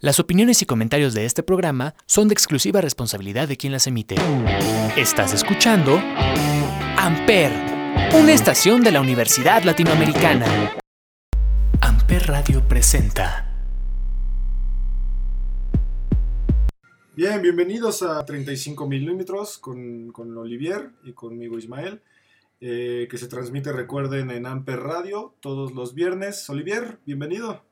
Las 0.00 0.20
opiniones 0.20 0.62
y 0.62 0.64
comentarios 0.64 1.12
de 1.12 1.24
este 1.24 1.42
programa 1.42 1.96
son 2.06 2.28
de 2.28 2.32
exclusiva 2.32 2.80
responsabilidad 2.80 3.48
de 3.48 3.56
quien 3.56 3.72
las 3.72 3.88
emite. 3.88 4.14
Estás 4.96 5.34
escuchando 5.34 5.98
Amper, 6.96 7.50
una 8.14 8.32
estación 8.32 8.84
de 8.84 8.92
la 8.92 9.00
Universidad 9.00 9.64
Latinoamericana. 9.64 10.78
Amper 11.80 12.28
Radio 12.28 12.62
presenta. 12.68 13.44
Bien, 17.16 17.42
bienvenidos 17.42 18.04
a 18.04 18.24
35 18.24 18.86
milímetros 18.86 19.58
con, 19.58 20.12
con 20.12 20.38
Olivier 20.38 20.92
y 21.02 21.12
conmigo 21.12 21.58
Ismael, 21.58 22.02
eh, 22.60 23.08
que 23.10 23.18
se 23.18 23.26
transmite, 23.26 23.72
recuerden, 23.72 24.30
en 24.30 24.46
Amper 24.46 24.78
Radio 24.78 25.34
todos 25.40 25.72
los 25.72 25.92
viernes. 25.96 26.48
Olivier, 26.48 27.00
bienvenido. 27.04 27.64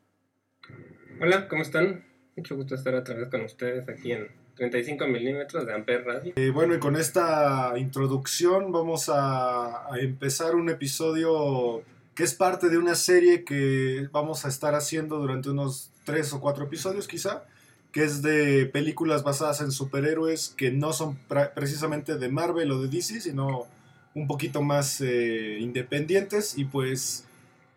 Hola, 1.20 1.46
¿cómo 1.46 1.62
están? 1.62 2.05
Mucho 2.36 2.54
gusto 2.54 2.74
estar 2.74 2.94
otra 2.94 3.14
vez 3.14 3.28
con 3.30 3.40
ustedes 3.42 3.88
aquí 3.88 4.12
en 4.12 4.28
35 4.56 5.06
milímetros 5.06 5.66
de 5.66 5.72
Amper 5.72 6.04
Radio. 6.04 6.32
Eh, 6.36 6.50
bueno, 6.50 6.74
y 6.74 6.78
con 6.78 6.96
esta 6.96 7.72
introducción 7.78 8.72
vamos 8.72 9.10
a, 9.10 9.86
empezar 9.98 10.54
un 10.54 10.68
episodio 10.68 11.82
que 12.14 12.24
es 12.24 12.34
parte 12.34 12.68
de 12.68 12.76
una 12.76 12.94
serie 12.94 13.44
que 13.44 14.08
vamos 14.12 14.44
a 14.44 14.48
estar 14.48 14.74
haciendo 14.74 15.18
durante 15.18 15.48
unos 15.48 15.90
tres 16.04 16.32
o 16.34 16.40
cuatro 16.40 16.64
episodios 16.64 17.08
quizá, 17.08 17.44
que 17.90 18.04
es 18.04 18.20
de 18.20 18.66
películas 18.66 19.22
basadas 19.22 19.62
en 19.62 19.72
superhéroes 19.72 20.50
que 20.50 20.70
no 20.70 20.92
son 20.92 21.18
precisamente 21.54 22.16
de 22.16 22.28
Marvel 22.28 22.70
o 22.70 22.82
de 22.82 22.88
DC, 22.88 23.22
sino 23.22 23.66
un 24.14 24.26
poquito 24.26 24.60
más 24.60 25.00
eh, 25.00 25.58
independientes. 25.58 26.58
Y 26.58 26.66
pues, 26.66 27.24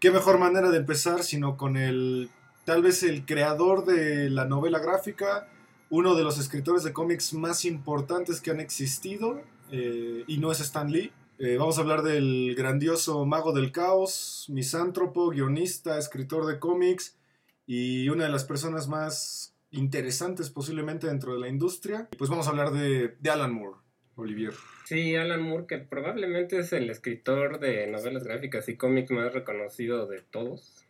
qué 0.02 0.11
mejor 0.11 0.38
manera 0.38 0.69
de 0.69 0.77
empezar 0.77 1.23
sino 1.23 1.55
con 1.55 1.77
el, 1.77 2.30
tal 2.69 2.83
vez 2.83 3.01
el 3.01 3.25
creador 3.25 3.83
de 3.83 4.29
la 4.29 4.45
novela 4.45 4.77
gráfica, 4.77 5.47
uno 5.89 6.13
de 6.13 6.23
los 6.23 6.37
escritores 6.37 6.83
de 6.83 6.93
cómics 6.93 7.33
más 7.33 7.65
importantes 7.65 8.41
que 8.41 8.52
han 8.52 8.59
existido, 8.59 9.41
eh, 9.71 10.23
y 10.27 10.38
no 10.38 10.52
es 10.52 10.59
Stan 10.59 10.91
Lee. 10.91 11.11
Eh, 11.39 11.57
vamos 11.57 11.79
a 11.79 11.81
hablar 11.81 12.03
del 12.03 12.53
grandioso 12.55 13.25
mago 13.25 13.53
del 13.53 13.71
caos, 13.71 14.45
misántropo, 14.49 15.31
guionista, 15.31 15.97
escritor 15.97 16.45
de 16.45 16.59
cómics 16.59 17.17
y 17.66 18.07
una 18.09 18.25
de 18.25 18.29
las 18.29 18.44
personas 18.44 18.88
más 18.88 19.55
interesantes 19.72 20.51
posiblemente 20.51 21.07
dentro 21.07 21.33
de 21.33 21.39
la 21.39 21.47
industria. 21.47 22.07
Y 22.11 22.17
pues 22.17 22.29
vamos 22.29 22.45
a 22.45 22.51
hablar 22.51 22.69
de, 22.69 23.16
de 23.19 23.29
Alan 23.31 23.51
Moore, 23.51 23.77
Olivier. 24.13 24.53
Sí, 24.85 25.16
Alan 25.16 25.41
Moore, 25.41 25.66
que 25.66 25.79
probablemente 25.79 26.59
es 26.59 26.72
el 26.72 26.88
escritor 26.91 27.59
de 27.59 27.88
novelas 27.88 28.23
gráficas 28.25 28.69
y 28.69 28.77
cómics 28.77 29.09
más 29.09 29.33
reconocido 29.33 30.05
de 30.05 30.22
todos. 30.22 30.85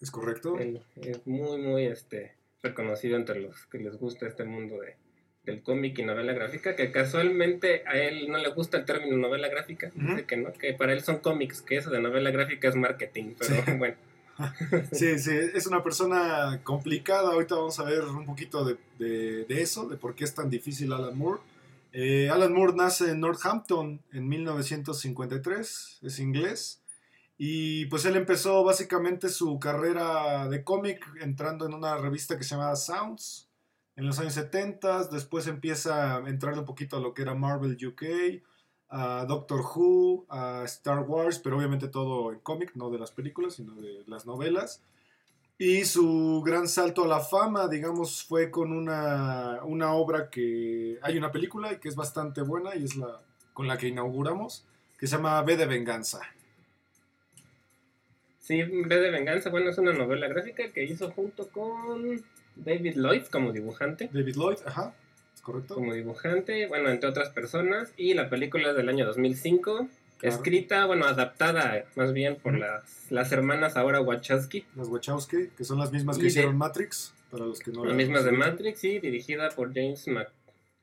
¿Es 0.00 0.10
correcto? 0.10 0.58
Él 0.58 0.80
es 0.96 1.26
muy, 1.26 1.58
muy 1.58 1.84
este, 1.86 2.34
reconocido 2.62 3.16
entre 3.16 3.40
los 3.40 3.66
que 3.66 3.78
les 3.78 3.96
gusta 3.98 4.26
este 4.26 4.44
mundo 4.44 4.80
de, 4.80 4.96
del 5.44 5.62
cómic 5.62 5.98
y 5.98 6.04
novela 6.04 6.32
gráfica, 6.32 6.74
que 6.76 6.90
casualmente 6.90 7.82
a 7.86 7.98
él 7.98 8.28
no 8.30 8.38
le 8.38 8.48
gusta 8.50 8.78
el 8.78 8.84
término 8.84 9.16
novela 9.16 9.48
gráfica, 9.48 9.90
dice 9.94 10.24
que 10.24 10.36
no, 10.36 10.52
que 10.52 10.72
para 10.74 10.92
él 10.92 11.02
son 11.02 11.18
cómics, 11.18 11.60
que 11.62 11.76
eso 11.76 11.90
de 11.90 12.00
novela 12.00 12.30
gráfica 12.30 12.68
es 12.68 12.76
marketing, 12.76 13.34
pero 13.38 13.54
Sí. 13.64 13.72
bueno. 13.78 13.96
Sí, 14.92 15.18
sí, 15.18 15.32
es 15.54 15.66
una 15.66 15.82
persona 15.82 16.60
complicada. 16.64 17.32
Ahorita 17.32 17.56
vamos 17.56 17.78
a 17.78 17.84
ver 17.84 18.02
un 18.04 18.24
poquito 18.24 18.64
de, 18.64 18.76
de- 18.98 19.44
de 19.44 19.60
eso, 19.60 19.86
de 19.86 19.96
por 19.98 20.14
qué 20.14 20.24
es 20.24 20.34
tan 20.34 20.48
difícil 20.48 20.92
Alan 20.94 21.16
Moore. 21.18 21.40
Eh, 21.92 22.30
Alan 22.30 22.52
Moore 22.54 22.72
nace 22.74 23.10
en 23.10 23.20
Northampton 23.20 24.00
en 24.12 24.28
1953, 24.28 25.98
es 26.02 26.18
inglés. 26.20 26.79
Y 27.42 27.86
pues 27.86 28.04
él 28.04 28.16
empezó 28.16 28.62
básicamente 28.64 29.30
su 29.30 29.58
carrera 29.58 30.46
de 30.46 30.62
cómic 30.62 31.10
entrando 31.22 31.64
en 31.64 31.72
una 31.72 31.96
revista 31.96 32.36
que 32.36 32.44
se 32.44 32.50
llamaba 32.50 32.76
Sounds 32.76 33.48
en 33.96 34.04
los 34.04 34.18
años 34.18 34.34
70. 34.34 35.04
Después 35.04 35.46
empieza 35.46 36.16
a 36.16 36.28
entrar 36.28 36.58
un 36.58 36.66
poquito 36.66 36.98
a 36.98 37.00
lo 37.00 37.14
que 37.14 37.22
era 37.22 37.34
Marvel 37.34 37.78
UK, 37.82 38.42
a 38.90 39.24
Doctor 39.24 39.62
Who, 39.62 40.26
a 40.28 40.64
Star 40.66 40.98
Wars, 41.08 41.38
pero 41.38 41.56
obviamente 41.56 41.88
todo 41.88 42.30
en 42.30 42.40
cómic, 42.40 42.72
no 42.74 42.90
de 42.90 42.98
las 42.98 43.10
películas, 43.10 43.54
sino 43.54 43.74
de 43.76 44.04
las 44.06 44.26
novelas. 44.26 44.82
Y 45.56 45.86
su 45.86 46.42
gran 46.44 46.68
salto 46.68 47.04
a 47.04 47.08
la 47.08 47.20
fama, 47.20 47.68
digamos, 47.68 48.22
fue 48.22 48.50
con 48.50 48.70
una, 48.70 49.60
una 49.64 49.94
obra 49.94 50.28
que 50.28 50.98
hay 51.00 51.16
una 51.16 51.32
película 51.32 51.72
y 51.72 51.78
que 51.78 51.88
es 51.88 51.96
bastante 51.96 52.42
buena 52.42 52.76
y 52.76 52.84
es 52.84 52.96
la 52.96 53.22
con 53.54 53.66
la 53.66 53.78
que 53.78 53.88
inauguramos, 53.88 54.66
que 54.98 55.06
se 55.06 55.16
llama 55.16 55.40
B 55.40 55.56
de 55.56 55.64
Venganza. 55.64 56.20
Sí, 58.50 58.58
en 58.58 58.88
vez 58.88 59.00
de 59.00 59.10
Venganza, 59.12 59.48
bueno, 59.48 59.70
es 59.70 59.78
una 59.78 59.92
novela 59.92 60.26
gráfica 60.26 60.72
que 60.72 60.82
hizo 60.82 61.12
junto 61.12 61.46
con 61.50 62.20
David 62.56 62.96
Lloyd 62.96 63.22
como 63.30 63.52
dibujante. 63.52 64.10
David 64.12 64.34
Lloyd, 64.34 64.56
ajá, 64.66 64.92
¿es 65.32 65.40
correcto? 65.40 65.76
como 65.76 65.94
dibujante, 65.94 66.66
bueno, 66.66 66.88
entre 66.90 67.08
otras 67.08 67.28
personas, 67.28 67.92
y 67.96 68.14
la 68.14 68.28
película 68.28 68.70
es 68.70 68.76
del 68.76 68.88
año 68.88 69.06
2005, 69.06 69.86
Claro. 70.18 70.34
escrita, 70.34 70.84
bueno, 70.86 71.04
adaptada 71.06 71.84
más 71.94 72.12
bien 72.12 72.34
por 72.42 72.58
las, 72.58 73.06
las 73.12 73.30
hermanas 73.30 73.76
ahora 73.76 74.00
Wachowski, 74.00 74.66
Las 74.74 74.88
Wachowski, 74.88 75.50
que 75.56 75.62
son 75.64 75.78
las 75.78 75.92
mismas 75.92 76.16
Y 76.16 76.18
que 76.18 76.24
de- 76.24 76.28
hicieron 76.30 76.58
Matrix, 76.58 77.14
para 77.30 77.46
los 77.46 77.60
que 77.60 77.70
no 77.70 77.84
las 77.84 77.92
la 77.92 77.96
mismas 77.96 78.24
de. 78.24 78.32
Matrix, 78.32 78.80
sí, 78.80 78.98
dirigida 78.98 79.50
por 79.50 79.72
James 79.72 80.08
Mc, 80.08 80.26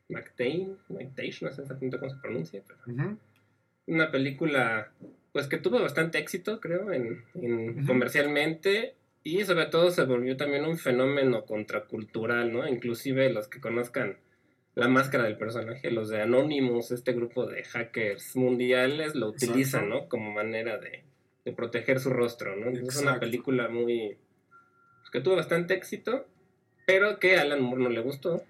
McTain, 0.08 0.74
McTeish, 0.88 1.42
no 1.42 1.52
sé 1.52 1.60
exactamente 1.60 1.98
cómo 1.98 2.10
se 2.14 2.16
pronuncia, 2.22 2.62
pero 2.66 2.78
Ujú. 2.86 3.18
una 3.88 4.10
película, 4.10 4.90
pues 5.32 5.46
que 5.46 5.58
tuvo 5.58 5.80
bastante 5.80 6.18
éxito, 6.18 6.60
creo, 6.60 6.92
en, 6.92 7.24
en- 7.34 7.86
comercialmente, 7.86 8.94
y 9.22 9.44
sobre 9.44 9.66
todo 9.66 9.90
se 9.90 10.04
volvió 10.04 10.36
también 10.36 10.64
un 10.64 10.78
fenómeno 10.78 11.44
contracultural, 11.44 12.52
¿no? 12.52 12.66
Inclusive 12.66 13.30
los 13.30 13.48
que 13.48 13.60
conozcan 13.60 14.18
la 14.74 14.88
máscara 14.88 15.24
del 15.24 15.36
personaje, 15.36 15.90
los 15.90 16.08
de 16.08 16.22
Anonymous, 16.22 16.92
este 16.92 17.12
grupo 17.12 17.46
de 17.46 17.64
hackers 17.64 18.36
mundiales, 18.36 19.14
lo 19.14 19.30
Exacto. 19.30 19.46
utilizan, 19.50 19.88
¿no? 19.88 20.08
Como 20.08 20.32
manera 20.32 20.78
de, 20.78 21.04
de 21.44 21.52
proteger 21.52 21.98
su 22.00 22.10
rostro, 22.10 22.54
¿no? 22.56 22.68
Entonces, 22.68 22.96
Es 22.96 23.02
una 23.02 23.18
película 23.18 23.68
muy... 23.68 24.16
pues, 25.00 25.10
que 25.12 25.20
tuvo 25.20 25.36
bastante 25.36 25.74
éxito, 25.74 26.26
pero 26.86 27.18
que 27.18 27.36
a 27.36 27.42
Alan 27.42 27.60
Moore 27.60 27.82
no 27.82 27.90
le 27.90 28.00
gustó. 28.00 28.44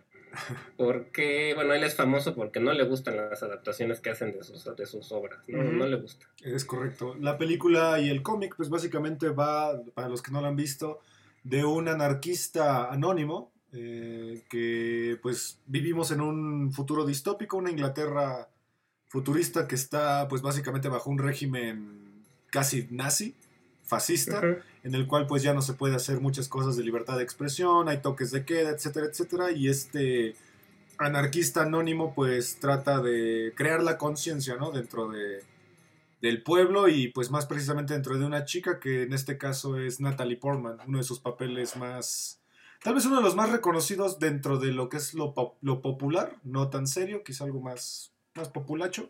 Porque, 0.76 1.52
bueno, 1.54 1.74
él 1.74 1.84
es 1.84 1.94
famoso 1.94 2.34
porque 2.34 2.60
no 2.60 2.72
le 2.72 2.84
gustan 2.84 3.16
las 3.16 3.42
adaptaciones 3.42 4.00
que 4.00 4.10
hacen 4.10 4.32
de 4.32 4.42
sus, 4.42 4.64
de 4.76 4.86
sus 4.86 5.12
obras, 5.12 5.40
¿no? 5.48 5.62
No 5.62 5.86
le 5.86 5.96
gusta. 5.96 6.26
Es 6.42 6.64
correcto. 6.64 7.14
La 7.20 7.38
película 7.38 8.00
y 8.00 8.08
el 8.08 8.22
cómic, 8.22 8.54
pues 8.56 8.68
básicamente 8.68 9.28
va, 9.30 9.80
para 9.94 10.08
los 10.08 10.22
que 10.22 10.30
no 10.30 10.40
lo 10.40 10.46
han 10.46 10.56
visto, 10.56 11.00
de 11.42 11.64
un 11.64 11.88
anarquista 11.88 12.90
anónimo, 12.90 13.52
eh, 13.72 14.44
que 14.48 15.18
pues 15.20 15.58
vivimos 15.66 16.10
en 16.10 16.20
un 16.20 16.72
futuro 16.72 17.04
distópico, 17.04 17.56
una 17.56 17.70
Inglaterra 17.70 18.48
futurista 19.08 19.66
que 19.66 19.74
está 19.74 20.26
pues 20.28 20.42
básicamente 20.42 20.88
bajo 20.88 21.10
un 21.10 21.18
régimen 21.18 22.24
casi 22.50 22.86
nazi, 22.90 23.34
fascista, 23.88 24.42
en 24.84 24.94
el 24.94 25.06
cual 25.06 25.26
pues 25.26 25.42
ya 25.42 25.54
no 25.54 25.62
se 25.62 25.72
puede 25.72 25.96
hacer 25.96 26.20
muchas 26.20 26.46
cosas 26.46 26.76
de 26.76 26.84
libertad 26.84 27.16
de 27.16 27.24
expresión, 27.24 27.88
hay 27.88 27.98
toques 27.98 28.30
de 28.30 28.44
queda, 28.44 28.70
etcétera, 28.70 29.06
etcétera, 29.06 29.50
y 29.50 29.68
este 29.68 30.36
anarquista 30.98 31.62
anónimo 31.62 32.14
pues 32.14 32.58
trata 32.60 33.00
de 33.00 33.54
crear 33.56 33.82
la 33.82 33.96
conciencia, 33.96 34.56
¿no? 34.56 34.72
Dentro 34.72 35.08
de, 35.08 35.42
del 36.20 36.42
pueblo 36.42 36.88
y 36.88 37.08
pues 37.08 37.30
más 37.30 37.46
precisamente 37.46 37.94
dentro 37.94 38.18
de 38.18 38.26
una 38.26 38.44
chica 38.44 38.78
que 38.78 39.04
en 39.04 39.14
este 39.14 39.38
caso 39.38 39.78
es 39.78 40.00
Natalie 40.00 40.36
Portman, 40.36 40.76
uno 40.86 40.98
de 40.98 41.04
sus 41.04 41.20
papeles 41.20 41.76
más, 41.76 42.42
tal 42.82 42.94
vez 42.94 43.06
uno 43.06 43.16
de 43.16 43.22
los 43.22 43.36
más 43.36 43.50
reconocidos 43.50 44.18
dentro 44.18 44.58
de 44.58 44.72
lo 44.72 44.90
que 44.90 44.98
es 44.98 45.14
lo, 45.14 45.34
lo 45.62 45.80
popular, 45.80 46.36
no 46.44 46.68
tan 46.68 46.86
serio, 46.86 47.22
quizá 47.24 47.44
algo 47.44 47.62
más, 47.62 48.12
más 48.34 48.50
populacho. 48.50 49.08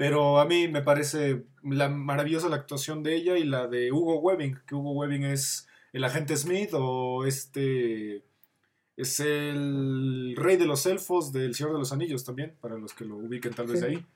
Pero 0.00 0.40
a 0.40 0.46
mí 0.46 0.66
me 0.66 0.80
parece 0.80 1.42
la 1.62 1.90
maravillosa 1.90 2.48
la 2.48 2.56
actuación 2.56 3.02
de 3.02 3.16
ella 3.16 3.36
y 3.36 3.44
la 3.44 3.66
de 3.66 3.92
Hugo 3.92 4.18
Webbing, 4.20 4.58
que 4.66 4.74
Hugo 4.74 4.92
Webbing 4.92 5.24
es 5.24 5.68
el 5.92 6.04
agente 6.04 6.38
Smith 6.38 6.70
o 6.72 7.26
este 7.26 8.22
es 8.96 9.20
el 9.20 10.32
rey 10.38 10.56
de 10.56 10.64
los 10.64 10.86
elfos 10.86 11.34
del 11.34 11.54
Señor 11.54 11.74
de 11.74 11.80
los 11.80 11.92
Anillos 11.92 12.24
también, 12.24 12.54
para 12.62 12.78
los 12.78 12.94
que 12.94 13.04
lo 13.04 13.16
ubiquen 13.16 13.52
tal 13.52 13.66
vez 13.66 13.80
Sí. 13.80 13.84
ahí. 13.86 14.06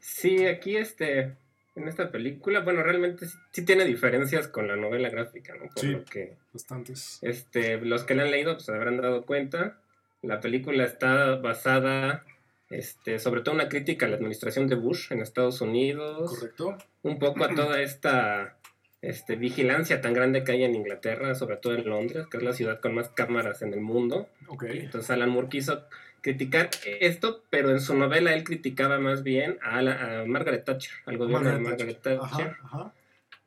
Sí, 0.00 0.46
aquí 0.46 0.76
este, 0.76 1.36
en 1.76 1.86
esta 1.86 2.10
película, 2.10 2.58
bueno, 2.62 2.82
realmente 2.82 3.24
sí, 3.52 3.64
tiene 3.64 3.84
diferencias 3.84 4.48
con 4.48 4.66
la 4.66 4.74
novela 4.74 5.10
gráfica, 5.10 5.54
¿no? 5.54 5.68
Por 5.68 5.78
Sí. 5.78 5.86
lo 5.92 6.04
que 6.04 6.36
Bastantes. 6.52 7.18
este, 7.22 7.76
los 7.80 8.02
que 8.02 8.16
la 8.16 8.24
han 8.24 8.32
leído 8.32 8.54
pues 8.54 8.64
se 8.66 8.72
habrán 8.74 8.96
dado 8.96 9.24
cuenta. 9.26 9.78
La 10.22 10.40
película 10.40 10.82
está 10.84 11.36
basada, 11.36 12.24
este, 12.70 13.18
sobre 13.18 13.40
todo 13.42 13.54
una 13.54 13.68
crítica 13.68 14.06
a 14.06 14.08
la 14.08 14.16
administración 14.16 14.66
de 14.68 14.74
Bush 14.76 15.12
en 15.12 15.20
Estados 15.20 15.60
Unidos, 15.60 16.30
¿Correcto? 16.38 16.76
un 17.02 17.18
poco 17.18 17.44
a 17.44 17.54
toda 17.54 17.80
esta 17.80 18.56
este, 19.00 19.36
vigilancia 19.36 20.00
tan 20.00 20.12
grande 20.12 20.44
que 20.44 20.52
hay 20.52 20.64
en 20.64 20.74
Inglaterra, 20.74 21.34
sobre 21.34 21.56
todo 21.56 21.74
en 21.74 21.88
Londres, 21.88 22.26
que 22.30 22.36
es 22.38 22.42
la 22.42 22.52
ciudad 22.52 22.80
con 22.80 22.94
más 22.94 23.08
cámaras 23.10 23.62
en 23.62 23.72
el 23.72 23.80
mundo. 23.80 24.28
Ok. 24.48 24.64
Entonces 24.64 25.10
Alan 25.10 25.30
Moore 25.30 25.48
quiso 25.48 25.84
criticar 26.20 26.68
esto, 27.00 27.44
pero 27.48 27.70
en 27.70 27.80
su 27.80 27.94
novela 27.94 28.34
él 28.34 28.42
criticaba 28.44 28.98
más 28.98 29.22
bien 29.22 29.58
a, 29.62 29.80
la- 29.82 30.20
a 30.22 30.24
Margaret 30.26 30.64
Thatcher, 30.64 30.92
al 31.06 31.16
gobierno 31.16 31.48
de 31.50 31.58
Margaret 31.60 32.00
Margaret 32.02 32.02
Thatcher. 32.02 32.20
Thatcher, 32.20 32.56
Ajá, 32.64 32.78
ajá. 32.80 32.94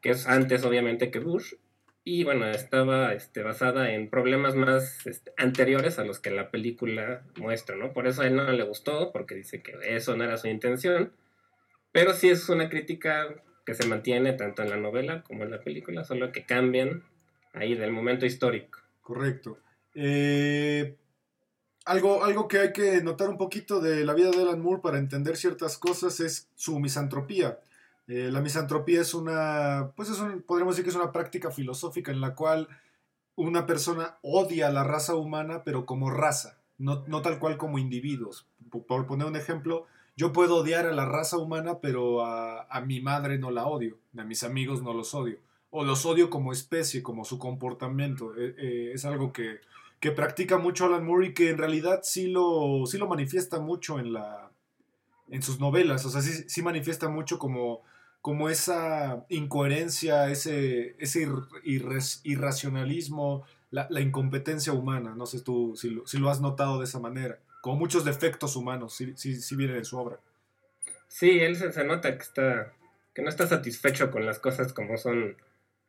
que 0.01 0.09
es 0.11 0.25
antes 0.27 0.63
obviamente 0.63 1.11
que 1.11 1.19
Bush. 1.19 1.53
Y 2.03 2.23
bueno, 2.23 2.49
estaba 2.49 3.13
este, 3.13 3.43
basada 3.43 3.91
en 3.93 4.09
problemas 4.09 4.55
más 4.55 5.05
este, 5.05 5.31
anteriores 5.37 5.99
a 5.99 6.03
los 6.03 6.19
que 6.19 6.31
la 6.31 6.49
película 6.49 7.23
muestra, 7.37 7.75
¿no? 7.75 7.93
Por 7.93 8.07
eso 8.07 8.23
a 8.23 8.27
él 8.27 8.35
no 8.35 8.51
le 8.51 8.63
gustó, 8.63 9.11
porque 9.11 9.35
dice 9.35 9.61
que 9.61 9.73
eso 9.83 10.17
no 10.17 10.23
era 10.23 10.37
su 10.37 10.47
intención. 10.47 11.13
Pero 11.91 12.13
sí 12.13 12.29
es 12.29 12.49
una 12.49 12.69
crítica 12.69 13.27
que 13.65 13.75
se 13.75 13.87
mantiene 13.87 14.33
tanto 14.33 14.63
en 14.63 14.69
la 14.69 14.77
novela 14.77 15.23
como 15.23 15.43
en 15.43 15.51
la 15.51 15.61
película, 15.61 16.03
solo 16.03 16.31
que 16.31 16.45
cambian 16.45 17.03
ahí 17.53 17.75
del 17.75 17.91
momento 17.91 18.25
histórico. 18.25 18.79
Correcto. 19.01 19.59
Eh, 19.93 20.95
algo, 21.85 22.23
algo 22.23 22.47
que 22.47 22.59
hay 22.59 22.73
que 22.73 23.01
notar 23.01 23.29
un 23.29 23.37
poquito 23.37 23.79
de 23.79 24.05
la 24.05 24.13
vida 24.13 24.31
de 24.31 24.41
Alan 24.41 24.61
Moore 24.61 24.81
para 24.81 24.97
entender 24.97 25.35
ciertas 25.37 25.77
cosas 25.77 26.19
es 26.19 26.49
su 26.55 26.79
misantropía. 26.79 27.59
Eh, 28.07 28.29
la 28.31 28.41
misantropía 28.41 29.01
es 29.01 29.13
una, 29.13 29.91
pues 29.95 30.09
es 30.09 30.17
podríamos 30.45 30.75
decir 30.75 30.83
que 30.83 30.89
es 30.89 30.95
una 30.95 31.11
práctica 31.11 31.51
filosófica 31.51 32.11
en 32.11 32.21
la 32.21 32.35
cual 32.35 32.67
una 33.35 33.65
persona 33.65 34.17
odia 34.21 34.67
a 34.67 34.71
la 34.71 34.83
raza 34.83 35.15
humana, 35.15 35.63
pero 35.63 35.85
como 35.85 36.09
raza, 36.09 36.57
no, 36.77 37.21
tal 37.21 37.39
cual 37.39 37.57
como 37.57 37.77
individuos. 37.77 38.47
Por, 38.69 39.05
poner 39.07 39.27
un 39.27 39.35
ejemplo, 39.35 39.87
yo 40.15 40.33
puedo 40.33 40.57
odiar 40.57 40.85
a 40.85 40.93
la 40.93 41.05
raza 41.05 41.37
humana, 41.37 41.79
pero 41.79 42.25
a, 42.25 42.81
mi 42.85 43.01
madre 43.01 43.37
no 43.37 43.51
la 43.51 43.65
odio, 43.65 43.97
a 44.17 44.23
mis 44.23 44.43
amigos 44.43 44.81
no 44.81 44.93
los 44.93 45.13
odio, 45.13 45.37
o 45.69 45.83
los 45.83 46.05
odio 46.05 46.29
como 46.29 46.51
especie, 46.51 47.03
como 47.03 47.25
su 47.25 47.39
comportamiento. 47.39 48.35
Eh, 48.35 48.55
eh, 48.57 48.91
es 48.93 49.05
algo 49.05 49.31
que, 49.31 49.61
que, 49.99 50.11
practica 50.11 50.57
mucho 50.57 50.85
Alan 50.85 51.05
Moore 51.05 51.27
y 51.27 51.33
que 51.33 51.49
en 51.49 51.57
realidad 51.57 52.01
sí 52.03 52.27
lo, 52.27 52.85
sí 52.85 52.97
lo 52.97 53.07
manifiesta 53.07 53.59
mucho 53.59 53.99
en, 53.99 54.13
la, 54.13 54.50
en 55.31 55.41
sus 55.41 55.59
novelas, 55.59 56.05
o 56.05 56.09
sea, 56.09 56.21
sí, 56.21 56.45
sí 56.47 56.61
manifiesta 56.61 57.09
mucho 57.09 57.39
como 57.39 57.81
como 58.21 58.49
esa 58.49 59.25
incoherencia, 59.29 60.29
ese, 60.29 60.95
ese 60.99 61.27
irracionalismo, 62.23 63.45
la, 63.71 63.87
incompetencia 63.99 64.73
humana. 64.73 65.15
No 65.15 65.25
sé 65.25 65.41
tú 65.41 65.75
si 65.75 65.89
lo, 65.89 66.03
lo, 66.19 66.29
has 66.29 66.39
notado 66.39 66.79
de 66.79 66.85
esa 66.85 66.99
manera. 66.99 67.39
Como 67.61 67.77
muchos 67.77 68.05
defectos 68.05 68.55
humanos, 68.55 68.93
si, 68.93 69.15
si, 69.15 69.55
vienen 69.55 69.77
en 69.77 69.85
su 69.85 69.97
obra. 69.97 70.19
Sí, 71.07 71.39
él 71.39 71.55
se, 71.55 71.71
se, 71.71 71.83
nota 71.83 72.15
que 72.15 72.23
está 72.23 72.73
que 73.13 73.21
no 73.21 73.29
está 73.29 73.45
satisfecho 73.45 74.09
con 74.09 74.25
las 74.25 74.39
cosas 74.39 74.71
como 74.71 74.97
son 74.97 75.35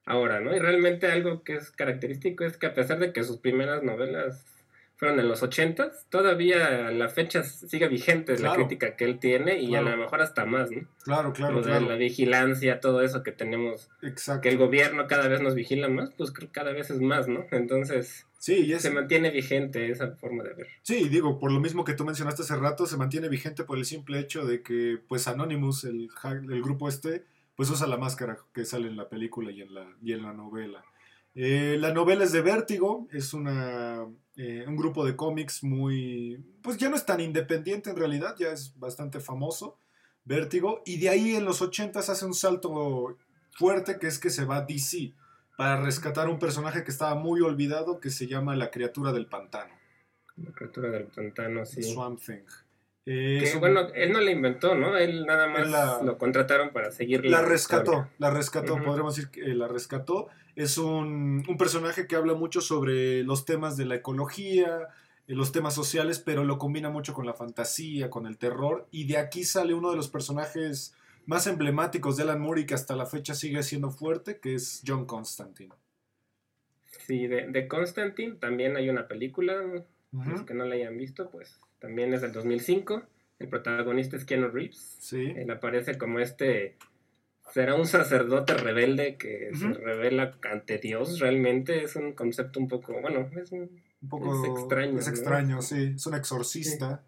ahora, 0.06 0.40
¿no? 0.40 0.56
Y 0.56 0.58
realmente 0.58 1.06
algo 1.06 1.44
que 1.44 1.54
es 1.54 1.70
característico 1.70 2.44
es 2.44 2.56
que 2.56 2.66
a 2.66 2.74
pesar 2.74 2.98
de 2.98 3.12
que 3.12 3.22
sus 3.22 3.36
primeras 3.36 3.84
novelas 3.84 4.44
fueron 5.02 5.18
en 5.18 5.26
los 5.26 5.42
80 5.42 5.90
todavía 6.10 6.92
la 6.92 7.08
fecha 7.08 7.42
sigue 7.42 7.88
vigente 7.88 8.38
la 8.38 8.54
crítica 8.54 8.94
que 8.94 9.04
él 9.04 9.18
tiene 9.18 9.58
y 9.58 9.74
a 9.74 9.82
lo 9.82 9.96
mejor 9.96 10.22
hasta 10.22 10.46
más, 10.46 10.70
¿no? 10.70 10.86
Claro, 11.02 11.32
claro, 11.32 11.60
La 11.60 11.96
vigilancia, 11.96 12.78
todo 12.78 13.02
eso 13.02 13.24
que 13.24 13.32
tenemos, 13.32 13.90
Exacto. 14.00 14.42
que 14.42 14.50
el 14.50 14.58
gobierno 14.58 15.08
cada 15.08 15.26
vez 15.26 15.40
nos 15.40 15.56
vigila 15.56 15.88
más, 15.88 16.12
pues 16.16 16.30
creo 16.30 16.46
que 16.46 16.52
cada 16.52 16.70
vez 16.70 16.90
es 16.90 17.00
más, 17.00 17.26
¿no? 17.26 17.44
Entonces, 17.50 18.28
sí, 18.38 18.72
se 18.78 18.90
mantiene 18.92 19.32
vigente 19.32 19.90
esa 19.90 20.12
forma 20.12 20.44
de 20.44 20.54
ver. 20.54 20.68
Sí, 20.82 21.08
digo, 21.08 21.40
por 21.40 21.50
lo 21.50 21.58
mismo 21.58 21.82
que 21.82 21.94
tú 21.94 22.04
mencionaste 22.04 22.42
hace 22.42 22.54
rato, 22.54 22.86
se 22.86 22.96
mantiene 22.96 23.28
vigente 23.28 23.64
por 23.64 23.78
el 23.78 23.84
simple 23.84 24.20
hecho 24.20 24.46
de 24.46 24.62
que, 24.62 25.00
pues, 25.08 25.26
Anonymous, 25.26 25.82
el, 25.82 26.10
el 26.48 26.62
grupo 26.62 26.88
este, 26.88 27.24
pues 27.56 27.68
usa 27.70 27.88
la 27.88 27.96
máscara 27.96 28.38
que 28.54 28.64
sale 28.64 28.86
en 28.86 28.96
la 28.96 29.08
película 29.08 29.50
y 29.50 29.62
en 29.62 29.74
la, 29.74 29.84
y 30.00 30.12
en 30.12 30.22
la 30.22 30.32
novela. 30.32 30.84
Eh, 31.34 31.76
la 31.78 31.92
novela 31.92 32.24
es 32.24 32.32
de 32.32 32.42
Vértigo, 32.42 33.08
es 33.10 33.32
una, 33.32 34.06
eh, 34.36 34.64
un 34.66 34.76
grupo 34.76 35.04
de 35.04 35.16
cómics 35.16 35.64
muy, 35.64 36.44
pues 36.62 36.76
ya 36.76 36.90
no 36.90 36.96
es 36.96 37.06
tan 37.06 37.20
independiente 37.20 37.90
en 37.90 37.96
realidad, 37.96 38.36
ya 38.38 38.50
es 38.50 38.78
bastante 38.78 39.18
famoso, 39.20 39.78
Vértigo, 40.24 40.82
y 40.84 40.98
de 40.98 41.08
ahí 41.08 41.34
en 41.34 41.44
los 41.44 41.62
80 41.62 42.00
hace 42.00 42.26
un 42.26 42.34
salto 42.34 43.16
fuerte 43.52 43.98
que 43.98 44.06
es 44.06 44.18
que 44.18 44.30
se 44.30 44.44
va 44.44 44.58
a 44.58 44.62
DC 44.62 45.14
para 45.56 45.80
rescatar 45.80 46.28
un 46.28 46.38
personaje 46.38 46.84
que 46.84 46.90
estaba 46.90 47.14
muy 47.14 47.40
olvidado 47.40 47.98
que 47.98 48.10
se 48.10 48.26
llama 48.26 48.54
la 48.54 48.70
criatura 48.70 49.12
del 49.12 49.26
pantano. 49.26 49.74
La 50.36 50.52
criatura 50.52 50.90
del 50.90 51.06
pantano, 51.06 51.64
sí. 51.64 51.82
Swamp 51.82 52.20
Thing. 52.20 52.44
Que, 53.04 53.56
bueno, 53.58 53.88
él 53.94 54.12
no 54.12 54.20
la 54.20 54.30
inventó, 54.30 54.76
¿no? 54.76 54.96
Él 54.96 55.26
nada 55.26 55.48
más 55.48 56.02
lo 56.02 56.18
contrataron 56.18 56.70
para 56.70 56.92
seguir 56.92 57.24
la 57.26 57.42
rescató, 57.42 58.08
la 58.18 58.30
rescató, 58.30 58.76
podríamos 58.82 59.16
decir 59.16 59.30
que 59.30 59.54
la 59.54 59.66
rescató. 59.66 60.28
Es 60.54 60.78
un, 60.78 61.42
personaje 61.58 62.06
que 62.06 62.14
habla 62.14 62.34
mucho 62.34 62.60
sobre 62.60 63.24
los 63.24 63.44
temas 63.44 63.76
de 63.76 63.86
la 63.86 63.96
ecología, 63.96 64.88
eh, 65.26 65.34
los 65.34 65.50
temas 65.50 65.74
sociales, 65.74 66.20
pero 66.20 66.44
lo 66.44 66.58
combina 66.58 66.90
mucho 66.90 67.12
con 67.14 67.26
la 67.26 67.34
fantasía, 67.34 68.10
con 68.10 68.26
el 68.26 68.38
terror. 68.38 68.86
Y 68.90 69.06
de 69.06 69.18
aquí 69.18 69.44
sale 69.44 69.74
uno 69.74 69.90
de 69.90 69.96
los 69.96 70.08
personajes 70.08 70.94
más 71.26 71.46
emblemáticos 71.46 72.16
de 72.16 72.24
Alan 72.24 72.40
Moore 72.40 72.62
y 72.62 72.66
que 72.66 72.74
hasta 72.74 72.94
la 72.94 73.06
fecha 73.06 73.34
sigue 73.34 73.62
siendo 73.62 73.90
fuerte, 73.90 74.38
que 74.38 74.54
es 74.54 74.82
John 74.86 75.06
Constantine. 75.06 75.74
Sí, 77.06 77.26
de, 77.26 77.66
Constantine 77.66 78.36
también 78.36 78.76
hay 78.76 78.88
una 78.88 79.08
película, 79.08 79.54
los 80.12 80.42
que 80.42 80.54
no 80.54 80.64
la 80.66 80.74
hayan 80.74 80.96
visto, 80.96 81.30
pues 81.30 81.58
también 81.82 82.14
es 82.14 82.22
del 82.22 82.32
2005. 82.32 83.02
El 83.40 83.48
protagonista 83.48 84.16
es 84.16 84.24
Keanu 84.24 84.48
Reeves. 84.48 84.96
Sí. 85.00 85.34
Él 85.36 85.50
aparece 85.50 85.98
como 85.98 86.20
este 86.20 86.76
será 87.52 87.74
un 87.74 87.86
sacerdote 87.86 88.54
rebelde 88.54 89.16
que 89.16 89.50
se 89.54 89.72
revela 89.74 90.38
ante 90.50 90.78
Dios. 90.78 91.18
Realmente 91.18 91.82
es 91.82 91.96
un 91.96 92.12
concepto 92.12 92.60
un 92.60 92.68
poco, 92.68 92.94
bueno, 93.02 93.28
es 93.36 93.50
un, 93.52 93.82
poco 94.08 94.46
extraño. 94.46 94.98
Es 94.98 95.08
extraño, 95.08 95.60
sí. 95.60 95.92
Es 95.96 96.06
un 96.06 96.14
exorcista. 96.14 97.02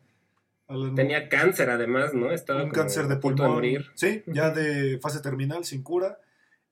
Tenía 0.96 1.28
cáncer 1.28 1.70
además, 1.70 2.14
¿no? 2.14 2.32
Estaba 2.32 2.64
un 2.64 2.70
cáncer 2.70 3.06
de 3.06 3.16
pulmón. 3.16 3.46
De 3.46 3.54
morir. 3.54 3.86
Sí, 3.94 4.24
ya 4.26 4.50
de 4.50 4.98
fase 4.98 5.20
terminal, 5.20 5.64
sin 5.64 5.82
cura. 5.82 6.18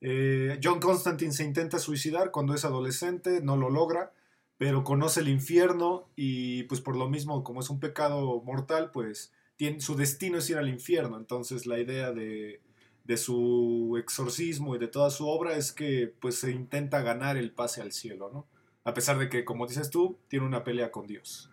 Eh, 0.01 0.59
John 0.61 0.81
Constantine 0.81 1.31
se 1.31 1.45
intenta 1.45 1.79
suicidar 1.79 2.31
cuando 2.31 2.53
es 2.53 2.65
adolescente, 2.65 3.39
no 3.41 3.55
lo 3.55 3.69
logra, 3.69 4.11
pero 4.57 4.83
conoce 4.83 5.21
el 5.21 5.29
infierno 5.29 6.09
y 6.15 6.63
pues 6.63 6.81
por 6.81 6.95
lo 6.95 7.09
mismo, 7.09 7.43
como 7.43 7.59
es 7.59 7.69
un 7.69 7.79
pecado 7.79 8.41
mortal, 8.43 8.91
pues 8.91 9.33
tiene, 9.55 9.79
su 9.81 9.95
destino 9.95 10.37
es 10.37 10.49
ir 10.49 10.57
al 10.57 10.69
infierno. 10.69 11.17
Entonces 11.17 11.65
la 11.65 11.79
idea 11.79 12.11
de 12.11 12.61
de 13.03 13.17
su 13.17 13.97
exorcismo 13.99 14.75
y 14.75 14.79
de 14.79 14.87
toda 14.87 15.09
su 15.09 15.27
obra 15.27 15.57
es 15.57 15.71
que 15.71 16.13
pues 16.19 16.35
se 16.35 16.51
intenta 16.51 17.01
ganar 17.01 17.37
el 17.37 17.51
pase 17.51 17.81
al 17.81 17.91
cielo, 17.91 18.29
¿no? 18.31 18.47
A 18.85 18.93
pesar 18.93 19.17
de 19.17 19.29
que, 19.29 19.45
como 19.45 19.67
dices 19.67 19.89
tú, 19.89 20.17
tiene 20.27 20.45
una 20.45 20.63
pelea 20.63 20.91
con 20.91 21.07
Dios. 21.07 21.49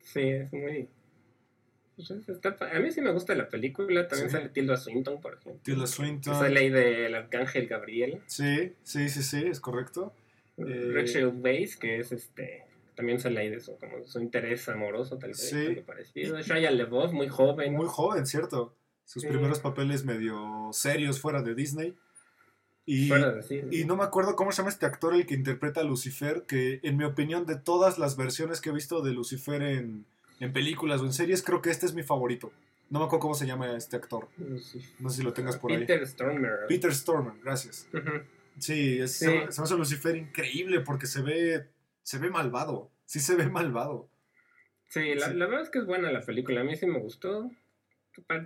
Sí, 0.00 0.20
es 0.20 0.52
muy... 0.52 0.88
Pues, 1.96 2.10
a 2.10 2.80
mí 2.80 2.90
sí 2.90 3.00
me 3.00 3.12
gusta 3.12 3.34
la 3.34 3.48
película, 3.48 4.08
también 4.08 4.30
sale 4.30 4.48
Tilda 4.48 4.76
Swinton, 4.76 5.20
por 5.20 5.34
ejemplo. 5.34 5.60
Tilda 5.62 5.86
Swinton. 5.86 6.34
Sale 6.34 6.60
ahí 6.60 6.70
del 6.70 7.14
Arcángel 7.14 7.66
Gabriel. 7.66 8.20
Sí, 8.26 8.74
sí, 8.82 9.08
sí, 9.08 9.22
sí, 9.22 9.44
es 9.44 9.60
correcto. 9.60 10.12
Eh, 10.58 10.90
Rachel 10.92 11.28
Weisz, 11.28 11.76
que 11.76 11.98
es 11.98 12.12
este 12.12 12.64
también 12.94 13.18
sale 13.18 13.40
ahí 13.40 13.48
de 13.48 13.60
su, 13.60 13.76
como 13.78 14.04
su 14.04 14.20
interés 14.20 14.68
amoroso, 14.68 15.18
tal 15.18 15.30
vez. 15.30 15.48
Sí. 15.48 15.76
Parecido. 15.86 16.40
Shia 16.40 16.70
LeBeouf, 16.70 17.12
muy 17.12 17.28
joven. 17.28 17.72
Muy 17.72 17.86
joven, 17.88 18.26
cierto 18.26 18.76
sus 19.04 19.24
primeros 19.24 19.60
papeles 19.60 20.04
medio 20.04 20.70
serios 20.72 21.20
fuera 21.20 21.42
de 21.42 21.54
Disney. 21.54 21.94
Y, 22.84 23.12
y 23.70 23.84
no 23.84 23.96
me 23.96 24.02
acuerdo 24.02 24.34
cómo 24.34 24.50
se 24.50 24.58
llama 24.58 24.70
este 24.70 24.86
actor 24.86 25.14
el 25.14 25.26
que 25.26 25.34
interpreta 25.34 25.80
a 25.80 25.84
Lucifer, 25.84 26.44
que 26.48 26.80
en 26.82 26.96
mi 26.96 27.04
opinión 27.04 27.46
de 27.46 27.56
todas 27.56 27.98
las 27.98 28.16
versiones 28.16 28.60
que 28.60 28.70
he 28.70 28.72
visto 28.72 29.02
de 29.02 29.12
Lucifer 29.12 29.62
en, 29.62 30.04
en 30.40 30.52
películas 30.52 31.00
o 31.00 31.04
en 31.04 31.12
series, 31.12 31.42
creo 31.42 31.62
que 31.62 31.70
este 31.70 31.86
es 31.86 31.94
mi 31.94 32.02
favorito. 32.02 32.52
No 32.90 32.98
me 32.98 33.04
acuerdo 33.04 33.20
cómo 33.20 33.34
se 33.34 33.46
llama 33.46 33.76
este 33.76 33.96
actor. 33.96 34.28
No 34.98 35.10
sé 35.10 35.16
si 35.16 35.22
lo 35.22 35.32
tengas 35.32 35.58
por 35.58 35.70
ahí. 35.72 35.78
Peter 35.78 36.06
Stormer. 36.06 36.52
Peter 36.68 36.92
Stormer, 36.92 37.34
gracias. 37.42 37.88
Sí, 38.58 38.98
es, 38.98 39.16
Se, 39.16 39.28
me 39.30 39.44
hace 39.44 39.76
Lucifer 39.76 40.16
increíble 40.16 40.80
porque 40.80 41.06
se 41.06 41.22
ve, 41.22 41.66
se 42.02 42.18
ve 42.18 42.30
malvado. 42.30 42.90
Sí 43.04 43.20
se 43.20 43.34
ve 43.34 43.48
malvado. 43.48 44.08
Sí, 44.88 45.14
la, 45.14 45.28
la 45.32 45.46
verdad 45.46 45.62
es 45.62 45.70
que 45.70 45.78
es 45.78 45.86
buena 45.86 46.12
la 46.12 46.20
película. 46.20 46.60
A 46.60 46.64
mí 46.64 46.76
sí 46.76 46.86
me 46.86 46.98
gustó 46.98 47.50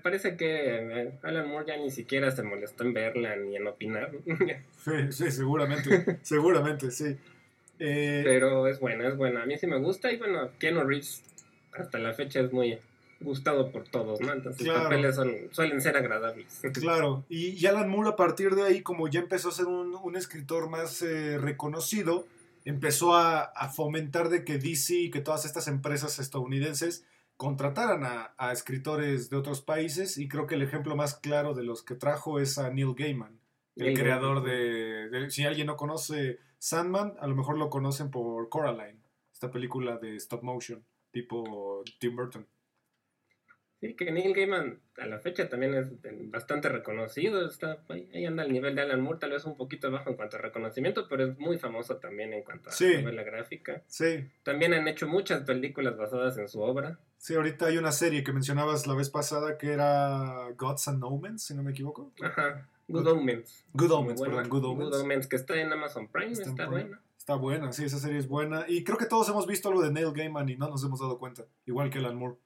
parece 0.02 0.36
que 0.36 0.76
eh, 0.76 1.18
Alan 1.22 1.48
Moore 1.48 1.66
ya 1.66 1.76
ni 1.76 1.90
siquiera 1.90 2.30
se 2.30 2.42
molestó 2.42 2.84
en 2.84 2.94
verla 2.94 3.36
ni 3.36 3.56
en 3.56 3.66
opinar. 3.66 4.12
sí, 4.84 4.92
sí, 5.10 5.30
seguramente, 5.30 6.18
seguramente, 6.22 6.90
sí. 6.90 7.16
Eh, 7.78 8.22
Pero 8.24 8.66
es 8.68 8.80
buena, 8.80 9.08
es 9.08 9.16
buena. 9.16 9.42
A 9.42 9.46
mí 9.46 9.58
sí 9.58 9.66
me 9.66 9.78
gusta 9.78 10.12
y 10.12 10.16
bueno, 10.16 10.50
Keanu 10.58 10.84
Reeves 10.84 11.22
hasta 11.72 11.98
la 11.98 12.14
fecha 12.14 12.40
es 12.40 12.52
muy 12.52 12.78
gustado 13.20 13.70
por 13.70 13.84
todos, 13.88 14.20
¿no? 14.20 14.32
Entonces 14.32 14.66
sus 14.66 14.76
papeles 14.76 15.16
suelen 15.52 15.80
ser 15.80 15.96
agradables. 15.96 16.60
Claro, 16.74 17.24
y, 17.28 17.64
Alan 17.66 17.88
Moore 17.88 18.10
a 18.10 18.16
partir 18.16 18.54
de 18.54 18.62
ahí, 18.62 18.82
como 18.82 19.08
ya 19.08 19.20
empezó 19.20 19.48
a 19.48 19.52
ser 19.52 19.66
un, 19.66 20.16
escritor 20.16 20.68
más 20.68 21.02
eh, 21.02 21.38
reconocido, 21.38 22.26
empezó 22.64 23.14
a, 23.14 23.42
a, 23.42 23.68
fomentar 23.68 24.28
de 24.28 24.44
que 24.44 24.58
DC 24.58 24.94
y 24.94 25.10
que 25.10 25.20
todas 25.20 25.44
estas 25.44 25.68
empresas 25.68 26.18
estadounidenses 26.18 27.04
contrataran 27.36 28.02
a, 28.04 28.52
escritores 28.52 29.28
de 29.30 29.36
otros 29.36 29.60
países 29.60 30.18
y 30.18 30.28
creo 30.28 30.46
que 30.46 30.54
el 30.54 30.62
ejemplo 30.62 30.96
más 30.96 31.14
claro 31.14 31.54
de 31.54 31.64
los 31.64 31.82
que 31.82 31.94
trajo 31.94 32.40
es 32.40 32.58
a 32.58 32.70
Neil 32.70 32.94
Gaiman, 32.96 33.38
el 33.76 33.94
creador 33.94 34.42
de, 34.42 35.30
Si 35.30 35.44
alguien 35.44 35.66
no 35.66 35.76
conoce 35.76 36.38
Sandman, 36.58 37.14
a 37.20 37.26
lo 37.26 37.36
mejor 37.36 37.58
lo 37.58 37.68
conocen 37.68 38.10
por 38.10 38.48
Coraline, 38.48 39.02
esta 39.32 39.50
película 39.50 39.98
de 39.98 40.16
stop 40.16 40.42
motion, 40.42 40.82
tipo 41.10 41.82
Tim 41.98 42.16
Burton. 42.16 42.46
Sí, 43.80 43.94
que 43.94 44.10
Neil 44.10 44.32
Gaiman 44.34 44.80
a 44.96 45.06
la 45.06 45.18
fecha 45.18 45.50
también 45.50 45.74
es 45.74 45.88
bastante 46.30 46.70
reconocido. 46.70 47.44
Está, 47.46 47.78
ahí 47.90 48.24
anda 48.24 48.42
al 48.42 48.50
nivel 48.52 48.74
de 48.74 48.80
Alan 48.82 49.02
Moore, 49.02 49.18
tal 49.18 49.32
vez 49.32 49.44
un 49.44 49.56
poquito 49.56 49.90
bajo 49.90 50.08
en 50.08 50.16
cuanto 50.16 50.36
a 50.36 50.40
reconocimiento, 50.40 51.06
pero 51.08 51.24
es 51.26 51.38
muy 51.38 51.58
famoso 51.58 51.96
también 51.98 52.32
en 52.32 52.42
cuanto 52.42 52.70
a 52.70 52.72
Sí. 52.72 53.02
novela 53.02 53.22
gráfica. 53.22 53.82
Sí, 53.86 54.30
También 54.42 54.72
han 54.72 54.88
hecho 54.88 55.06
muchas 55.06 55.42
películas 55.42 55.96
basadas 55.98 56.38
en 56.38 56.48
su 56.48 56.60
obra. 56.62 56.98
sí, 57.18 57.34
ahorita 57.34 57.66
hay 57.66 57.76
una 57.76 57.92
serie 57.92 58.24
que 58.24 58.32
mencionabas 58.32 58.86
la 58.86 58.94
vez 58.94 59.10
pasada 59.10 59.58
que 59.58 59.72
era 59.72 60.48
Gods 60.56 60.88
and 60.88 61.04
Omens, 61.04 61.42
si 61.44 61.54
no 61.54 61.62
me 61.62 61.72
equivoco. 61.72 62.12
Ajá. 62.22 62.66
Good 62.88 63.02
Good- 63.02 63.12
Omens. 63.12 63.64
Good 63.74 63.90
Omens, 63.90 64.18
buena. 64.20 64.36
perdón, 64.36 64.48
Good 64.48 64.94
Omens. 64.94 65.26
que 65.26 65.36
está 65.36 65.60
en 65.60 65.70
Amazon 65.72 66.08
Prime, 66.08 66.32
Está 66.32 66.66
buena. 66.66 67.00
Está 67.18 67.34
buena, 67.34 67.72
sí, 67.72 67.84
esa 67.84 67.98
serie 67.98 68.18
es 68.18 68.28
buena. 68.28 68.64
Y 68.68 68.84
creo 68.84 68.96
que 68.96 69.06
todos 69.06 69.28
hemos 69.28 69.46
visto 69.48 69.68
algo 69.68 69.82
de 69.82 69.90
Neil 69.90 70.12
Gaiman 70.14 70.48
y 70.48 70.56
no 70.56 70.68
nos 70.70 70.84
hemos 70.84 71.00
dado 71.00 71.18
cuenta, 71.18 71.44
igual 71.66 71.90
que 71.90 71.98
Alan 71.98 72.16
Moore. 72.16 72.36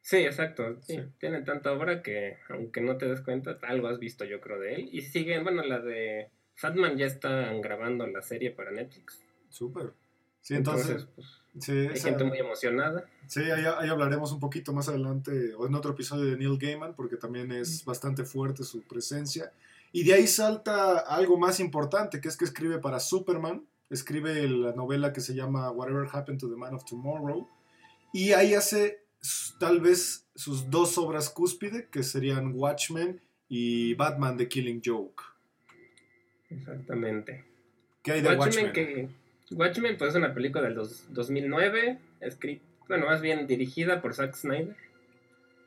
Sí, 0.00 0.16
exacto. 0.18 0.76
Sí, 0.82 0.96
Sí. 0.96 1.02
Tiene 1.18 1.42
tanta 1.42 1.72
obra 1.72 2.02
que, 2.02 2.38
aunque 2.48 2.80
no 2.80 2.96
te 2.96 3.06
des 3.06 3.20
cuenta, 3.20 3.58
algo 3.62 3.88
has 3.88 3.98
visto 3.98 4.24
yo 4.24 4.40
creo 4.40 4.58
de 4.58 4.74
él. 4.74 4.88
Y 4.92 5.02
siguen, 5.02 5.42
bueno, 5.44 5.62
la 5.62 5.80
de 5.80 6.30
Fatman 6.54 6.96
ya 6.96 7.06
están 7.06 7.60
grabando 7.60 8.06
la 8.06 8.22
serie 8.22 8.50
para 8.50 8.70
Netflix. 8.70 9.22
Súper. 9.50 9.92
Sí, 10.40 10.54
entonces, 10.54 11.06
pues, 11.14 11.26
sí, 11.60 11.72
hay 11.72 11.86
esa- 11.88 12.08
gente 12.08 12.24
muy 12.24 12.38
emocionada. 12.38 13.04
sí, 13.26 13.40
ahí, 13.50 13.64
ahí 13.78 13.88
hablaremos 13.90 14.32
un 14.32 14.40
poquito 14.40 14.72
más 14.72 14.88
adelante 14.88 15.52
o 15.54 15.66
en 15.66 15.74
otro 15.74 15.90
episodio 15.92 16.24
de 16.24 16.36
Neil 16.38 16.56
Gaiman, 16.58 16.94
porque 16.94 17.16
también 17.16 17.52
es 17.52 17.84
bastante 17.84 18.24
fuerte 18.24 18.62
su 18.64 18.82
presencia. 18.82 19.52
Y 19.92 20.04
de 20.04 20.14
ahí 20.14 20.26
salta 20.26 20.98
algo 21.00 21.38
más 21.38 21.60
importante, 21.60 22.20
que 22.20 22.28
es 22.28 22.36
que 22.36 22.44
escribe 22.46 22.78
para 22.78 23.00
Superman, 23.00 23.66
escribe 23.90 24.48
la 24.48 24.72
novela 24.72 25.12
que 25.12 25.20
se 25.20 25.34
llama 25.34 25.70
Whatever 25.70 26.06
Happened 26.10 26.40
to 26.40 26.48
the 26.48 26.56
Man 26.56 26.74
of 26.74 26.84
Tomorrow, 26.84 27.46
y 28.12 28.32
ahí 28.32 28.54
hace 28.54 29.02
tal 29.58 29.80
vez 29.80 30.26
sus 30.34 30.70
dos 30.70 30.98
obras 30.98 31.30
cúspide, 31.30 31.88
que 31.90 32.02
serían 32.02 32.52
Watchmen 32.54 33.20
y 33.48 33.94
Batman 33.94 34.36
The 34.36 34.48
Killing 34.48 34.82
Joke. 34.84 35.22
Exactamente. 36.50 37.44
¿Qué 38.02 38.12
hay 38.12 38.20
de 38.22 38.28
Watchmen, 38.36 38.66
Watchmen? 38.66 38.72
que 38.72 39.54
Watchmen 39.54 39.96
pues 39.98 40.10
es 40.10 40.16
una 40.16 40.34
película 40.34 40.64
del 40.64 40.74
dos- 40.74 41.04
2009, 41.10 41.98
escrita, 42.20 42.64
bueno, 42.88 43.06
más 43.06 43.20
bien 43.20 43.46
dirigida 43.46 44.00
por 44.00 44.14
Zack 44.14 44.34
Snyder, 44.34 44.76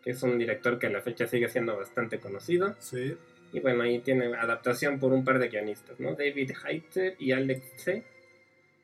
que 0.04 0.12
es 0.12 0.24
un 0.24 0.38
director 0.40 0.80
que 0.80 0.88
a 0.88 0.90
la 0.90 1.02
fecha 1.02 1.28
sigue 1.28 1.50
siendo 1.50 1.78
bastante 1.78 2.20
conocido. 2.20 2.76
Sí, 2.80 3.16
Y 3.54 3.60
bueno, 3.60 3.84
ahí 3.84 4.00
tiene 4.00 4.34
adaptación 4.36 4.98
por 5.00 5.12
un 5.14 5.26
par 5.26 5.38
de 5.38 5.50
guionistas, 5.50 6.00
¿no? 6.00 6.16
David 6.16 6.52
Hayter 6.64 7.16
y 7.20 7.34
Alex 7.34 7.62
C. 7.84 8.04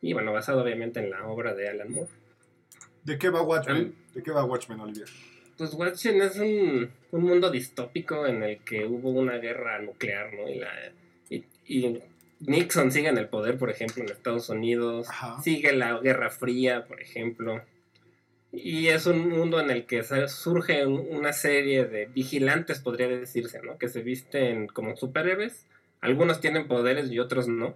Y 0.02 0.12
bueno, 0.14 0.34
basado 0.34 0.62
obviamente 0.62 1.00
en 1.00 1.10
la 1.10 1.26
obra 1.26 1.56
de 1.56 1.70
Alan 1.70 1.90
Moore. 1.92 2.12
¿De 3.08 3.18
qué 3.18 3.30
va 3.30 3.42
Watchmen? 3.42 3.96
¿De 4.14 4.22
qué 4.22 4.32
va 4.32 4.44
Watchmen, 4.44 4.80
Olivier? 4.82 5.08
Pues 5.58 5.74
Watchmen 5.74 6.22
es 6.22 6.36
un, 6.38 6.92
un 7.12 7.24
mundo 7.24 7.50
distópico 7.50 8.28
en 8.28 8.44
el 8.44 8.58
que 8.60 8.86
hubo 8.86 9.10
una 9.10 9.38
guerra 9.38 9.80
nuclear, 9.82 10.34
¿no? 10.34 10.48
Y, 10.50 10.56
la, 10.60 10.70
y, 11.30 11.44
y 11.66 12.00
Nixon 12.42 12.92
sigue 12.92 13.08
en 13.08 13.18
el 13.18 13.28
poder, 13.30 13.58
por 13.58 13.70
ejemplo, 13.72 14.04
en 14.04 14.10
Estados 14.12 14.50
Unidos. 14.50 15.08
Ajá. 15.10 15.42
Sigue 15.42 15.72
la 15.74 15.98
Guerra 16.00 16.30
Fría, 16.30 16.86
por 16.86 17.02
ejemplo. 17.02 17.64
Y 18.52 18.88
es 18.88 19.06
un 19.08 19.30
mundo 19.30 19.60
en 19.60 19.70
el 19.72 19.86
que 19.86 20.04
surge 20.28 20.86
un- 20.86 21.08
una 21.10 21.34
serie 21.34 21.86
de 21.86 22.06
vigilantes, 22.06 22.80
podría 22.80 23.08
decirse, 23.08 23.62
¿no? 23.64 23.78
Que 23.78 23.88
se 23.90 24.02
visten 24.02 24.68
como 24.68 24.96
superhéroes. 24.96 25.66
Algunos 26.02 26.40
tienen 26.40 26.68
poderes 26.68 27.10
y 27.12 27.20
otros 27.20 27.48
no. 27.48 27.76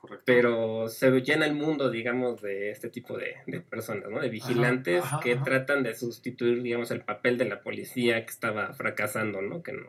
Correcto. 0.00 0.22
Pero 0.26 0.88
se 0.88 1.10
llena 1.22 1.46
el 1.46 1.54
mundo, 1.54 1.90
digamos, 1.90 2.40
de 2.40 2.70
este 2.70 2.88
tipo 2.88 3.16
de, 3.18 3.36
de 3.46 3.60
personas, 3.60 4.08
¿no? 4.08 4.20
De 4.20 4.28
vigilantes 4.28 5.02
ajá, 5.02 5.20
que 5.20 5.32
ajá. 5.32 5.42
tratan 5.42 5.82
de 5.82 5.94
sustituir, 5.94 6.62
digamos, 6.62 6.90
el 6.92 7.00
papel 7.00 7.36
de 7.36 7.46
la 7.46 7.62
policía 7.62 8.24
que 8.24 8.30
estaba 8.30 8.72
fracasando, 8.74 9.42
¿no? 9.42 9.62
Que 9.62 9.72
no. 9.72 9.88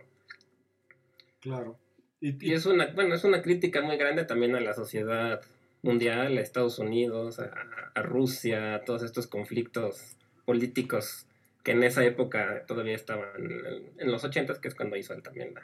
Claro. 1.39 1.78
Y, 2.20 2.44
Y 2.44 2.54
es 2.54 2.66
una, 2.66 2.88
bueno, 2.88 3.13
es 3.13 3.24
una 3.24 3.44
crítica 3.44 3.82
muy 3.82 3.98
grande 3.98 4.25
también 4.25 4.56
a 4.56 4.60
la 4.60 4.74
sociedad 4.74 5.42
mundial, 5.84 6.38
a 6.38 6.42
Estados 6.42 6.80
Unidos, 6.80 7.39
a, 7.39 7.51
a 7.94 8.01
Rusia, 8.01 8.75
a 8.75 8.84
todos 8.86 9.04
estos 9.04 9.28
conflictos 9.28 10.18
políticos 10.44 11.28
que 11.63 11.72
en 11.72 11.84
esa 11.84 12.04
época 12.04 12.66
todavía 12.66 12.96
estaban 12.96 13.30
en, 13.36 13.92
en 13.98 14.12
los 14.12 14.24
80 14.24 14.60
que 14.60 14.68
es 14.70 14.75
cuando 14.75 14.96
hizo 14.96 15.13
él 15.13 15.22
también 15.22 15.54
la, 15.54 15.62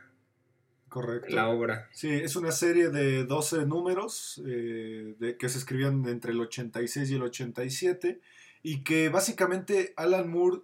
correcto. 0.95 1.35
la 1.35 1.49
obra. 1.49 1.89
Sí, 1.91 2.09
es 2.09 2.37
una 2.37 2.51
serie 2.51 2.87
de 2.87 3.25
12 3.25 3.65
números 3.65 4.41
eh, 4.47 5.15
de, 5.19 5.35
que 5.37 5.49
se 5.49 5.57
escribían 5.57 6.07
entre 6.07 6.31
el 6.31 6.39
86 6.39 7.11
y 7.11 7.15
el 7.15 7.23
87 7.23 8.21
y 8.63 8.81
que 8.83 9.09
básicamente 9.09 9.93
Alan 9.97 10.29
Moore 10.29 10.61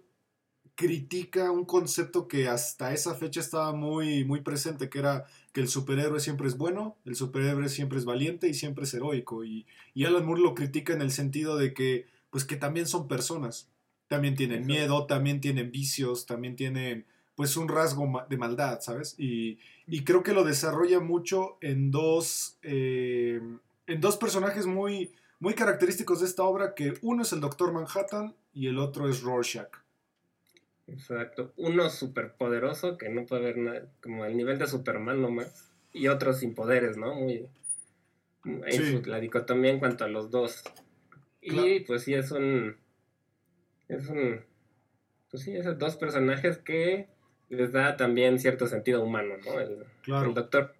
critica 0.74 1.50
un 1.50 1.66
concepto 1.66 2.28
que 2.28 2.48
hasta 2.48 2.94
esa 2.94 3.14
fecha 3.14 3.40
estaba 3.40 3.74
muy, 3.74 4.24
muy 4.24 4.40
presente, 4.40 4.88
que 4.88 5.00
era 5.00 5.26
que 5.52 5.60
el 5.60 5.68
superhéroe 5.68 6.18
siempre 6.18 6.48
es 6.48 6.56
bueno, 6.56 6.96
el 7.04 7.14
superhéroe 7.14 7.68
siempre 7.68 7.98
es 7.98 8.06
valiente 8.06 8.48
y 8.48 8.54
siempre 8.54 8.84
es 8.84 8.94
heroico. 8.94 9.44
Y, 9.44 9.66
y 9.92 10.06
Alan 10.06 10.24
Moore 10.24 10.40
lo 10.40 10.54
critica 10.54 10.94
en 10.94 11.02
el 11.02 11.10
sentido 11.10 11.58
de 11.58 11.74
que, 11.74 12.06
pues 12.30 12.46
que 12.46 12.56
también 12.56 12.86
son 12.86 13.06
personas, 13.06 13.70
también 14.08 14.34
tienen 14.34 14.64
miedo, 14.64 15.06
también 15.06 15.42
tienen 15.42 15.70
vicios, 15.70 16.24
también 16.24 16.56
tienen 16.56 17.04
pues 17.42 17.56
un 17.56 17.68
rasgo 17.68 18.24
de 18.28 18.36
maldad, 18.36 18.80
¿sabes? 18.80 19.14
Y, 19.18 19.58
y 19.88 20.04
creo 20.04 20.22
que 20.22 20.32
lo 20.32 20.44
desarrolla 20.44 21.00
mucho 21.00 21.58
en 21.60 21.90
dos, 21.90 22.56
eh, 22.62 23.40
en 23.88 24.00
dos 24.00 24.16
personajes 24.16 24.66
muy, 24.66 25.12
muy 25.40 25.54
característicos 25.54 26.20
de 26.20 26.26
esta 26.26 26.44
obra, 26.44 26.74
que 26.74 26.94
uno 27.02 27.22
es 27.22 27.32
el 27.32 27.40
Doctor 27.40 27.72
Manhattan 27.72 28.34
y 28.54 28.68
el 28.68 28.78
otro 28.78 29.08
es 29.08 29.22
Rorschach. 29.22 29.70
Exacto. 30.86 31.52
Uno 31.56 31.88
súper 31.90 32.34
poderoso 32.34 32.96
que 32.98 33.08
no 33.08 33.24
puede 33.26 33.42
ver 33.42 33.56
nada, 33.58 33.86
como 34.02 34.24
el 34.24 34.36
nivel 34.36 34.58
de 34.58 34.66
Superman 34.66 35.20
nomás. 35.22 35.70
Y 35.92 36.08
otro 36.08 36.32
sin 36.32 36.54
poderes, 36.54 36.96
¿no? 36.96 37.14
Muy. 37.14 37.48
Sí. 38.70 38.92
su- 38.92 39.02
la 39.08 39.20
dicotomía 39.20 39.70
en 39.70 39.78
cuanto 39.78 40.04
a 40.04 40.08
los 40.08 40.30
dos. 40.30 40.62
Y 41.40 41.50
Claro. 41.50 41.68
pues 41.86 42.02
sí, 42.04 42.14
es 42.14 42.30
un. 42.30 42.76
Es 43.88 44.08
un. 44.08 44.40
Pues 45.30 45.44
sí, 45.44 45.56
esos 45.56 45.78
dos 45.78 45.96
personajes 45.96 46.58
que 46.58 47.08
les 47.52 47.72
da 47.72 47.96
también 47.96 48.38
cierto 48.38 48.66
sentido 48.66 49.02
humano, 49.02 49.34
¿no? 49.44 49.60
El, 49.60 49.84
Claro. 50.02 50.28
el 50.28 50.34
doctor. 50.34 50.74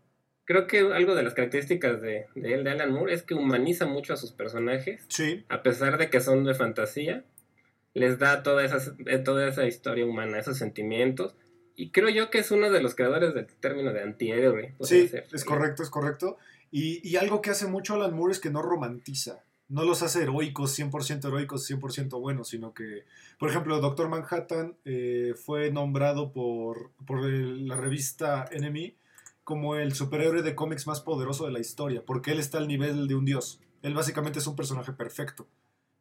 Creo 0.44 0.66
que 0.66 0.80
algo 0.80 1.14
de 1.14 1.22
las 1.22 1.34
características 1.34 2.00
de, 2.02 2.26
de 2.34 2.54
él, 2.54 2.64
de 2.64 2.70
Alan 2.70 2.90
Moore, 2.92 3.14
es 3.14 3.22
que 3.22 3.34
humaniza 3.34 3.86
mucho 3.86 4.12
a 4.12 4.16
sus 4.16 4.32
personajes 4.32 5.04
Sí, 5.08 5.44
a 5.48 5.62
pesar 5.62 5.98
de 5.98 6.10
que 6.10 6.20
son 6.20 6.44
de 6.44 6.54
fantasía, 6.54 7.24
les 7.94 8.18
da 8.18 8.42
toda 8.42 8.64
esa, 8.64 8.94
eh, 9.06 9.18
toda 9.18 9.46
esa 9.48 9.66
historia 9.66 10.04
humana, 10.04 10.38
esos 10.38 10.58
sentimientos. 10.58 11.36
Y 11.76 11.90
creo 11.90 12.08
yo 12.08 12.30
que 12.30 12.38
es 12.38 12.50
uno 12.50 12.70
de 12.70 12.82
los 12.82 12.94
creadores 12.94 13.34
del 13.34 13.46
término 13.46 13.92
de 13.92 14.02
antihéroe. 14.02 14.74
sí, 14.80 15.08
ser. 15.08 15.26
es 15.32 15.44
correcto, 15.44 15.82
es 15.82 15.90
correcto. 15.90 16.38
Y, 16.70 17.06
y 17.08 17.16
algo 17.16 17.40
que 17.42 17.50
hace 17.50 17.66
mucho 17.66 17.94
Alan 17.94 18.14
Moore 18.14 18.32
es 18.32 18.40
que 18.40 18.50
no 18.50 18.62
romantiza. 18.62 19.44
No 19.72 19.84
los 19.84 20.02
hace 20.02 20.22
heroicos, 20.24 20.78
100% 20.78 21.28
heroicos, 21.28 21.66
100% 21.66 22.20
buenos, 22.20 22.48
sino 22.48 22.74
que, 22.74 23.04
por 23.38 23.48
ejemplo, 23.48 23.80
Doctor 23.80 24.08
Manhattan 24.10 24.76
eh, 24.84 25.32
fue 25.34 25.70
nombrado 25.70 26.30
por, 26.30 26.90
por 27.06 27.24
el- 27.24 27.66
la 27.68 27.76
revista 27.76 28.44
Enemy 28.52 28.94
como 29.44 29.76
el 29.76 29.94
superhéroe 29.94 30.42
de 30.42 30.54
cómics 30.54 30.86
más 30.86 31.00
poderoso 31.00 31.46
de 31.46 31.52
la 31.52 31.58
historia, 31.58 32.02
porque 32.04 32.32
él 32.32 32.38
está 32.38 32.58
al 32.58 32.68
nivel 32.68 33.08
de 33.08 33.14
un 33.14 33.24
dios. 33.24 33.60
Él 33.82 33.94
básicamente 33.94 34.38
es 34.40 34.46
un 34.46 34.56
personaje 34.56 34.92
perfecto. 34.92 35.48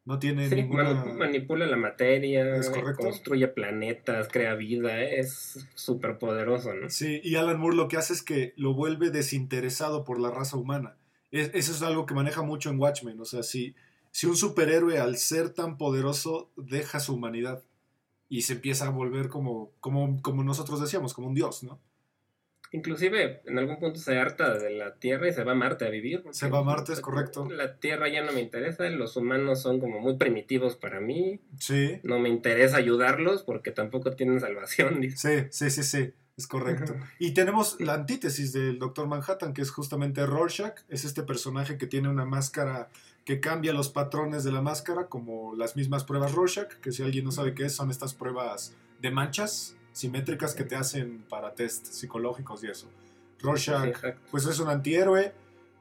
No 0.04 0.20
tiene 0.20 0.50
Sí, 0.50 0.56
ninguna... 0.56 1.06
manipula 1.06 1.66
la 1.68 1.78
materia, 1.78 2.60
construye 2.98 3.48
planetas, 3.48 4.28
crea 4.28 4.56
vida, 4.56 5.02
es 5.04 5.66
súper 5.76 6.18
poderoso, 6.18 6.74
¿no? 6.74 6.90
Sí, 6.90 7.22
y 7.24 7.36
Alan 7.36 7.60
Moore 7.60 7.78
lo 7.78 7.88
que 7.88 7.98
hace 7.98 8.14
es 8.14 8.22
que 8.24 8.54
lo 8.58 8.74
vuelve 8.74 9.12
desinteresado 9.12 10.04
por 10.04 10.20
la 10.20 10.30
raza 10.32 10.58
humana. 10.58 10.98
Es- 11.32 11.52
eso 11.54 11.72
es 11.72 11.82
algo 11.82 12.06
que 12.06 12.14
maneja 12.14 12.42
mucho 12.42 12.70
en 12.70 12.80
Watchmen. 12.80 13.20
O 13.20 13.26
sea, 13.26 13.44
si, 13.44 13.76
si 14.12 14.28
un 14.28 14.36
superhéroe 14.36 15.00
al 15.00 15.18
ser 15.18 15.50
tan 15.50 15.78
poderoso 15.78 16.50
deja 16.56 17.00
su 17.00 17.14
humanidad 17.14 17.64
y 18.30 18.44
se 18.44 18.54
empieza 18.54 18.88
a 18.88 18.90
volver 18.90 19.30
como, 19.30 19.72
como, 19.80 20.22
como 20.22 20.44
nosotros 20.44 20.80
decíamos, 20.82 21.14
como 21.14 21.28
un 21.28 21.34
dios, 21.34 21.64
¿no? 21.64 21.80
Inclusive 22.74 23.42
en 23.46 23.60
algún 23.60 23.80
punto 23.80 24.00
se 24.00 24.18
harta 24.18 24.58
de 24.58 24.70
la 24.70 24.96
Tierra 24.96 25.28
y 25.28 25.34
se 25.34 25.44
va 25.44 25.52
a 25.52 25.56
Marte 25.56 25.86
a 25.86 25.90
vivir. 25.90 26.24
Se 26.32 26.48
va 26.50 26.60
a 26.60 26.64
Marte, 26.64 26.94
es 26.94 27.02
correcto. 27.02 27.50
La 27.50 27.78
Tierra 27.78 28.08
ya 28.08 28.24
no 28.24 28.32
me 28.32 28.40
interesa, 28.40 28.90
los 28.90 29.18
humanos 29.18 29.62
son 29.62 29.82
como 29.82 30.00
muy 30.00 30.16
primitivos 30.16 30.78
para 30.78 31.02
mí, 31.02 31.42
Sí, 31.60 32.00
no 32.04 32.18
me 32.20 32.30
interesa 32.30 32.78
ayudarlos 32.78 33.44
porque 33.44 33.72
tampoco 33.72 34.16
tienen 34.16 34.40
salvación. 34.40 35.02
dice. 35.02 35.50
sí, 35.52 35.70
sí, 35.70 35.70
sí, 35.70 35.84
sí, 35.84 36.14
es 36.38 36.48
correcto. 36.48 36.96
Y 37.20 37.32
tenemos 37.34 37.80
la 37.80 37.94
antítesis 37.94 38.54
del 38.54 38.80
Doctor 38.80 39.08
Manhattan, 39.08 39.54
que 39.54 39.62
es 39.62 39.72
justamente 39.72 40.26
Rorschach. 40.26 40.80
Es 40.90 41.06
este 41.06 41.24
personaje 41.24 41.78
que 41.78 41.88
tiene 41.88 42.10
una 42.10 42.26
máscara 42.26 42.90
que 43.26 43.40
cambia 43.40 43.74
los 43.74 43.90
patrones 43.90 44.44
de 44.44 44.52
la 44.52 44.62
máscara, 44.62 45.08
como 45.08 45.56
las 45.56 45.76
mismas 45.76 46.04
pruebas 46.04 46.34
Rorschach, 46.34 46.74
que 46.82 46.92
si 46.92 47.04
alguien 47.04 47.26
no 47.26 47.32
sabe 47.32 47.54
qué 47.54 47.66
es, 47.66 47.76
son 47.76 47.92
estas 47.92 48.14
pruebas 48.14 48.74
de 49.00 49.12
manchas 49.12 49.76
simétricas 49.92 50.56
que 50.56 50.64
te 50.64 50.76
hacen 50.76 51.24
para 51.30 51.54
test 51.54 51.86
psicológicos 51.86 52.64
y 52.64 52.68
eso. 52.68 52.90
Rorschach, 53.40 54.16
pues 54.30 54.46
es 54.46 54.60
un 54.60 54.70
antihéroe 54.70 55.34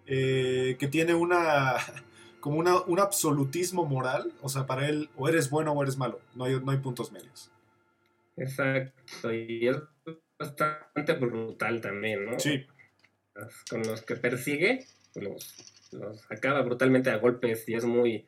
eh, 0.06 0.76
que 0.78 0.88
tiene 0.88 1.14
una 1.14 1.76
como 2.40 2.58
una, 2.58 2.80
un 2.82 2.98
absolutismo 2.98 3.84
moral, 3.84 4.32
o 4.42 4.48
sea, 4.48 4.66
para 4.66 4.88
él 4.88 5.10
o 5.16 5.28
eres 5.28 5.50
bueno 5.50 5.72
o 5.72 5.82
eres 5.82 5.96
malo, 5.96 6.20
no 6.34 6.44
hay, 6.44 6.58
no 6.60 6.72
hay 6.72 6.78
puntos 6.78 7.12
medios. 7.12 7.50
Exacto, 8.36 9.32
y 9.32 9.68
es 9.68 9.76
bastante 10.40 11.12
brutal 11.12 11.80
también, 11.80 12.24
¿no? 12.24 12.40
Sí. 12.40 12.66
Con 13.68 13.82
los 13.82 14.02
que 14.02 14.16
persigue, 14.16 14.86
los, 15.14 15.90
los 15.92 16.30
acaba 16.30 16.62
brutalmente 16.62 17.10
a 17.10 17.16
golpes 17.16 17.68
y 17.68 17.74
es 17.74 17.84
muy... 17.84 18.26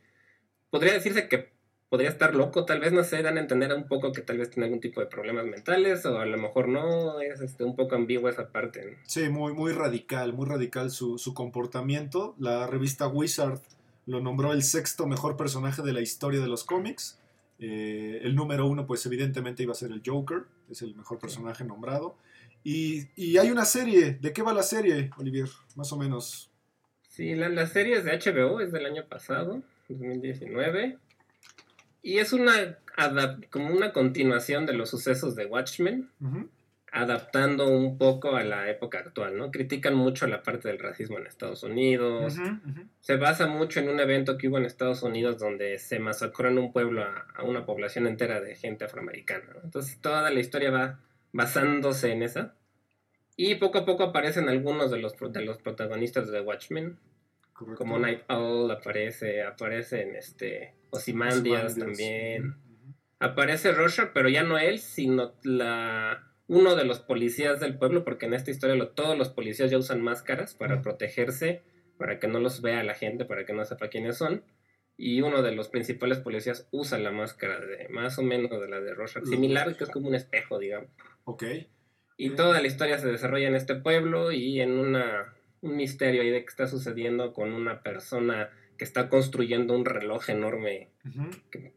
Podría 0.70 0.92
decirse 0.92 1.28
que 1.28 1.52
podría 1.88 2.08
estar 2.08 2.34
loco, 2.34 2.64
tal 2.64 2.80
vez, 2.80 2.92
no 2.92 3.04
sé, 3.04 3.22
dan 3.22 3.36
a 3.36 3.40
entender 3.40 3.72
un 3.74 3.86
poco 3.86 4.12
que 4.12 4.22
tal 4.22 4.38
vez 4.38 4.50
tiene 4.50 4.64
algún 4.64 4.80
tipo 4.80 5.00
de 5.00 5.06
problemas 5.06 5.44
mentales 5.44 6.06
o 6.06 6.18
a 6.18 6.24
lo 6.24 6.38
mejor 6.38 6.68
no, 6.68 7.20
es 7.20 7.40
este, 7.40 7.64
un 7.64 7.76
poco 7.76 7.96
ambigua 7.96 8.30
esa 8.30 8.48
parte. 8.48 8.92
¿no? 8.92 8.96
Sí, 9.04 9.28
muy, 9.28 9.52
muy 9.52 9.72
radical, 9.72 10.32
muy 10.32 10.46
radical 10.46 10.90
su, 10.90 11.18
su 11.18 11.34
comportamiento. 11.34 12.34
La 12.38 12.66
revista 12.66 13.08
Wizard 13.08 13.60
lo 14.06 14.20
nombró 14.20 14.52
el 14.52 14.62
sexto 14.62 15.06
mejor 15.06 15.36
personaje 15.36 15.82
de 15.82 15.92
la 15.92 16.00
historia 16.00 16.40
de 16.40 16.48
los 16.48 16.64
cómics. 16.64 17.18
Eh, 17.64 18.18
el 18.24 18.34
número 18.34 18.66
uno, 18.66 18.88
pues 18.88 19.06
evidentemente 19.06 19.62
iba 19.62 19.70
a 19.70 19.76
ser 19.76 19.92
el 19.92 20.02
Joker, 20.04 20.42
es 20.68 20.82
el 20.82 20.96
mejor 20.96 21.20
personaje 21.20 21.62
nombrado. 21.64 22.16
Y, 22.64 23.04
y 23.14 23.38
hay 23.38 23.52
una 23.52 23.64
serie, 23.64 24.18
¿de 24.20 24.32
qué 24.32 24.42
va 24.42 24.52
la 24.52 24.64
serie, 24.64 25.10
Olivier? 25.16 25.48
Más 25.76 25.92
o 25.92 25.96
menos. 25.96 26.50
Sí, 27.08 27.36
la, 27.36 27.48
la 27.48 27.68
serie 27.68 27.98
es 27.98 28.04
de 28.04 28.18
HBO, 28.18 28.60
es 28.60 28.72
del 28.72 28.84
año 28.84 29.04
pasado, 29.08 29.62
2019. 29.88 30.98
Y 32.02 32.18
es 32.18 32.32
una 32.32 32.78
como 33.50 33.72
una 33.72 33.92
continuación 33.92 34.66
de 34.66 34.72
los 34.72 34.90
sucesos 34.90 35.36
de 35.36 35.46
Watchmen. 35.46 36.10
Adaptando 36.94 37.68
un 37.68 37.96
poco 37.96 38.36
a 38.36 38.44
la 38.44 38.68
época 38.70 38.98
actual, 38.98 39.36
¿no? 39.38 39.50
Critican 39.50 39.94
mucho 39.94 40.26
la 40.26 40.42
parte 40.42 40.68
del 40.68 40.78
racismo 40.78 41.18
en 41.18 41.26
Estados 41.26 41.62
Unidos. 41.62 42.36
Se 43.00 43.16
basa 43.16 43.46
mucho 43.46 43.80
en 43.80 43.88
un 43.88 43.98
evento 43.98 44.36
que 44.36 44.48
hubo 44.48 44.58
en 44.58 44.66
Estados 44.66 45.02
Unidos 45.02 45.38
donde 45.38 45.78
se 45.78 45.98
masacró 45.98 46.48
en 46.48 46.58
un 46.58 46.70
pueblo 46.70 47.02
a, 47.02 47.26
a 47.34 47.44
una 47.44 47.64
población 47.64 48.06
entera 48.06 48.42
de 48.42 48.54
gente 48.56 48.84
afroamericana. 48.84 49.44
¿no? 49.54 49.60
Entonces 49.64 49.98
toda 50.02 50.30
la 50.30 50.38
historia 50.38 50.70
va 50.70 51.00
basándose 51.32 52.12
en 52.12 52.22
esa. 52.22 52.54
Y 53.36 53.54
poco 53.54 53.78
a 53.78 53.84
poco 53.86 54.02
aparecen 54.02 54.50
algunos 54.50 54.90
de 54.90 54.98
los, 54.98 55.14
de 55.32 55.40
los 55.42 55.56
protagonistas 55.58 56.30
de 56.30 56.42
Watchmen, 56.42 56.98
Correcto. 57.54 57.78
como 57.78 57.98
Night 57.98 58.20
Owl 58.28 58.70
aparece, 58.70 59.42
aparecen 59.42 60.14
este 60.14 60.74
Ozymandias 60.90 61.72
Ozymandias. 61.72 61.78
también. 61.78 62.54
Aparece 63.18 63.72
Rorschach, 63.72 64.10
pero 64.12 64.28
ya 64.28 64.42
no 64.42 64.58
él, 64.58 64.78
sino 64.78 65.32
la 65.42 66.28
uno 66.52 66.76
de 66.76 66.84
los 66.84 67.00
policías 67.00 67.60
del 67.60 67.78
pueblo, 67.78 68.04
porque 68.04 68.26
en 68.26 68.34
esta 68.34 68.50
historia 68.50 68.76
lo- 68.76 68.90
todos 68.90 69.16
los 69.16 69.28
policías 69.30 69.70
ya 69.70 69.78
usan 69.78 70.02
máscaras 70.02 70.54
para 70.54 70.82
protegerse, 70.82 71.62
para 71.98 72.18
que 72.18 72.28
no 72.28 72.38
los 72.40 72.60
vea 72.62 72.82
la 72.84 72.94
gente, 72.94 73.24
para 73.24 73.44
que 73.46 73.52
no 73.52 73.64
sepa 73.64 73.88
quiénes 73.88 74.16
son. 74.18 74.44
Y 74.96 75.22
uno 75.22 75.42
de 75.42 75.52
los 75.52 75.68
principales 75.68 76.18
policías 76.18 76.68
usa 76.70 76.98
la 76.98 77.10
máscara 77.10 77.58
de 77.60 77.88
más 77.88 78.18
o 78.18 78.22
menos 78.22 78.50
de 78.60 78.68
la 78.68 78.80
de 78.80 78.94
Rorschach, 78.94 79.24
similar, 79.24 79.74
que 79.76 79.84
es 79.84 79.90
como 79.90 80.08
un 80.08 80.14
espejo, 80.14 80.58
digamos. 80.58 80.90
Ok. 81.24 81.44
Y 82.18 82.30
toda 82.36 82.60
la 82.60 82.66
historia 82.66 82.98
se 82.98 83.08
desarrolla 83.08 83.48
en 83.48 83.54
este 83.54 83.74
pueblo 83.74 84.30
y 84.32 84.60
en 84.60 84.72
una, 84.72 85.34
un 85.62 85.76
misterio 85.76 86.20
ahí 86.22 86.30
de 86.30 86.40
qué 86.40 86.48
está 86.48 86.66
sucediendo 86.66 87.32
con 87.32 87.52
una 87.52 87.82
persona 87.82 88.50
que 88.76 88.84
está 88.84 89.08
construyendo 89.08 89.74
un 89.74 89.84
reloj 89.86 90.28
enorme 90.28 90.90
que 91.50 91.72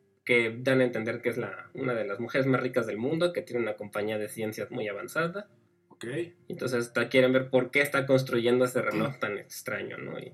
dan 0.63 0.81
a 0.81 0.83
entender 0.83 1.21
que 1.21 1.29
es 1.29 1.37
la, 1.37 1.69
una 1.73 1.93
de 1.93 2.05
las 2.05 2.19
mujeres 2.19 2.47
más 2.47 2.61
ricas 2.61 2.87
del 2.87 2.97
mundo, 2.97 3.31
que 3.33 3.41
tiene 3.41 3.61
una 3.61 3.75
compañía 3.75 4.17
de 4.17 4.27
ciencias 4.29 4.71
muy 4.71 4.87
avanzada. 4.87 5.47
Ok. 5.89 6.05
Entonces 6.49 6.91
ta- 6.93 7.07
quieren 7.09 7.31
ver 7.31 7.49
por 7.49 7.71
qué 7.71 7.81
está 7.81 8.05
construyendo 8.05 8.65
ese 8.65 8.81
reloj 8.81 9.17
tan 9.19 9.37
extraño, 9.37 9.97
¿no? 9.97 10.19
Y, 10.19 10.33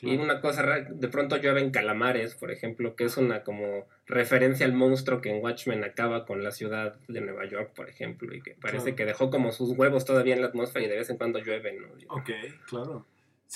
y 0.00 0.16
una 0.16 0.40
cosa 0.40 0.62
rara, 0.62 0.86
de 0.90 1.08
pronto 1.08 1.36
llueven 1.38 1.70
calamares, 1.70 2.34
por 2.34 2.50
ejemplo, 2.50 2.94
que 2.94 3.04
es 3.04 3.16
una 3.16 3.42
como 3.42 3.86
referencia 4.06 4.66
al 4.66 4.72
monstruo 4.74 5.20
que 5.22 5.30
en 5.30 5.42
Watchmen 5.42 5.82
acaba 5.82 6.26
con 6.26 6.42
la 6.44 6.50
ciudad 6.50 6.96
de 7.08 7.20
Nueva 7.22 7.46
York, 7.46 7.72
por 7.74 7.88
ejemplo, 7.88 8.34
y 8.34 8.42
que 8.42 8.52
parece 8.54 8.82
Claro. 8.84 8.96
que 8.96 9.04
dejó 9.06 9.30
como 9.30 9.50
sus 9.50 9.70
huevos 9.78 10.04
todavía 10.04 10.34
en 10.34 10.42
la 10.42 10.48
atmósfera 10.48 10.84
y 10.84 10.88
de 10.88 10.96
vez 10.96 11.08
en 11.10 11.16
cuando 11.16 11.38
llueven, 11.38 11.80
¿no? 11.80 11.88
Ok, 12.08 12.30
claro. 12.68 13.06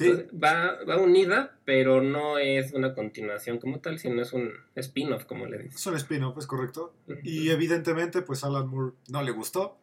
Sí, 0.05 0.27
va, 0.43 0.79
va 0.89 0.97
unida, 0.99 1.59
pero 1.65 2.01
no 2.03 2.39
es 2.39 2.73
una 2.73 2.95
continuación 2.95 3.59
como 3.59 3.81
tal, 3.81 3.99
sino 3.99 4.23
es 4.23 4.33
un 4.33 4.53
spin-off, 4.77 5.25
como 5.25 5.47
le 5.47 5.59
dicen. 5.59 5.77
es 5.77 5.87
un 5.87 5.97
spin-off, 5.97 6.39
es 6.39 6.47
correcto. 6.47 6.95
Y 7.23 7.51
evidentemente, 7.51 8.23
pues 8.23 8.45
Alan 8.45 8.69
Moore 8.69 8.95
no 9.11 9.23
le 9.23 9.31
gustó. 9.33 9.79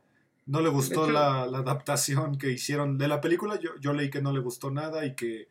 No 0.45 0.61
le 0.61 0.69
gustó 0.69 1.03
hecho- 1.05 1.11
la, 1.11 1.47
la 1.47 1.57
adaptación 1.59 2.37
que 2.37 2.51
hicieron 2.51 2.97
de 2.97 3.07
la 3.07 3.19
película. 3.19 3.59
Yo, 3.59 3.71
yo 3.81 3.93
leí 3.93 4.09
que 4.09 4.21
no 4.21 4.31
le 4.31 4.39
gustó 4.39 4.69
nada 4.71 5.05
y 5.05 5.15
que 5.15 5.47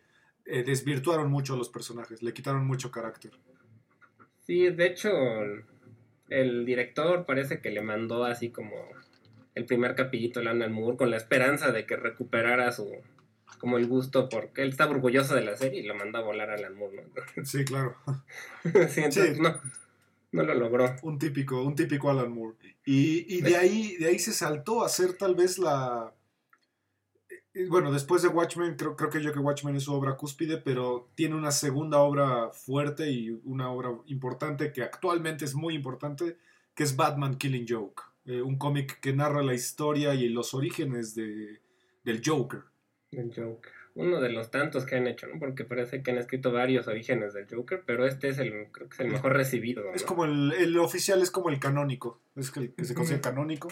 eh, 0.47 0.63
desvirtuaron 0.63 1.31
mucho 1.31 1.55
a 1.55 1.57
los 1.57 1.69
personajes, 1.69 2.23
le 2.23 2.33
quitaron 2.33 2.67
mucho 2.67 2.91
carácter. 2.91 3.33
Sí, 4.47 4.69
de 4.71 4.87
hecho, 4.87 5.11
el 6.29 6.65
director 6.65 7.27
parece 7.27 7.61
que 7.61 7.71
le 7.71 7.81
mandó 7.83 8.25
así 8.25 8.51
como 8.51 8.75
el 9.55 9.65
primer 9.67 9.95
capillito 9.95 10.41
a 10.41 10.43
Alan 10.43 10.73
Moore 10.73 10.97
con 10.97 11.11
la 11.11 11.17
esperanza 11.17 11.73
de 11.73 11.87
que 11.87 11.97
recuperara 11.97 12.71
su 12.73 12.91
como 13.57 13.79
el 13.79 13.87
gusto 13.87 14.29
porque 14.29 14.63
él 14.63 14.71
estaba 14.71 14.93
orgulloso 14.93 15.35
de 15.35 15.43
la 15.45 15.57
serie 15.57 15.81
y 15.81 15.87
lo 15.87 15.95
mandó 15.95 16.19
a 16.19 16.23
volar 16.23 16.51
a 16.51 16.55
Alan 16.55 16.75
Moore, 16.77 17.07
¿no? 17.15 17.45
Sí, 17.45 17.65
claro. 17.65 17.97
sí, 18.65 19.01
entonces 19.03 19.37
Sí. 19.37 19.41
no, 19.41 19.61
no 20.33 20.43
lo 20.45 20.55
logró. 20.55 20.95
Un 21.03 21.19
típico, 21.19 21.63
un 21.63 21.75
típico 21.75 22.11
Alan 22.11 22.33
Moore. 22.33 22.57
Y, 22.85 23.37
y 23.37 23.41
de 23.43 23.57
ahí, 23.57 23.97
de 23.97 24.07
ahí 24.09 24.19
se 24.19 24.33
saltó 24.33 24.85
a 24.85 24.89
ser 24.89 25.15
tal 25.17 25.35
vez 25.35 25.59
la. 25.59 26.15
eh, 27.55 27.67
Bueno, 27.69 27.93
después 27.93 28.23
de 28.23 28.29
Watchmen, 28.29 28.77
creo, 28.77 28.97
creo 28.97 29.11
que 29.11 29.23
yo 29.23 29.33
que 29.33 29.39
Watchmen 29.39 29.77
es 29.77 29.85
su 29.85 29.95
obra 29.95 30.17
cúspide, 30.17 30.59
pero 30.59 31.11
tiene 31.15 31.35
una 31.37 31.51
segunda 31.53 31.99
obra 31.99 32.51
fuerte 32.53 33.11
y 33.11 33.31
una 33.45 33.71
obra 33.71 33.91
importante 34.07 34.73
que 34.73 34.83
actualmente 34.83 35.45
es 35.45 35.55
muy 35.55 35.75
importante, 35.75 36.37
que 36.75 36.83
es 36.85 36.97
Batman 36.97 37.37
Killing 37.37 37.67
Joke. 37.69 38.03
eh, 38.27 38.41
un 38.43 38.57
cómic 38.59 39.01
que 39.01 39.13
narra 39.13 39.43
la 39.43 39.55
historia 39.55 40.15
y 40.15 40.29
los 40.31 40.55
orígenes 40.55 41.15
de, 41.15 41.61
del 42.05 42.23
Joker. 42.25 42.63
El 43.17 43.33
Joker. 43.35 43.73
Uno 43.95 44.21
de 44.21 44.29
los 44.31 44.51
tantos 44.51 44.85
que 44.87 44.97
han 44.97 45.07
hecho, 45.07 45.29
¿no? 45.29 45.39
Porque 45.39 45.65
parece 45.65 46.03
que 46.03 46.11
han 46.11 46.19
escrito 46.19 46.51
varios 46.51 46.89
orígenes 46.89 47.33
del 47.33 47.47
Joker, 47.49 47.83
pero 47.87 48.07
este 48.07 48.29
es 48.29 48.39
el, 48.39 48.67
creo 48.73 48.89
que 48.89 48.95
es 48.95 49.01
el 49.01 49.09
mejor 49.09 49.35
recibido. 49.35 49.85
¿no? 49.85 49.95
Es 49.95 50.03
como 50.03 50.25
el, 50.25 50.53
el 50.53 50.77
oficial, 50.79 51.23
es 51.23 51.31
como 51.31 51.51
el 51.51 51.61
canónico, 51.61 52.21
es 52.35 52.51
que, 52.51 52.61
el 52.61 52.75
que 52.75 52.85
se 52.85 52.95
considera 52.95 53.23
canónico. 53.23 53.69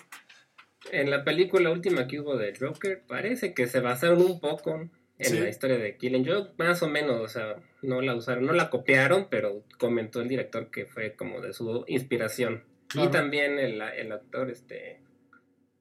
En 0.92 1.11
la 1.11 1.24
película 1.24 1.70
última 1.70 2.07
que 2.07 2.20
hubo 2.20 2.37
de 2.37 2.55
Joker, 2.57 3.02
parece 3.07 3.52
que 3.55 3.66
se 3.66 3.81
basaron 3.81 4.20
un 4.22 4.38
poco 4.40 4.88
en 5.18 5.31
Sí. 5.31 5.38
la 5.38 5.48
historia 5.48 5.78
de 5.78 5.96
Killing 5.96 6.26
Joke, 6.26 6.52
más 6.59 6.83
o 6.83 6.88
menos, 6.88 7.20
o 7.20 7.28
sea, 7.28 7.57
no 7.83 8.00
la 8.00 8.14
usaron, 8.14 8.44
no 8.44 8.52
la 8.52 8.70
copiaron, 8.70 9.28
pero 9.31 9.64
comentó 9.78 10.20
el 10.20 10.28
director 10.28 10.70
que 10.70 10.87
fue 10.87 11.14
como 11.14 11.40
de 11.40 11.52
su 11.52 11.85
inspiración. 11.87 12.64
Claro. 12.88 13.09
Y 13.09 13.12
también 13.12 13.59
el, 13.59 13.81
el 13.81 14.12
actor, 14.12 14.50
este... 14.50 15.00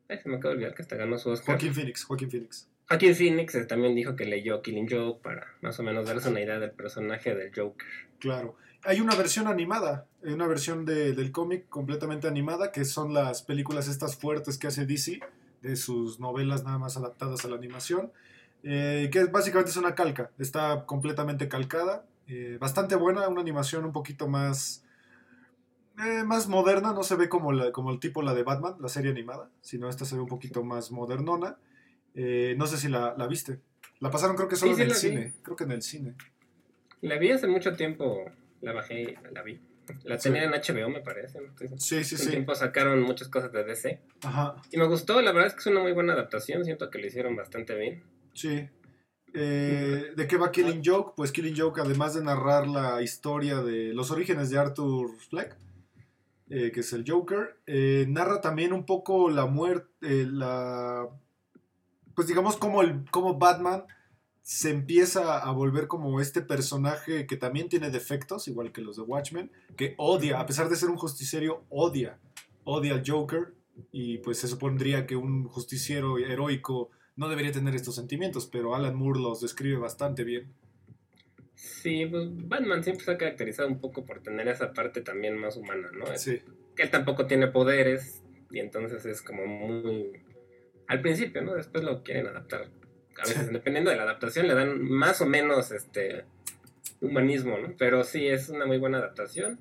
Ay, 0.08 0.18
se 0.20 0.30
me 0.30 0.36
acaba 0.36 0.52
de 0.52 0.58
olvidar 0.58 0.76
que 0.76 0.82
hasta 0.84 0.96
ganó 0.96 1.18
su 1.18 1.30
Oscar. 1.30 1.56
Joaquín 1.56 1.74
Phoenix, 1.74 2.04
Joaquín 2.04 2.30
Phoenix. 2.30 2.71
Joaquin 2.92 3.16
Phoenix 3.16 3.56
eh, 3.56 3.64
también 3.66 3.96
dijo 3.96 4.16
que 4.18 4.26
leyó 4.26 4.62
Killing 4.62 4.88
Joke 4.90 5.22
para 5.24 5.48
más 5.62 5.80
o 5.80 5.84
menos 5.84 6.06
darse 6.08 6.30
una 6.30 6.42
idea 6.42 6.60
del 6.60 6.72
personaje 6.72 7.34
del 7.34 7.52
Joker. 7.56 7.88
Claro. 8.20 8.56
Hay 8.84 9.00
una 9.00 9.16
versión 9.16 9.48
animada, 9.48 10.08
una 10.24 10.46
versión 10.46 10.86
de- 10.86 11.14
del 11.14 11.32
cómic 11.32 11.70
completamente 11.70 12.28
animada, 12.28 12.72
que 12.72 12.84
son 12.84 13.14
las 13.14 13.44
películas 13.44 13.88
estas 13.88 14.18
fuertes 14.18 14.58
que 14.58 14.68
hace 14.68 14.86
DC, 14.86 15.22
de 15.62 15.76
sus 15.76 16.20
novelas 16.20 16.64
nada 16.64 16.80
más 16.80 16.98
adaptadas 16.98 17.46
a 17.46 17.48
la 17.48 17.56
animación, 17.56 18.12
eh, 18.64 19.10
que 19.12 19.24
básicamente 19.26 19.72
es 19.72 19.78
una 19.78 19.96
calca, 19.96 20.32
está 20.38 20.86
completamente 20.86 21.48
calcada, 21.48 22.06
eh, 22.28 22.58
bastante 22.60 22.96
buena, 22.96 23.28
una 23.30 23.42
animación 23.42 23.86
un 23.86 23.92
poquito 23.94 24.28
más, 24.28 24.84
eh, 26.04 26.24
más 26.26 26.48
moderna, 26.48 26.94
no 26.94 27.04
se 27.04 27.16
ve 27.16 27.30
como, 27.30 27.52
como 27.72 27.92
el 27.92 28.00
tipo 28.00 28.22
la 28.22 28.34
de 28.34 28.44
Batman, 28.44 28.76
la 28.80 28.90
serie 28.90 29.12
animada, 29.12 29.50
sino 29.62 29.88
esta 29.88 30.04
se 30.06 30.16
ve 30.16 30.22
un 30.22 30.28
poquito 30.28 30.64
más 30.64 30.92
modernona. 30.92 31.58
Eh, 32.16 32.56
no 32.58 32.68
sé 32.68 32.78
si 32.78 32.88
la, 32.90 33.16
la 33.18 33.28
viste. 33.28 33.60
La 34.00 34.10
pasaron 34.12 34.36
creo 34.36 34.48
que 34.50 34.56
solo 34.56 34.76
Sí, 34.76 34.82
en 34.82 34.92
sí 34.94 35.08
el 35.08 35.12
vi. 35.14 35.18
cine, 35.20 35.34
creo 35.44 35.56
que 35.56 35.64
en 35.64 35.72
el 35.72 35.82
cine. 35.82 36.16
La 37.02 37.18
vi 37.18 37.32
hace 37.32 37.48
mucho 37.48 37.74
tiempo, 37.76 38.26
la 38.62 38.74
bajé 38.74 39.02
y 39.02 39.16
la 39.34 39.42
vi. 39.44 39.60
La 40.04 40.18
Sí. 40.18 40.30
tenía 40.30 40.44
en 40.46 40.52
HBO, 40.52 40.90
me 40.90 41.02
parece. 41.02 41.40
Sí, 41.78 42.04
sí, 42.04 42.18
sí. 42.18 42.30
tiempo 42.30 42.54
sacaron 42.56 43.02
muchas 43.02 43.28
cosas 43.28 43.52
de 43.52 43.64
DC. 43.64 44.00
Ajá. 44.24 44.56
Y 44.72 44.78
me 44.78 44.86
gustó, 44.88 45.22
la 45.22 45.32
verdad 45.32 45.48
es 45.48 45.54
que 45.54 45.60
es 45.62 45.66
una 45.68 45.82
muy 45.82 45.92
buena 45.94 46.14
adaptación, 46.14 46.64
siento 46.64 46.90
que 46.90 47.00
lo 47.00 47.08
hicieron 47.08 47.36
bastante 47.36 47.76
bien. 47.76 48.04
Sí. 48.34 48.70
Eh, 49.34 50.12
¿De 50.16 50.28
qué 50.28 50.38
va 50.38 50.52
Killing 50.52 50.82
Joke? 50.84 51.14
Pues 51.16 51.32
Killing 51.32 51.56
Joke, 51.58 51.82
además 51.82 52.14
de 52.14 52.24
narrar 52.24 52.68
la 52.68 53.02
historia 53.02 53.62
de 53.62 53.94
los 53.94 54.12
orígenes 54.12 54.50
de 54.50 54.58
Arthur 54.60 55.18
Fleck, 55.30 55.56
eh, 56.50 56.72
que 56.74 56.82
es 56.82 56.92
el 56.94 57.06
Joker, 57.08 57.58
eh, 57.66 58.06
narra 58.10 58.42
también 58.42 58.74
un 58.74 58.86
poco 58.86 59.30
la 59.30 59.46
muerte, 59.46 60.26
la... 60.26 61.08
Pues 62.16 62.28
digamos 62.28 62.58
como, 62.58 62.82
el, 62.82 63.10
como 63.10 63.38
Batman 63.38 63.86
se 64.42 64.72
empieza 64.72 65.38
a 65.40 65.52
volver 65.52 65.88
como 65.88 66.20
este 66.20 66.42
personaje 66.42 67.28
que 67.28 67.38
también 67.38 67.70
tiene 67.70 67.90
defectos, 67.90 68.48
igual 68.48 68.72
que 68.72 68.82
los 68.82 68.98
de 68.98 69.04
Watchmen, 69.04 69.52
que 69.78 69.94
odia, 69.98 70.40
a 70.40 70.46
pesar 70.46 70.70
de 70.70 70.76
ser 70.76 70.90
un 70.90 70.98
justiciero, 70.98 71.64
odia, 71.70 72.20
odia 72.64 72.94
al 72.94 73.04
Joker, 73.06 73.54
y 73.92 74.18
pues 74.20 74.40
se 74.40 74.48
supondría 74.48 75.06
que 75.06 75.16
un 75.16 75.46
justiciero 75.48 76.18
heroico 76.18 76.90
no 77.16 77.30
debería 77.30 77.52
tener 77.52 77.76
estos 77.76 77.96
sentimientos, 77.96 78.48
pero 78.48 78.76
Alan 78.76 78.96
Moore 78.96 79.20
los 79.20 79.42
describe 79.42 79.78
bastante 79.78 80.24
bien. 80.24 80.54
Sí, 81.56 82.08
pues 82.08 82.28
Batman 82.48 82.84
siempre 82.84 83.06
se 83.06 83.12
ha 83.12 83.18
caracterizado 83.18 83.68
un 83.68 83.80
poco 83.80 84.06
por 84.06 84.22
tener 84.22 84.48
esa 84.48 84.74
parte 84.74 85.02
también 85.02 85.38
más 85.38 85.58
humana, 85.58 85.90
¿no? 85.94 86.06
Sí, 86.18 86.40
Que 86.76 86.84
él 86.84 86.90
tampoco 86.90 87.28
tiene 87.28 87.48
poderes, 87.48 88.24
Y 88.50 88.60
entonces 88.60 89.06
es 89.06 89.22
como 89.22 89.46
muy... 89.46 90.12
Al 90.92 91.00
principio, 91.00 91.42
¿no? 91.42 91.54
Después 91.56 91.86
lo 91.86 92.04
quieren 92.04 92.28
adaptar. 92.28 92.68
A 93.18 93.22
veces, 93.26 93.50
dependiendo 93.54 93.92
de 93.92 93.96
la 93.96 94.04
adaptación, 94.04 94.46
le 94.46 94.54
dan 94.54 94.84
más 94.84 95.22
o 95.22 95.26
menos 95.26 95.72
este 95.72 96.26
humanismo, 97.00 97.58
¿no? 97.58 97.74
Pero 97.78 98.04
sí, 98.04 98.28
es 98.28 98.50
una 98.50 98.66
muy 98.66 98.78
buena 98.78 98.98
adaptación. 98.98 99.58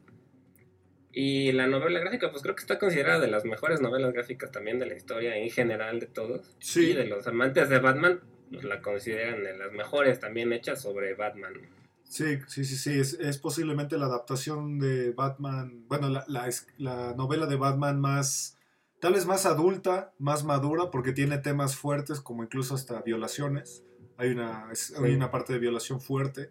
Y 1.12 1.52
la 1.52 1.68
novela 1.68 2.00
gráfica, 2.00 2.32
pues 2.32 2.42
creo 2.42 2.56
que 2.56 2.62
está 2.62 2.80
considerada 2.80 3.20
de 3.20 3.28
las 3.28 3.44
mejores 3.44 3.80
novelas 3.80 4.12
gráficas 4.12 4.50
también 4.50 4.80
de 4.80 4.86
la 4.86 4.96
historia 4.96 5.36
en 5.36 5.50
general 5.50 6.00
de 6.00 6.06
todos. 6.06 6.56
Sí. 6.58 6.90
Y 6.90 6.94
de 6.94 7.04
los 7.04 7.28
amantes 7.28 7.68
de 7.68 7.78
Batman, 7.78 8.20
pues 8.50 8.64
la 8.64 8.80
consideran 8.80 9.44
de 9.44 9.56
las 9.56 9.70
mejores 9.70 10.18
también 10.18 10.52
hechas 10.52 10.82
sobre 10.82 11.14
Batman. 11.14 11.54
Sí, 12.02 12.38
sí, 12.48 12.64
sí, 12.64 12.74
sí. 12.74 12.98
Es, 12.98 13.14
es 13.14 13.38
posiblemente 13.38 13.98
la 13.98 14.06
adaptación 14.06 14.80
de 14.80 15.12
Batman. 15.12 15.84
Bueno, 15.86 16.08
la, 16.08 16.24
la, 16.26 16.48
la 16.78 17.14
novela 17.14 17.46
de 17.46 17.54
Batman 17.54 18.00
más. 18.00 18.56
Tal 19.00 19.14
vez 19.14 19.24
más 19.26 19.46
adulta, 19.46 20.12
más 20.18 20.44
madura, 20.44 20.90
porque 20.90 21.12
tiene 21.12 21.38
temas 21.38 21.74
fuertes, 21.76 22.20
como 22.20 22.42
incluso 22.44 22.74
hasta 22.74 23.00
violaciones. 23.02 23.82
Hay 24.16 24.30
una, 24.30 24.68
es- 24.70 24.94
hay 24.96 25.14
una 25.14 25.30
parte 25.30 25.52
de 25.54 25.58
violación 25.58 26.00
fuerte. 26.00 26.50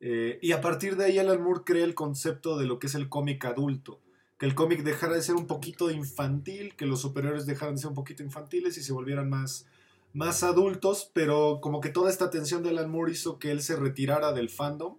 Eh, 0.00 0.38
y 0.42 0.52
a 0.52 0.60
partir 0.60 0.96
de 0.96 1.06
ahí 1.06 1.18
Alan 1.18 1.42
Moore 1.42 1.62
crea 1.64 1.84
el 1.84 1.94
concepto 1.94 2.58
de 2.58 2.66
lo 2.66 2.78
que 2.78 2.88
es 2.88 2.94
el 2.94 3.08
cómic 3.08 3.44
adulto. 3.46 4.02
Que 4.38 4.44
el 4.44 4.54
cómic 4.54 4.82
dejara 4.82 5.14
de 5.14 5.22
ser 5.22 5.34
un 5.36 5.46
poquito 5.46 5.90
infantil, 5.90 6.76
que 6.76 6.84
los 6.84 7.00
superiores 7.00 7.46
dejaran 7.46 7.76
de 7.76 7.80
ser 7.80 7.88
un 7.88 7.94
poquito 7.94 8.22
infantiles 8.22 8.76
y 8.76 8.82
se 8.82 8.92
volvieran 8.92 9.30
más, 9.30 9.64
más 10.12 10.42
adultos, 10.42 11.10
pero 11.14 11.60
como 11.62 11.80
que 11.80 11.88
toda 11.88 12.10
esta 12.10 12.26
atención 12.26 12.62
de 12.62 12.68
Alan 12.68 12.90
Moore 12.90 13.12
hizo 13.12 13.38
que 13.38 13.50
él 13.50 13.62
se 13.62 13.76
retirara 13.76 14.32
del 14.34 14.50
fandom. 14.50 14.98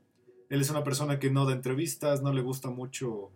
Él 0.49 0.61
es 0.61 0.71
una 0.71 0.83
persona 0.83 1.19
que 1.19 1.29
no 1.29 1.45
da 1.45 1.53
entrevistas, 1.53 2.23
no 2.23 2.33
le 2.33 2.41
gusta 2.41 2.71
mucho 2.71 3.29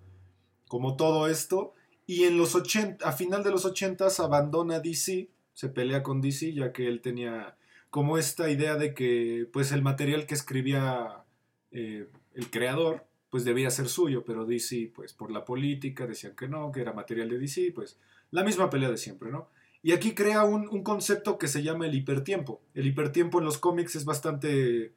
como 0.67 0.95
todo 0.95 1.27
esto. 1.27 1.75
Y 2.11 2.25
en 2.25 2.37
los 2.37 2.55
80, 2.55 3.07
a 3.07 3.13
final 3.13 3.41
de 3.41 3.51
los 3.51 3.63
80 3.63 4.07
abandona 4.19 4.81
DC, 4.81 5.29
se 5.53 5.69
pelea 5.69 6.03
con 6.03 6.19
DC 6.19 6.51
ya 6.53 6.73
que 6.73 6.89
él 6.89 6.99
tenía 6.99 7.55
como 7.89 8.17
esta 8.17 8.49
idea 8.49 8.75
de 8.75 8.93
que 8.93 9.47
pues 9.53 9.71
el 9.71 9.81
material 9.81 10.25
que 10.25 10.33
escribía 10.33 11.23
eh, 11.71 12.09
el 12.33 12.49
creador 12.49 13.05
pues 13.29 13.45
debía 13.45 13.69
ser 13.69 13.87
suyo, 13.87 14.25
pero 14.25 14.45
DC 14.45 14.91
pues 14.93 15.13
por 15.13 15.31
la 15.31 15.45
política 15.45 16.05
decían 16.05 16.35
que 16.35 16.49
no, 16.49 16.73
que 16.73 16.81
era 16.81 16.91
material 16.91 17.29
de 17.29 17.39
DC, 17.39 17.71
pues 17.73 17.97
la 18.29 18.43
misma 18.43 18.69
pelea 18.69 18.91
de 18.91 18.97
siempre, 18.97 19.31
¿no? 19.31 19.47
Y 19.81 19.93
aquí 19.93 20.13
crea 20.13 20.43
un, 20.43 20.67
un 20.67 20.83
concepto 20.83 21.37
que 21.37 21.47
se 21.47 21.63
llama 21.63 21.87
el 21.87 21.95
hipertiempo. 21.95 22.61
El 22.73 22.87
hipertiempo 22.87 23.39
en 23.39 23.45
los 23.45 23.57
cómics 23.57 23.95
es 23.95 24.03
bastante 24.03 24.91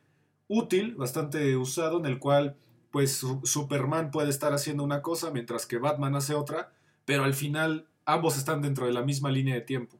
útil, 0.48 0.96
bastante 0.96 1.56
usado, 1.56 2.00
en 2.00 2.06
el 2.06 2.18
cual 2.18 2.56
pues 2.90 3.12
su- 3.12 3.40
Superman 3.44 4.10
puede 4.10 4.30
estar 4.30 4.52
haciendo 4.52 4.82
una 4.82 5.00
cosa 5.00 5.30
mientras 5.30 5.64
que 5.66 5.78
Batman 5.78 6.16
hace 6.16 6.34
otra, 6.34 6.72
pero 7.04 7.24
al 7.24 7.34
final 7.34 7.88
ambos 8.04 8.36
están 8.36 8.62
dentro 8.62 8.86
de 8.86 8.92
la 8.92 9.02
misma 9.02 9.30
línea 9.30 9.54
de 9.54 9.60
tiempo, 9.60 9.98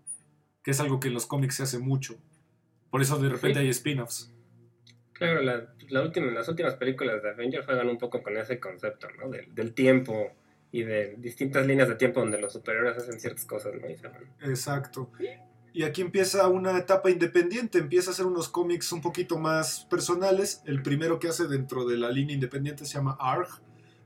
que 0.63 0.71
es 0.73 0.81
algo 0.81 1.01
que 1.01 1.09
en 1.09 1.15
los 1.15 1.27
cómics 1.27 1.57
se 1.57 1.63
hace 1.65 1.79
mucho. 1.79 2.17
Por 2.91 3.03
eso 3.03 3.19
de 3.19 3.29
repente 3.29 3.59
Sí. 3.61 3.65
hay 3.65 3.69
spin-offs. 3.71 4.33
Claro, 5.13 5.43
la, 5.43 5.75
la 5.89 6.03
última, 6.03 6.27
las 6.33 6.49
últimas 6.49 6.75
películas 6.75 7.23
de 7.23 7.31
Avengers 7.31 7.65
juegan 7.67 7.89
un 7.89 7.99
poco 7.99 8.23
con 8.23 8.37
ese 8.37 8.59
concepto, 8.59 9.09
¿no? 9.19 9.31
Del, 9.31 9.55
del 9.55 9.73
tiempo 9.75 10.33
y 10.73 10.83
de 10.83 11.15
distintas 11.19 11.67
líneas 11.67 11.89
de 11.89 11.95
tiempo 11.95 12.21
donde 12.21 12.41
los 12.41 12.53
superiores 12.53 12.97
hacen 12.99 13.21
ciertas 13.21 13.45
cosas, 13.45 13.73
¿no? 13.81 13.89
Y 13.89 13.97
se 13.97 14.09
van. 14.09 14.23
Exacto. 14.43 15.11
Y 15.73 15.83
aquí 15.85 16.03
empieza 16.03 16.47
una 16.49 16.77
etapa 16.79 17.11
independiente, 17.11 17.79
empieza 17.79 18.11
a 18.11 18.13
hacer 18.13 18.27
unos 18.27 18.49
cómics 18.49 18.93
un 18.93 19.01
poquito 19.01 19.39
más 19.39 19.85
personales. 19.91 20.63
El 20.67 20.83
primero 20.83 21.19
que 21.19 21.29
hace 21.29 21.47
dentro 21.49 21.85
de 21.85 21.97
la 21.97 22.11
línea 22.11 22.35
independiente 22.35 22.85
se 22.85 22.95
llama 22.95 23.17
ARG, 23.19 23.49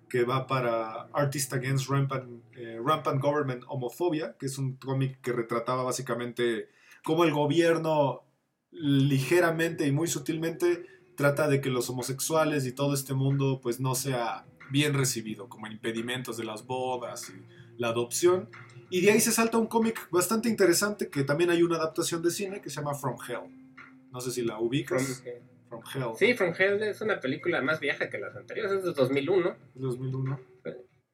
que 0.09 0.25
va 0.25 0.47
para 0.47 1.09
Artist 1.12 1.53
Against 1.53 1.88
Rampant, 1.88 2.42
eh, 2.57 2.79
Rampant 2.85 3.21
Government 3.21 3.64
Homophobia, 3.68 4.37
que 4.38 4.47
es 4.47 4.59
un 4.59 4.77
cómic 4.77 5.21
que 5.21 5.33
retrataba 5.33 5.83
básicamente 5.83 6.68
cómo 7.05 7.25
el 7.25 7.33
gobierno 7.33 8.25
ligeramente 8.71 9.87
y 9.87 9.92
muy 9.92 10.09
sutilmente 10.09 10.85
trata 11.16 11.49
de 11.49 11.61
que 11.61 11.71
los 11.71 11.88
homosexuales 11.90 12.66
y 12.66 12.73
todo 12.73 12.94
este 12.94 13.14
mundo 13.14 13.61
pues 13.62 13.81
no 13.81 13.94
sea 13.94 14.47
bien 14.71 14.94
recibido, 14.94 15.49
como 15.49 15.66
impedimentos 15.66 16.37
de 16.37 16.44
las 16.44 16.66
bodas 16.66 17.31
y 17.31 17.81
la 17.81 17.88
adopción. 17.88 18.49
Y 18.90 19.01
de 19.01 19.12
ahí 19.12 19.21
se 19.21 19.33
salta 19.33 19.59
un 19.59 19.66
cómic 19.66 20.09
bastante 20.11 20.49
interesante 20.49 21.11
que 21.11 21.25
también 21.25 21.51
hay 21.51 21.62
una 21.62 21.77
adaptación 21.77 22.23
de 22.23 22.31
cine 22.31 22.61
que 22.61 22.71
se 22.71 22.77
llama 22.77 22.94
From 22.94 23.16
Hell. 23.27 23.77
No 24.11 24.21
sé 24.21 24.31
si 24.31 24.42
la 24.42 24.59
ubicas. 24.59 25.23
From 25.69 25.83
Hell. 25.95 26.17
Sí, 26.17 26.35
From 26.35 26.53
Hell 26.59 26.83
es 26.83 27.01
una 27.01 27.21
película 27.21 27.61
más 27.63 27.81
vieja 27.81 28.09
que 28.09 28.19
las 28.19 28.35
anteriores, 28.37 28.73
es 28.73 28.85
de 28.85 28.93
2001. 28.93 29.57
2001. 29.75 30.41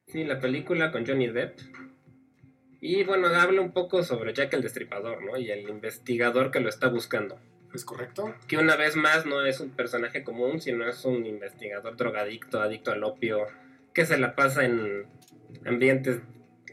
Sí, 0.07 0.23
la 0.23 0.39
película 0.39 0.91
con 0.91 1.05
Johnny 1.05 1.27
Depp. 1.27 1.59
Y 2.81 3.03
bueno, 3.03 3.27
habla 3.27 3.61
un 3.61 3.73
poco 3.73 4.03
sobre 4.03 4.33
Jack 4.33 4.53
el 4.53 4.61
Destripador, 4.61 5.23
¿no? 5.23 5.37
Y 5.37 5.49
el 5.49 5.67
investigador 5.69 6.51
que 6.51 6.59
lo 6.59 6.69
está 6.69 6.87
buscando. 6.89 7.39
¿Es 7.73 7.83
correcto? 7.83 8.33
Que 8.47 8.57
una 8.57 8.75
vez 8.75 8.95
más 8.95 9.25
no 9.25 9.43
es 9.45 9.59
un 9.59 9.71
personaje 9.71 10.23
común, 10.23 10.61
sino 10.61 10.87
es 10.87 11.03
un 11.03 11.25
investigador 11.25 11.97
drogadicto, 11.97 12.61
adicto 12.61 12.91
al 12.91 13.03
opio, 13.03 13.47
que 13.93 14.05
se 14.05 14.17
la 14.17 14.35
pasa 14.35 14.63
en 14.65 15.07
ambientes 15.65 16.21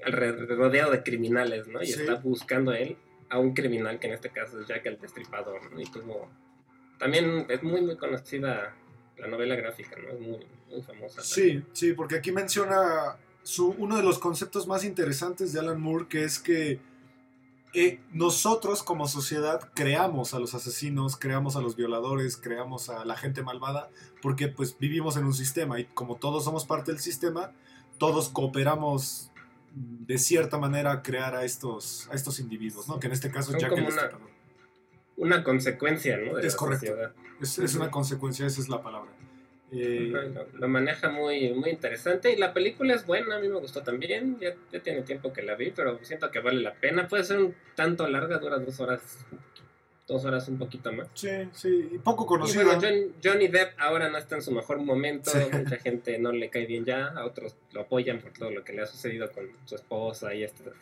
rodeado 0.05 0.91
de 0.93 1.03
criminales, 1.03 1.67
¿no? 1.69 1.83
Y 1.83 1.87
Sí. 1.87 2.01
está 2.01 2.17
buscando 2.17 2.73
él 2.73 2.97
a 3.31 3.39
un 3.39 3.55
criminal 3.55 3.99
que 3.99 4.09
en 4.09 4.13
este 4.13 4.31
caso 4.31 4.61
es 4.61 4.67
Jack 4.67 4.85
el 4.87 4.99
Destripador, 4.99 5.73
¿no? 5.73 5.81
Y 5.81 5.85
tuvo... 5.85 6.31
También 7.03 7.47
es 7.49 7.61
muy, 7.65 7.81
muy 7.81 7.97
conocida 7.97 8.77
la 9.19 9.27
novela 9.27 9.57
gráfica, 9.57 9.97
¿no? 10.01 10.11
Es 10.11 10.21
muy, 10.21 10.47
muy 10.71 10.83
famosa. 10.83 11.21
Sí, 11.21 11.61
sí, 11.73 11.95
porque 11.95 12.15
aquí 12.15 12.31
menciona 12.31 13.17
su, 13.43 13.71
uno 13.77 13.97
de 13.97 14.05
los 14.05 14.21
conceptos 14.21 14.69
más 14.69 14.85
interesantes 14.85 15.53
de 15.53 15.59
Alan 15.59 15.81
Moore, 15.81 16.07
que 16.09 16.23
es 16.23 16.39
que 16.39 16.79
eh, 17.75 17.99
nosotros 18.13 18.85
como 18.85 19.09
sociedad 19.09 19.69
creamos 19.75 20.33
a 20.33 20.39
los 20.39 20.55
asesinos, 20.55 21.17
creamos 21.17 21.57
a 21.57 21.61
los 21.61 21.75
violadores, 21.75 22.37
creamos 22.37 22.89
a 22.89 23.05
la 23.05 23.17
gente 23.17 23.43
malvada, 23.43 23.89
porque 24.21 24.47
pues 24.47 24.79
vivimos 24.79 25.17
en 25.17 25.25
un 25.25 25.35
sistema 25.35 25.81
y 25.81 25.87
como 25.87 26.15
todos 26.19 26.45
somos 26.45 26.65
parte 26.67 26.93
del 26.93 27.01
sistema, 27.01 27.51
todos 27.99 28.29
cooperamos 28.29 29.33
de 29.75 30.19
cierta 30.19 30.57
manera 30.57 30.93
a 30.93 31.03
crear 31.03 31.35
a 31.35 31.45
estos, 31.45 32.09
a 32.13 32.15
estos 32.15 32.39
individuos, 32.39 32.87
¿no? 32.87 33.01
Que 33.01 33.09
en 33.09 33.13
este 33.15 33.29
caso 33.33 33.57
es 33.57 33.61
Son 33.61 33.61
Jack 33.61 33.73
el 33.73 33.79
como 33.79 33.89
una- 33.89 34.03
Destripador. 34.03 34.32
Una 35.17 35.45
consecuencia, 35.45 36.17
¿no? 36.17 36.37
De 36.37 36.47
Es 36.47 36.57
correcto. 36.57 36.95
Es, 37.41 37.59
es 37.59 37.75
una 37.75 37.91
consecuencia, 37.91 38.47
esa 38.47 38.61
es 38.61 38.69
la 38.69 38.83
palabra. 38.83 39.11
Eh, 39.75 40.11
Lo, 40.13 40.47
lo 40.59 40.69
maneja 40.69 41.09
muy, 41.11 41.53
muy 41.55 41.71
interesante 41.71 42.31
y 42.33 42.37
la 42.37 42.53
película 42.53 42.95
es 42.95 43.07
buena, 43.07 43.37
a 43.37 43.41
mí 43.41 43.49
me 43.49 43.59
gustó 43.59 43.83
también, 43.83 44.39
ya, 44.39 44.55
ya 44.71 44.81
tiene 44.81 45.01
tiempo 45.03 45.33
que 45.33 45.43
la 45.43 45.55
vi, 45.55 45.71
pero 45.71 45.99
siento 46.03 46.31
que 46.31 46.41
vale 46.41 46.61
la 46.61 46.75
pena, 46.75 47.09
puede 47.09 47.25
ser 47.25 47.39
un 47.39 47.55
tanto 47.75 48.07
larga, 48.07 48.37
dura 48.39 48.59
dos 48.59 48.79
horas, 48.81 49.25
dos 50.07 50.27
horas 50.27 50.47
un 50.49 50.59
poquito 50.59 50.93
más. 50.93 51.09
sí, 51.15 51.29
sí, 51.53 51.89
y 51.91 51.99
poco 51.99 52.25
Y 52.25 52.27
conocida. 52.27 52.65
bueno, 52.65 52.81
John- 52.83 53.15
Johnny 53.25 53.49
Depp 53.49 53.73
ahora 53.79 54.11
no 54.11 54.19
está 54.19 54.35
en 54.37 54.43
su 54.43 54.53
mejor 54.53 54.79
momento, 54.79 55.31
Sí. 55.31 55.39
mucha 55.57 55.77
gente 55.79 56.19
no 56.19 56.33
le 56.33 56.51
cae 56.51 56.67
bien 56.67 56.85
ya, 56.85 57.07
a 57.07 57.25
otros 57.25 57.57
lo 57.73 57.81
apoyan 57.83 58.19
por 58.21 58.33
todo 58.35 58.51
lo 58.51 58.63
que 58.65 58.75
le 58.75 58.83
ha 58.83 58.87
sucedido 58.87 59.31
con 59.33 59.49
su 59.65 59.75
esposa 59.77 60.35
y 60.35 60.43
estos 60.45 60.75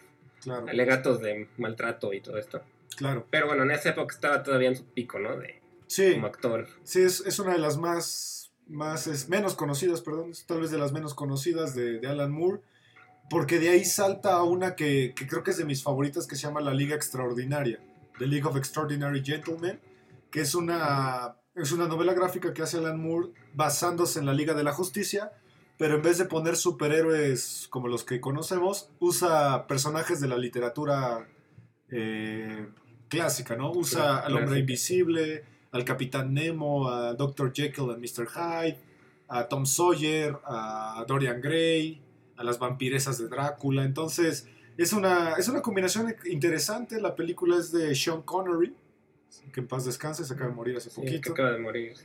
Claro, 0.43 0.67
alegatos 0.67 1.21
de 1.21 1.47
maltrato 1.59 2.13
y 2.13 2.21
todo 2.21 2.39
esto. 2.39 2.61
Claro. 3.01 3.27
Pero 3.31 3.47
bueno, 3.47 3.63
en 3.63 3.71
esa 3.71 3.89
época 3.91 4.15
estaba 4.15 4.43
todavía 4.43 4.69
en 4.69 4.77
su 4.77 4.85
pico, 4.85 5.19
¿no? 5.19 5.37
De, 5.39 5.61
Sí, 5.87 6.13
como 6.13 6.27
actor. 6.27 6.69
sí 6.85 7.01
es, 7.01 7.21
es 7.27 7.41
una 7.41 7.55
de 7.55 7.59
las 7.59 7.77
más, 7.79 8.53
más 8.69 9.09
es, 9.09 9.29
menos 9.29 9.57
conocidas, 9.57 10.03
perdón, 10.03 10.31
es 10.31 10.47
tal 10.47 10.61
vez 10.61 10.71
de 10.71 10.79
las 10.79 10.93
menos 10.93 11.15
conocidas 11.15 11.75
de, 11.75 11.99
de 11.99 12.07
Alan 12.07 12.31
Moore, 12.31 12.61
porque 13.29 13.59
de 13.59 13.71
ahí 13.71 13.85
salta 13.85 14.35
a 14.35 14.45
una 14.45 14.77
que, 14.77 15.15
que 15.17 15.27
creo 15.27 15.43
que 15.43 15.51
es 15.51 15.57
de 15.57 15.65
mis 15.65 15.83
favoritas, 15.83 16.29
que 16.29 16.37
se 16.37 16.43
llama 16.43 16.61
La 16.61 16.75
Liga 16.75 16.95
Extraordinaria, 16.95 17.81
The 18.19 18.27
League 18.29 18.47
of 18.47 18.57
Extraordinary 18.57 19.25
Gentlemen, 19.25 19.81
que 20.31 20.43
es 20.43 20.55
una, 20.55 21.37
es 21.57 21.73
una 21.73 21.89
novela 21.89 22.15
gráfica 22.15 22.53
que 22.55 22.63
hace 22.63 22.77
Alan 22.77 23.03
Moore 23.03 23.31
basándose 23.55 24.21
en 24.21 24.27
la 24.27 24.35
Liga 24.35 24.55
de 24.55 24.63
la 24.63 24.73
Justicia, 24.73 25.33
pero 25.77 25.97
en 25.97 26.03
vez 26.03 26.19
de 26.19 26.27
poner 26.27 26.55
superhéroes 26.55 27.67
como 27.69 27.89
los 27.89 28.05
que 28.05 28.21
conocemos, 28.21 28.91
usa 29.01 29.67
personajes 29.67 30.21
de 30.21 30.29
la 30.29 30.37
literatura 30.39 31.27
eh, 31.91 32.69
clásica, 33.11 33.57
¿no? 33.57 33.73
Usa 33.73 34.21
al 34.21 34.35
hombre 34.37 34.61
invisible, 34.61 35.45
al 35.73 35.85
Capitán 35.85 36.33
Nemo, 36.33 36.89
a 36.89 37.13
Dr. 37.15 37.53
Jekyll 37.53 37.91
and 37.91 37.99
Mr. 38.01 38.27
Hyde, 38.27 38.79
a 39.29 39.47
Tom 39.49 39.67
Sawyer, 39.67 40.39
a 40.45 41.05
Dorian 41.07 41.41
Gray, 41.43 42.01
a 42.37 42.45
las 42.45 42.59
vampiresas 42.59 43.19
de 43.19 43.29
Drácula. 43.29 43.85
Entonces, 43.85 44.49
es 44.79 44.93
una, 44.95 45.35
es 45.35 45.49
una 45.49 45.61
combinación 45.61 46.15
interesante. 46.25 47.01
La 47.01 47.15
película 47.15 47.59
es 47.59 47.71
de 47.71 47.95
Sean 47.95 48.23
Connery, 48.23 48.75
que 49.53 49.61
en 49.61 49.69
paz 49.69 49.85
descanse, 49.85 50.25
se 50.25 50.33
acaba 50.33 50.49
de 50.51 50.57
morir 50.57 50.77
hace 50.79 50.89
Sí, 50.91 51.01
que 51.03 51.07
poquito. 51.09 51.33
acaba 51.33 51.51
de 51.53 51.59
morir, 51.59 51.97
sí. 51.97 52.05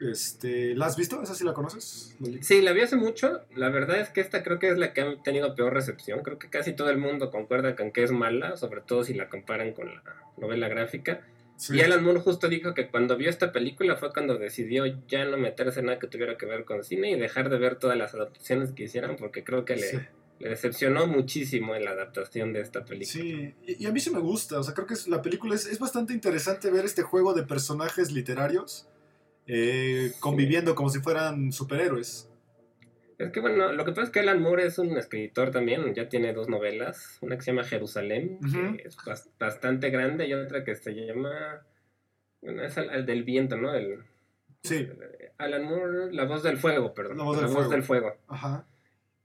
Este, 0.00 0.74
¿La 0.74 0.86
has 0.86 0.96
visto? 0.96 1.22
¿Esa 1.22 1.34
sí 1.34 1.44
la 1.44 1.52
conoces? 1.54 2.16
Sí, 2.40 2.60
la 2.62 2.72
vi 2.72 2.82
hace 2.82 2.96
mucho. 2.96 3.40
La 3.54 3.68
verdad 3.70 4.00
es 4.00 4.10
que 4.10 4.20
esta 4.20 4.42
creo 4.42 4.58
que 4.58 4.68
es 4.68 4.78
la 4.78 4.92
que 4.92 5.00
ha 5.00 5.22
tenido 5.22 5.54
peor 5.54 5.72
recepción. 5.72 6.22
Creo 6.22 6.38
que 6.38 6.50
casi 6.50 6.72
todo 6.72 6.90
el 6.90 6.98
mundo 6.98 7.30
concuerda 7.30 7.76
con 7.76 7.92
que 7.92 8.02
es 8.02 8.10
mala, 8.10 8.56
sobre 8.56 8.80
todo 8.80 9.04
si 9.04 9.14
la 9.14 9.28
comparan 9.28 9.72
con 9.72 9.86
la 9.94 10.02
novela 10.36 10.68
gráfica. 10.68 11.20
Sí. 11.56 11.76
Y 11.76 11.80
Alan 11.82 12.02
Moore 12.02 12.20
justo 12.20 12.48
dijo 12.48 12.74
que 12.74 12.88
cuando 12.88 13.16
vio 13.16 13.30
esta 13.30 13.52
película 13.52 13.96
fue 13.96 14.12
cuando 14.12 14.36
decidió 14.38 14.84
ya 15.08 15.24
no 15.24 15.36
meterse 15.36 15.80
en 15.80 15.86
nada 15.86 15.98
que 16.00 16.08
tuviera 16.08 16.36
que 16.36 16.46
ver 16.46 16.64
con 16.64 16.82
cine 16.82 17.12
y 17.12 17.18
dejar 17.18 17.48
de 17.48 17.58
ver 17.58 17.76
todas 17.76 17.96
las 17.96 18.12
adaptaciones 18.14 18.72
que 18.72 18.84
hicieran 18.84 19.16
porque 19.16 19.44
creo 19.44 19.64
que 19.64 19.76
le, 19.76 19.88
Sí. 19.88 19.98
le 20.40 20.48
decepcionó 20.48 21.06
muchísimo 21.06 21.76
en 21.76 21.84
la 21.84 21.92
adaptación 21.92 22.52
de 22.52 22.60
esta 22.60 22.84
película. 22.84 23.06
Sí, 23.06 23.54
y, 23.66 23.86
a 23.86 23.92
mí 23.92 24.00
sí 24.00 24.10
me 24.10 24.18
gusta, 24.18 24.58
o 24.58 24.64
sea, 24.64 24.74
creo 24.74 24.88
que 24.88 24.96
la 25.06 25.22
película 25.22 25.54
es, 25.54 25.78
bastante 25.78 26.12
interesante 26.12 26.70
ver 26.72 26.84
este 26.84 27.02
juego 27.02 27.34
de 27.34 27.44
personajes 27.44 28.10
literarios 28.10 28.88
eh, 29.46 30.12
conviviendo 30.20 30.74
como 30.74 30.88
si 30.90 31.00
fueran 31.00 31.52
superhéroes. 31.52 32.30
Es 33.18 33.30
que 33.30 33.40
bueno, 33.40 33.72
lo 33.72 33.84
que 33.84 33.92
pasa 33.92 34.04
es 34.04 34.10
que 34.10 34.20
Alan 34.20 34.42
Moore 34.42 34.66
es 34.66 34.78
un 34.78 34.96
escritor 34.96 35.50
también, 35.50 35.94
ya 35.94 36.08
tiene 36.08 36.32
dos 36.32 36.48
novelas, 36.48 37.18
una 37.20 37.36
que 37.36 37.42
se 37.42 37.52
llama 37.52 37.64
Jerusalén, 37.64 38.38
que 38.76 38.82
es 38.82 38.96
bastante 39.38 39.90
grande, 39.90 40.26
y 40.26 40.34
otra 40.34 40.64
que 40.64 40.74
se 40.74 40.92
llama, 40.94 41.64
bueno, 42.42 42.64
es 42.64 42.76
el, 42.76 43.06
del 43.06 43.22
viento, 43.22 43.56
¿no? 43.56 43.72
El, 43.72 44.00
sí. 44.62 44.88
Alan 45.38 45.64
Moore, 45.64 46.12
La 46.12 46.24
voz 46.24 46.42
del 46.42 46.56
fuego, 46.56 46.92
perdón. 46.92 47.18
La 47.18 47.24
voz 47.24 47.40
del, 47.40 47.48
fuego. 47.48 47.70
del 47.70 47.82
fuego. 47.84 48.16
Ajá. 48.26 48.66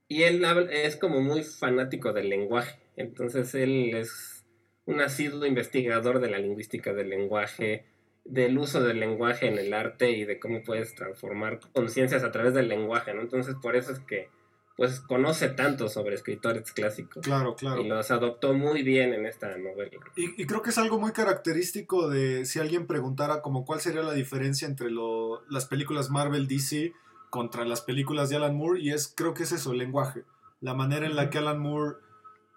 Y 0.08 0.24
él 0.24 0.44
es 0.72 0.96
como 0.96 1.22
muy 1.22 1.44
fanático 1.44 2.14
del 2.14 2.30
lenguaje, 2.30 2.80
entonces 2.96 3.56
él 3.56 3.96
es 3.96 4.46
un 4.86 5.02
asiduo 5.02 5.46
investigador 5.46 6.20
de 6.20 6.30
la 6.30 6.38
lingüística 6.38 6.94
del 6.94 7.10
lenguaje, 7.10 7.86
del 8.26 8.58
uso 8.58 8.82
del 8.84 9.00
lenguaje 9.00 9.48
en 9.48 9.58
el 9.58 9.74
arte 9.74 10.12
y 10.12 10.26
de 10.26 10.40
cómo 10.40 10.64
puedes 10.64 10.96
transformar 10.96 11.60
conciencias 11.74 12.24
a 12.24 12.32
través 12.32 12.54
del 12.54 12.68
lenguaje, 12.68 13.14
¿no? 13.14 13.22
Entonces 13.22 13.56
por 13.62 13.76
eso 13.76 13.92
es 13.92 14.00
que 14.00 14.30
pues 14.80 15.02
conoce 15.02 15.50
tanto 15.50 15.90
sobre 15.90 16.16
escritores 16.16 16.72
clásicos. 16.72 17.22
Claro, 17.22 17.54
claro. 17.58 17.82
Y 17.82 17.88
los 17.90 18.12
adoptó 18.12 18.54
muy 18.54 18.82
bien 18.82 19.14
en 19.14 19.26
esta 19.26 19.58
novela. 19.58 19.92
Y, 20.16 20.46
creo 20.46 20.62
que 20.62 20.70
es 20.70 20.78
algo 20.78 20.98
muy 20.98 21.12
característico 21.12 22.08
de 22.08 22.46
si 22.46 22.60
alguien 22.60 22.88
preguntara 22.88 23.42
como 23.42 23.66
cuál 23.66 23.82
sería 23.82 24.04
la 24.04 24.14
diferencia 24.14 24.70
entre 24.70 24.90
lo, 24.90 25.44
las 25.50 25.66
películas 25.66 26.10
Marvel 26.10 26.48
DC 26.48 26.94
contra 27.30 27.66
las 27.66 27.82
películas 27.82 28.30
de 28.30 28.38
Alan 28.38 28.56
Moore 28.56 28.80
y 28.80 28.92
es 28.92 29.14
creo 29.14 29.34
que 29.34 29.44
es 29.44 29.52
eso, 29.52 29.74
el 29.74 29.80
lenguaje. 29.80 30.24
La 30.62 30.74
manera 30.74 31.06
en 31.06 31.18
la 31.18 31.30
que 31.30 31.40
Alan 31.40 31.60
Moore 31.60 31.98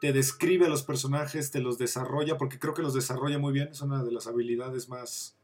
te 0.01 0.13
describe 0.13 0.67
a 0.67 0.69
los 0.69 0.85
personajes, 0.85 1.51
te 1.51 1.61
los 1.61 1.77
desarrolla, 1.77 2.39
porque 2.39 2.61
creo 2.61 2.73
que 2.73 2.83
los 2.83 2.95
desarrolla 2.95 3.41
muy 3.41 3.53
bien, 3.53 3.69
es 3.73 3.81
una 3.81 4.05
de 4.05 4.13
las 4.13 4.29
habilidades 4.29 4.89
más 4.89 5.37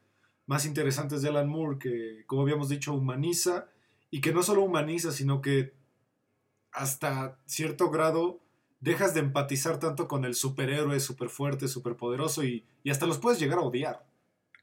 más 0.49 0.65
interesantes 0.65 1.21
de 1.21 1.29
Alan 1.29 1.47
Moore, 1.47 1.79
que 1.79 2.25
como 2.27 2.41
habíamos 2.41 2.71
dicho 2.71 2.95
humaniza, 2.95 3.69
y 4.11 4.23
que 4.23 4.33
no 4.33 4.43
solo 4.43 4.63
humaniza, 4.63 5.13
sino 5.13 5.43
que 5.43 5.75
hasta 6.73 7.39
cierto 7.45 7.91
grado 7.91 8.41
dejas 8.81 9.13
de 9.13 9.21
empatizar 9.21 9.79
tanto 9.79 10.09
con 10.09 10.25
el 10.25 10.35
superhéroe 10.35 10.99
súper 11.01 11.29
fuerte, 11.29 11.69
súper 11.69 11.97
poderoso, 11.97 12.45
y, 12.45 12.65
hasta 12.91 13.07
los 13.07 13.19
puedes 13.19 13.39
llegar 13.39 13.59
a 13.59 13.63
odiar, 13.63 14.07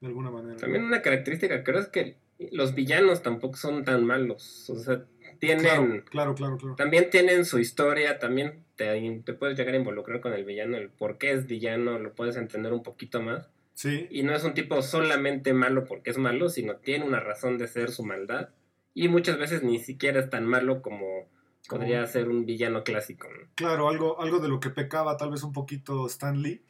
de 0.01 0.07
alguna 0.07 0.31
manera. 0.31 0.57
También 0.57 0.83
una 0.83 1.03
característica, 1.03 1.63
creo 1.63 1.79
es 1.79 1.87
que 1.87 2.17
los 2.51 2.73
villanos 2.73 3.21
tampoco 3.21 3.55
son 3.55 3.85
tan 3.85 4.03
malos, 4.03 4.67
o 4.71 4.79
sea, 4.79 5.05
tienen... 5.37 6.01
Claro, 6.01 6.33
claro, 6.33 6.57
claro. 6.57 6.75
También 6.75 7.11
tienen 7.11 7.45
su 7.45 7.59
historia, 7.59 8.17
también 8.17 8.63
te, 8.75 9.21
te 9.23 9.33
puedes 9.33 9.55
llegar 9.55 9.75
a 9.75 9.77
involucrar 9.77 10.19
con 10.19 10.33
el 10.33 10.45
villano, 10.45 10.77
el 10.77 10.89
por 10.89 11.19
qué 11.19 11.31
es 11.31 11.45
villano, 11.45 11.99
lo 11.99 12.15
puedes 12.15 12.37
entender 12.37 12.73
un 12.73 12.81
poquito 12.81 13.21
más. 13.21 13.49
Y 13.83 14.23
no 14.23 14.33
es 14.33 14.43
un 14.43 14.53
tipo 14.53 14.81
solamente 14.81 15.53
malo 15.53 15.83
porque 15.85 16.09
es 16.09 16.17
malo, 16.17 16.49
sino 16.49 16.77
tiene 16.77 17.05
una 17.05 17.19
razón 17.19 17.57
de 17.57 17.67
ser 17.67 17.91
su 17.91 18.03
maldad. 18.03 18.49
Y 18.93 19.09
muchas 19.09 19.37
veces 19.37 19.63
ni 19.63 19.79
siquiera 19.79 20.19
es 20.19 20.29
tan 20.29 20.45
malo 20.45 20.81
como 20.81 21.29
podría 21.67 22.05
ser 22.07 22.29
un 22.29 22.45
villano 22.45 22.83
clásico. 22.83 23.27
Claro, 23.55 23.89
algo, 23.89 24.21
algo 24.21 24.39
de 24.39 24.47
lo 24.47 24.59
que 24.59 24.69
pecaba 24.69 25.17
tal 25.17 25.31
vez 25.31 25.43
un 25.43 25.51
poquito 25.51 26.07
Stanley, 26.07 26.63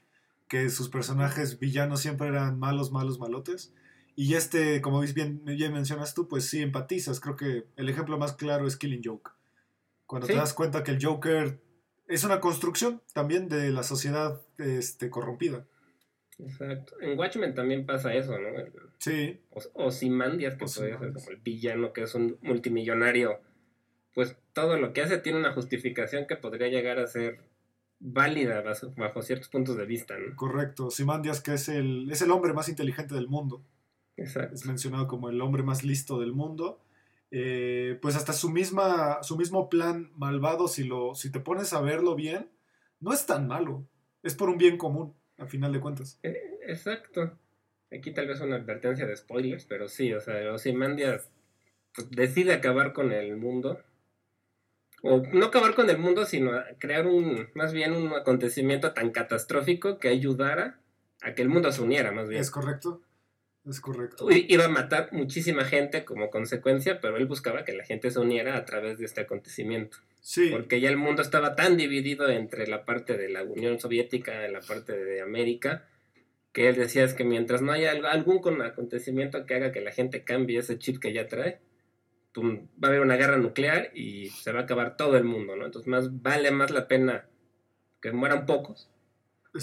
que 0.47 0.69
sus 0.69 0.89
personajes 0.89 1.59
villanos 1.59 2.01
siempre 2.01 2.27
eran 2.27 2.57
malos, 2.57 2.91
malos, 2.91 3.19
malotes. 3.19 3.73
Y 4.15 4.33
este, 4.33 4.81
como 4.81 5.01
bien, 5.01 5.43
bien 5.43 5.73
mencionas 5.73 6.13
tú, 6.13 6.27
pues 6.27 6.49
sí 6.49 6.61
empatizas. 6.61 7.19
Creo 7.19 7.35
que 7.35 7.67
el 7.75 7.89
ejemplo 7.89 8.17
más 8.17 8.33
claro 8.33 8.65
es 8.65 8.77
Killing 8.77 9.01
Joke. 9.03 9.31
Cuando 10.07 10.27
te 10.27 10.35
das 10.35 10.53
cuenta 10.53 10.83
que 10.83 10.91
el 10.91 11.03
Joker 11.03 11.59
es 12.07 12.23
una 12.23 12.39
construcción 12.39 13.01
también 13.13 13.49
de 13.49 13.71
la 13.71 13.83
sociedad 13.83 14.41
este, 14.57 15.09
corrompida. 15.09 15.65
Exacto. 16.37 16.99
En 17.01 17.17
Watchmen 17.17 17.53
también 17.53 17.85
pasa 17.85 18.13
eso, 18.13 18.37
¿no? 18.37 18.49
sí. 18.97 19.39
O, 19.73 19.91
Simandias, 19.91 20.53
que 20.53 20.65
puede 20.65 20.69
ser 20.69 21.13
como 21.13 21.29
el 21.29 21.37
villano, 21.37 21.93
que 21.93 22.03
es 22.03 22.15
un 22.15 22.37
multimillonario. 22.41 23.39
Pues 24.13 24.37
todo 24.53 24.77
lo 24.77 24.93
que 24.93 25.01
hace 25.01 25.17
tiene 25.17 25.39
una 25.39 25.53
justificación 25.53 26.25
que 26.27 26.35
podría 26.35 26.67
llegar 26.67 26.99
a 26.99 27.07
ser 27.07 27.39
válida 27.99 28.63
bajo, 28.95 29.21
ciertos 29.21 29.49
puntos 29.49 29.77
de 29.77 29.85
vista, 29.85 30.17
¿no? 30.17 30.35
Correcto. 30.35 30.89
Simandias, 30.89 31.41
que 31.41 31.53
es 31.53 31.69
el, 31.69 32.09
es 32.11 32.21
el 32.21 32.31
hombre 32.31 32.53
más 32.53 32.69
inteligente 32.69 33.15
del 33.15 33.27
mundo. 33.27 33.63
Exacto. 34.17 34.55
Es 34.55 34.65
mencionado 34.65 35.07
como 35.07 35.29
el 35.29 35.41
hombre 35.41 35.63
más 35.63 35.83
listo 35.83 36.19
del 36.19 36.33
mundo. 36.33 36.81
Eh, 37.31 37.97
pues 38.01 38.15
hasta 38.15 38.33
su, 38.33 38.49
misma, 38.49 39.21
su 39.23 39.35
mismo 39.35 39.69
plan 39.69 40.11
malvado, 40.15 40.67
si, 40.67 40.83
lo, 40.83 41.15
si 41.15 41.31
te 41.31 41.39
pones 41.39 41.73
a 41.73 41.81
verlo 41.81 42.15
bien, 42.15 42.49
no 42.99 43.13
es 43.13 43.25
tan 43.25 43.47
malo. 43.47 43.85
Es 44.23 44.35
por 44.35 44.49
un 44.49 44.57
bien 44.57 44.77
común 44.77 45.13
a 45.37 45.45
final 45.45 45.73
de 45.73 45.79
cuentas. 45.79 46.19
Eh, 46.23 46.59
exacto. 46.67 47.37
Aquí 47.91 48.11
tal 48.11 48.27
vez 48.27 48.41
una 48.41 48.55
advertencia 48.55 49.05
de 49.05 49.15
spoilers, 49.15 49.65
pero 49.65 49.87
sí, 49.87 50.13
o 50.13 50.19
sea, 50.19 50.51
Ozymandias 50.53 51.29
pues, 51.93 52.09
decide 52.11 52.53
acabar 52.53 52.93
con 52.93 53.11
el 53.11 53.35
mundo. 53.37 53.81
O 55.03 55.21
no 55.33 55.45
acabar 55.47 55.75
con 55.75 55.89
el 55.89 55.99
mundo, 55.99 56.25
sino 56.25 56.51
crear 56.79 57.05
un, 57.05 57.49
más 57.53 57.73
bien 57.73 57.93
un 57.93 58.13
acontecimiento 58.13 58.93
tan 58.93 59.11
catastrófico 59.11 59.99
que 59.99 60.07
ayudara 60.07 60.79
a 61.21 61.33
que 61.35 61.43
el 61.43 61.49
mundo 61.49 61.71
se 61.71 61.81
uniera, 61.81 62.11
más 62.11 62.27
bien. 62.27 62.41
Es 62.41 62.49
correcto. 62.49 63.01
Es 63.67 63.79
correcto. 63.81 64.27
Iba 64.31 64.65
a 64.65 64.69
matar 64.69 65.09
muchísima 65.11 65.65
gente 65.65 66.05
como 66.05 66.29
consecuencia, 66.29 66.99
pero 67.01 67.17
él 67.17 67.25
buscaba 67.25 67.65
que 67.65 67.73
la 67.73 67.83
gente 67.83 68.11
se 68.11 68.19
uniera 68.19 68.57
a 68.57 68.65
través 68.65 68.97
de 68.99 69.05
este 69.05 69.21
acontecimiento. 69.21 69.97
Porque 70.51 70.79
ya 70.81 70.89
el 70.89 70.97
mundo 70.97 71.21
estaba 71.21 71.55
tan 71.55 71.77
dividido 71.77 72.27
entre 72.29 72.65
la 72.65 72.83
parte 72.83 73.15
de 73.15 73.29
la 73.29 73.43
Unión 73.43 73.79
Soviética 73.79 74.47
y 74.47 74.51
la 74.51 74.61
parte 74.61 74.97
de 74.97 75.21
América, 75.21 75.87
que 76.51 76.67
él 76.67 76.75
decía 76.75 77.03
es 77.03 77.13
que 77.13 77.23
mientras 77.23 77.61
no 77.61 77.71
haya 77.71 77.91
algún 77.91 78.61
acontecimiento 78.61 79.45
que 79.45 79.55
haga 79.55 79.71
que 79.71 79.81
la 79.81 79.91
gente 79.91 80.23
cambie 80.23 80.59
ese 80.59 80.79
chip 80.79 80.99
que 80.99 81.13
ya 81.13 81.27
trae, 81.27 81.59
va 82.37 82.87
a 82.87 82.87
haber 82.87 83.01
una 83.01 83.17
guerra 83.17 83.37
nuclear 83.37 83.91
y 83.93 84.29
se 84.29 84.51
va 84.51 84.61
a 84.61 84.63
acabar 84.63 84.97
todo 84.97 85.15
el 85.15 85.25
mundo, 85.25 85.55
¿no? 85.55 85.65
Entonces 85.65 85.87
más 85.87 86.21
vale 86.21 86.49
más 86.49 86.71
la 86.71 86.87
pena 86.87 87.27
que 88.01 88.11
mueran 88.11 88.45
pocos 88.45 88.89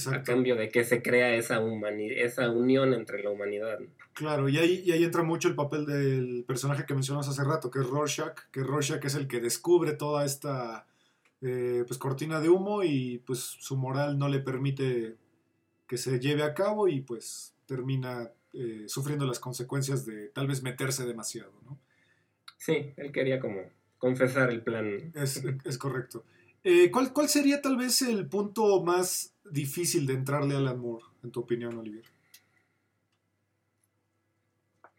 a 0.06 0.22
cambio 0.22 0.56
de 0.56 0.70
que 0.70 0.84
se 0.84 1.02
crea 1.02 1.34
esa, 1.34 1.60
esa 2.16 2.50
unión 2.50 2.94
entre 2.94 3.22
la 3.22 3.30
humanidad. 3.30 3.78
Claro, 4.14 4.48
y 4.48 4.58
ahí, 4.58 4.82
y 4.84 4.92
ahí 4.92 5.04
entra 5.04 5.22
mucho 5.22 5.48
el 5.48 5.54
papel 5.54 5.86
del 5.86 6.44
personaje 6.46 6.84
que 6.86 6.94
mencionamos 6.94 7.28
hace 7.28 7.44
rato, 7.44 7.70
que 7.70 7.80
es 7.80 7.86
Rorschach, 7.86 8.38
que 8.50 8.62
Rorschach 8.62 9.04
es 9.04 9.14
el 9.14 9.26
que 9.28 9.40
descubre 9.40 9.92
toda 9.92 10.24
esta 10.24 10.86
eh, 11.40 11.84
pues, 11.86 11.98
cortina 11.98 12.40
de 12.40 12.48
humo 12.48 12.82
y 12.82 13.18
pues 13.26 13.40
su 13.40 13.76
moral 13.76 14.18
no 14.18 14.28
le 14.28 14.40
permite 14.40 15.16
que 15.86 15.96
se 15.96 16.20
lleve 16.20 16.42
a 16.42 16.54
cabo 16.54 16.88
y 16.88 17.00
pues 17.00 17.54
termina 17.66 18.30
eh, 18.54 18.84
sufriendo 18.86 19.26
las 19.26 19.40
consecuencias 19.40 20.06
de 20.06 20.28
tal 20.28 20.46
vez 20.46 20.62
meterse 20.62 21.04
demasiado, 21.04 21.52
¿no? 21.64 21.78
Sí, 22.58 22.92
él 22.96 23.12
quería 23.12 23.40
como 23.40 23.60
confesar 23.98 24.50
el 24.50 24.62
plan. 24.62 25.12
Es, 25.14 25.42
es 25.64 25.78
correcto. 25.78 26.24
Eh, 26.64 26.90
¿cuál, 26.90 27.12
¿Cuál 27.12 27.28
sería 27.28 27.60
tal 27.60 27.76
vez 27.76 28.02
el 28.02 28.26
punto 28.26 28.82
más 28.84 29.34
difícil 29.44 30.06
de 30.06 30.14
entrarle 30.14 30.54
al 30.54 30.68
amor, 30.68 31.02
en 31.24 31.32
tu 31.32 31.40
opinión, 31.40 31.76
Olivier? 31.76 32.04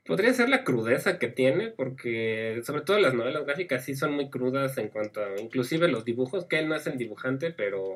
Podría 0.05 0.33
ser 0.33 0.49
la 0.49 0.65
crudeza 0.65 1.17
que 1.17 1.29
tiene, 1.29 1.69
porque 1.69 2.61
sobre 2.65 2.81
todo 2.81 2.99
las 2.99 3.13
novelas 3.13 3.45
gráficas 3.45 3.85
sí 3.85 3.95
son 3.95 4.13
muy 4.13 4.29
crudas 4.29 4.77
en 4.77 4.89
cuanto 4.89 5.23
a, 5.23 5.39
inclusive 5.39 5.87
los 5.87 6.03
dibujos, 6.03 6.45
que 6.45 6.59
él 6.59 6.67
no 6.67 6.75
es 6.75 6.85
el 6.87 6.97
dibujante, 6.97 7.51
pero, 7.51 7.95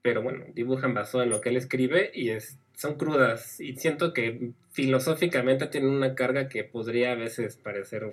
pero 0.00 0.22
bueno, 0.22 0.44
dibujan 0.54 0.94
basado 0.94 1.24
en 1.24 1.30
lo 1.30 1.40
que 1.40 1.48
él 1.48 1.56
escribe 1.56 2.12
y 2.14 2.30
es, 2.30 2.60
son 2.76 2.94
crudas. 2.94 3.58
Y 3.58 3.74
siento 3.74 4.12
que 4.12 4.52
filosóficamente 4.70 5.66
tienen 5.66 5.90
una 5.90 6.14
carga 6.14 6.48
que 6.48 6.62
podría 6.62 7.12
a 7.12 7.16
veces 7.16 7.56
parecer 7.56 8.04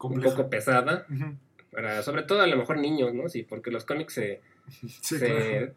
un 0.00 0.22
poco 0.22 0.48
pesada 0.48 1.06
para 1.72 2.02
sobre 2.02 2.22
todo 2.22 2.42
a 2.42 2.46
lo 2.46 2.56
mejor 2.56 2.78
niños, 2.78 3.14
¿no? 3.14 3.28
Sí, 3.28 3.42
porque 3.42 3.70
los 3.70 3.84
cómics 3.84 4.14
se, 4.14 4.40
se, 5.00 5.74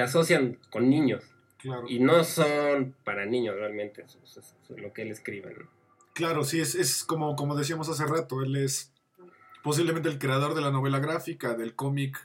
asocian 0.00 0.58
con 0.70 0.90
niños. 0.90 1.24
Y 1.88 2.00
no 2.00 2.24
son 2.24 2.94
para 3.04 3.26
niños 3.26 3.54
realmente, 3.54 4.02
eso, 4.02 4.18
es 4.24 4.54
lo 4.70 4.92
que 4.92 5.02
él 5.02 5.10
escribe, 5.10 5.54
¿no? 5.58 5.68
Claro, 6.14 6.42
sí, 6.42 6.60
es, 6.60 6.74
es 6.74 7.04
como, 7.04 7.36
como 7.36 7.54
decíamos 7.54 7.88
hace 7.88 8.04
rato, 8.06 8.42
él 8.42 8.56
es 8.56 8.92
posiblemente 9.62 10.08
el 10.08 10.18
creador 10.18 10.54
de 10.54 10.62
la 10.62 10.70
novela 10.70 10.98
gráfica, 10.98 11.54
del 11.54 11.74
cómic 11.74 12.18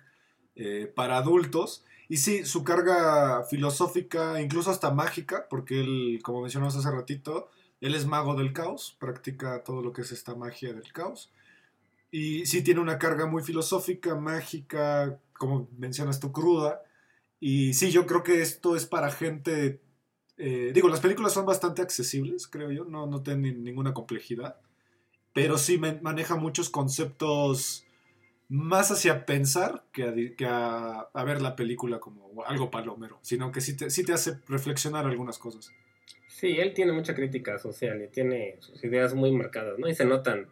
eh, 0.56 0.92
para 0.94 1.18
adultos. 1.18 1.84
Y 2.08 2.18
sí, 2.18 2.46
su 2.46 2.64
carga 2.64 3.44
filosófica, 3.44 4.42
incluso 4.42 4.72
hasta 4.72 4.92
mágica, 4.92 5.48
porque 5.50 5.82
él, 5.82 6.20
como 6.24 6.42
mencionamos 6.42 6.76
hace 6.76 6.92
ratito, 6.92 7.50
él 7.82 7.94
es 7.94 8.06
mago 8.06 8.36
del 8.36 8.54
caos, 8.54 8.96
practica 9.00 9.64
todo 9.64 9.82
lo 9.82 9.92
que 9.92 10.02
es 10.02 10.12
esta 10.12 10.36
magia 10.36 10.74
del 10.74 10.92
caos. 10.94 11.32
Y 12.18 12.46
sí 12.46 12.62
tiene 12.62 12.80
una 12.80 12.98
carga 12.98 13.26
muy 13.26 13.44
filosófica, 13.44 14.16
mágica, 14.16 15.20
como 15.34 15.68
mencionas 15.78 16.22
tú, 16.22 16.32
cruda. 16.32 16.82
Y 17.42 17.74
sí, 17.74 17.92
yo 17.92 18.06
creo 18.06 18.24
que 18.24 18.42
esto 18.42 18.78
es 18.78 18.86
para 18.86 19.12
gente... 19.12 19.82
Eh, 20.38 20.72
digo, 20.74 20.88
las 20.88 21.02
películas 21.02 21.34
son 21.34 21.46
bastante 21.46 21.82
accesibles, 21.82 22.48
creo 22.48 22.72
yo, 22.72 22.86
no, 22.86 23.06
no 23.06 23.22
tienen 23.22 23.66
ninguna 23.66 23.94
complejidad. 23.94 24.56
Pero 25.34 25.58
sí 25.58 25.78
maneja 25.78 26.38
muchos 26.38 26.70
conceptos 26.70 27.86
más 28.48 28.92
hacia 28.92 29.26
pensar 29.26 29.84
que 29.92 30.04
a, 30.04 30.14
que 30.38 30.46
a- 30.46 31.10
a 31.14 31.24
ver 31.26 31.42
la 31.42 31.58
película 31.58 32.00
como 32.00 32.46
algo 32.46 32.72
palomero, 32.72 33.20
sino 33.24 33.52
que 33.52 33.60
sí 33.60 33.76
te, 33.76 33.90
sí 33.90 34.06
te 34.06 34.14
hace 34.14 34.40
reflexionar 34.48 35.06
algunas 35.06 35.38
cosas. 35.38 35.70
Sí, 36.30 36.58
él 36.60 36.74
tiene 36.74 36.94
mucha 36.94 37.14
crítica 37.14 37.58
social 37.60 38.02
y 38.02 38.08
tiene 38.08 38.56
sus 38.60 38.82
ideas 38.86 39.14
muy 39.14 39.34
marcadas, 39.34 39.78
¿no? 39.80 39.90
Y 39.90 39.96
se 39.96 40.06
notan 40.06 40.48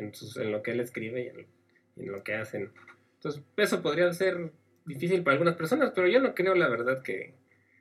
en, 0.00 0.14
sus, 0.14 0.36
en 0.36 0.52
lo 0.52 0.62
que 0.62 0.72
él 0.72 0.80
escribe 0.80 1.22
y 1.22 2.02
en, 2.02 2.12
lo 2.12 2.22
que 2.22 2.34
hacen. 2.34 2.70
Entonces, 3.16 3.42
eso 3.56 3.82
podría 3.82 4.12
ser 4.12 4.52
difícil 4.86 5.22
para 5.22 5.34
algunas 5.34 5.56
personas, 5.56 5.92
pero 5.94 6.08
yo 6.08 6.20
no 6.20 6.34
creo, 6.34 6.54
la 6.54 6.68
verdad, 6.68 7.02
que, 7.02 7.34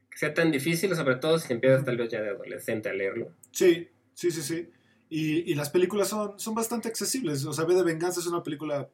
que 0.10 0.18
sea 0.18 0.34
tan 0.34 0.52
difícil, 0.52 0.96
sobre 0.96 1.16
todo 1.16 1.40
si 1.40 1.54
empiezas 1.54 1.86
tal 1.86 1.98
vez 1.98 2.10
ya 2.10 2.22
de 2.22 2.30
adolescente 2.30 2.90
a 2.90 2.94
leerlo. 2.94 3.32
Sí, 3.52 3.90
sí, 4.14 4.32
sí, 4.32 4.42
sí. 4.42 4.70
Y, 5.10 5.52
y 5.52 5.56
las 5.56 5.70
películas 5.70 6.10
son, 6.10 6.38
son 6.40 6.54
bastante 6.54 6.88
accesibles. 6.88 7.46
O 7.46 7.54
sea, 7.54 7.66
V 7.66 7.74
de 7.74 7.84
Venganza 7.84 8.20
es 8.20 8.28
una 8.28 8.44
película 8.44 8.90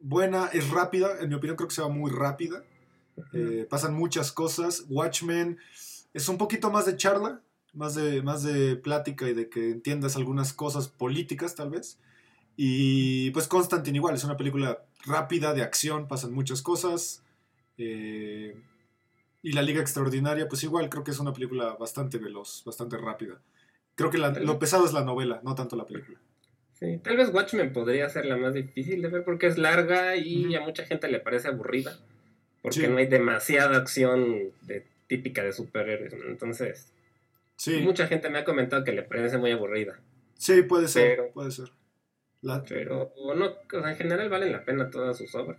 buena, 0.00 0.48
es 0.52 0.70
rápida. 0.70 1.18
En 1.20 1.28
mi 1.28 1.34
opinión, 1.34 1.56
creo 1.56 1.68
que 1.68 1.74
se 1.74 1.82
va 1.82 1.88
muy 1.88 2.10
rápida. 2.10 2.64
Eh, 3.32 3.66
pasan 3.68 3.94
muchas 3.94 4.32
cosas. 4.32 4.84
Watchmen 4.88 5.58
es 6.14 6.28
un 6.28 6.38
poquito 6.38 6.70
más 6.70 6.86
de 6.86 6.96
charla, 6.96 7.42
más 7.72 7.94
de, 7.94 8.22
más 8.22 8.42
de 8.42 8.76
plática 8.76 9.28
y 9.28 9.34
de 9.34 9.48
que 9.48 9.70
entiendas 9.70 10.16
algunas 10.16 10.52
cosas 10.52 10.88
políticas, 10.88 11.54
tal 11.54 11.70
vez. 11.70 11.98
Y 12.60 13.30
pues 13.30 13.46
Constantine 13.46 13.98
igual, 13.98 14.16
es 14.16 14.24
una 14.24 14.36
película 14.36 14.82
rápida, 15.06 15.54
de 15.54 15.62
acción, 15.62 16.08
pasan 16.08 16.32
muchas 16.32 16.60
cosas. 16.60 17.22
Eh, 17.78 18.56
y 19.42 19.52
La 19.52 19.62
Liga 19.62 19.80
Extraordinaria, 19.80 20.48
pues 20.48 20.64
igual, 20.64 20.88
creo 20.90 21.04
que 21.04 21.12
es 21.12 21.20
una 21.20 21.32
película 21.32 21.74
bastante 21.78 22.18
veloz, 22.18 22.64
bastante 22.66 22.96
rápida. 22.96 23.40
Creo 23.94 24.10
que 24.10 24.18
la- 24.18 24.30
lo 24.32 24.58
pesado 24.58 24.84
es 24.84 24.92
la 24.92 25.04
novela, 25.04 25.40
no 25.44 25.54
tanto 25.54 25.76
la 25.76 25.86
película. 25.86 26.18
Sí, 26.74 26.98
tal 27.00 27.16
vez 27.16 27.32
Watchmen 27.32 27.72
podría 27.72 28.08
ser 28.08 28.24
la 28.26 28.36
más 28.36 28.54
difícil 28.54 29.02
de 29.02 29.08
ver 29.08 29.22
porque 29.24 29.46
es 29.46 29.56
larga 29.56 30.16
y 30.16 30.52
a 30.56 30.60
mucha 30.60 30.84
gente 30.84 31.06
le 31.06 31.20
parece 31.20 31.46
aburrida. 31.46 31.96
Porque 32.60 32.80
Sí. 32.80 32.88
no 32.88 32.96
hay 32.96 33.06
demasiada 33.06 33.76
acción 33.76 34.50
de, 34.62 34.84
típica 35.06 35.44
de 35.44 35.52
superhéroes. 35.52 36.12
Entonces, 36.26 36.92
Sí, 37.54 37.78
mucha 37.82 38.08
gente 38.08 38.28
me 38.30 38.38
ha 38.38 38.44
comentado 38.44 38.82
que 38.82 38.90
le 38.92 39.04
parece 39.04 39.38
muy 39.38 39.52
aburrida. 39.52 40.00
sí, 40.36 40.62
puede 40.62 40.88
ser, 40.88 41.16
Pero- 41.16 41.30
puede 41.30 41.50
ser. 41.52 41.70
La- 42.40 42.64
Pero 42.64 43.12
no, 43.36 43.46
o 43.46 43.80
sea, 43.82 43.90
en 43.90 43.96
general 43.96 44.28
valen 44.28 44.52
la 44.52 44.64
pena 44.64 44.90
todas 44.90 45.16
sus 45.18 45.34
obras. 45.34 45.58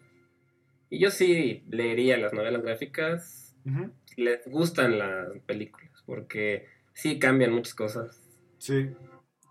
Y 0.90 1.00
yo 1.00 1.12
sí 1.12 1.64
leería 1.70 2.18
las 2.18 2.34
novelas 2.34 2.62
gráficas, 2.64 3.56
les 4.18 4.46
gustan 4.48 4.98
las 4.98 5.28
películas, 5.46 5.92
porque 6.06 6.68
sí 6.94 7.20
cambian 7.20 7.52
muchas 7.54 7.76
cosas. 7.76 8.22
sí. 8.58 8.90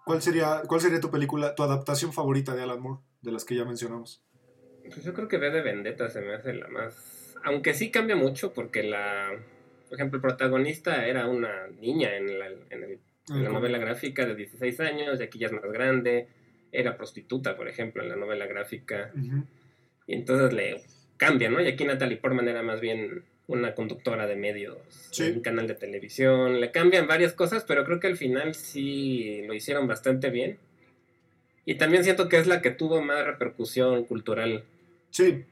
¿Cuál 0.05 0.23
sería, 0.23 0.63
¿Cuál 0.67 0.81
sería 0.81 1.01
tu 1.01 1.11
película, 1.11 1.55
tu 1.55 1.63
adaptación 1.63 2.15
favorita 2.15 2.55
de 2.55 2.63
Alan 2.63 2.81
Moore, 2.81 3.03
de 3.21 3.31
las 3.31 3.45
que 3.45 3.55
ya 3.55 3.67
mencionamos? 3.67 4.23
Pues 4.85 5.05
yo 5.05 5.13
creo 5.13 5.29
que 5.29 5.37
V 5.37 5.51
de 5.51 5.61
Vendetta 5.61 6.09
se 6.09 6.23
me 6.23 6.33
hace 6.35 6.55
la 6.55 6.67
más... 6.69 7.37
Aunque 7.45 7.75
sí 7.75 7.91
cambia 7.91 8.17
mucho 8.17 8.55
porque 8.55 8.83
la... 8.83 9.31
Por 9.91 9.99
ejemplo, 9.99 10.17
el 10.17 10.23
protagonista 10.23 11.07
era 11.07 11.29
una 11.29 11.67
niña 11.79 12.17
en 12.17 12.39
la, 12.39 12.47
en 12.47 12.85
el- 12.85 13.01
en 13.31 13.45
la 13.45 13.51
novela 13.51 13.77
gráfica 13.77 14.25
de 14.25 14.35
16 14.35 14.81
años 14.81 15.21
y 15.21 15.25
aquí 15.25 15.39
ya 15.39 15.49
es 15.49 15.53
más 15.53 15.71
grande. 15.71 16.29
Era 16.73 16.97
prostituta, 16.97 17.57
por 17.57 17.69
ejemplo, 17.69 18.03
en 18.03 18.09
la 18.11 18.17
novela 18.17 18.47
gráfica. 18.47 19.13
Y 20.07 20.15
entonces 20.15 20.53
le 20.53 20.83
cambia, 21.17 21.49
¿no? 21.51 21.61
Y 21.61 21.67
aquí 21.67 21.85
Natalie 21.85 22.17
Portman 22.19 22.49
era 22.49 22.63
más 22.63 22.81
bien 22.81 23.25
una 23.47 23.75
conductora 23.75 24.27
de 24.27 24.37
medios, 24.37 24.77
Sí. 25.11 25.31
un 25.31 25.41
canal 25.41 25.67
de 25.67 25.75
televisión. 25.75 26.61
Le 26.61 26.71
cambian 26.71 27.07
varias 27.07 27.33
cosas, 27.33 27.65
pero 27.67 27.85
creo 27.85 27.99
que 28.01 28.07
al 28.09 28.17
final 28.17 28.55
sí 28.55 29.43
lo 29.47 29.55
hicieron 29.55 29.87
bastante 29.87 30.29
bien. 30.31 30.59
Y 31.65 31.77
también 31.77 32.05
siento 32.05 32.29
que 32.29 32.39
es 32.39 32.47
la 32.47 32.61
que 32.63 32.71
tuvo 32.71 33.01
más 33.03 33.25
repercusión 33.25 34.05
cultural. 34.05 34.65
Sí, 35.11 35.45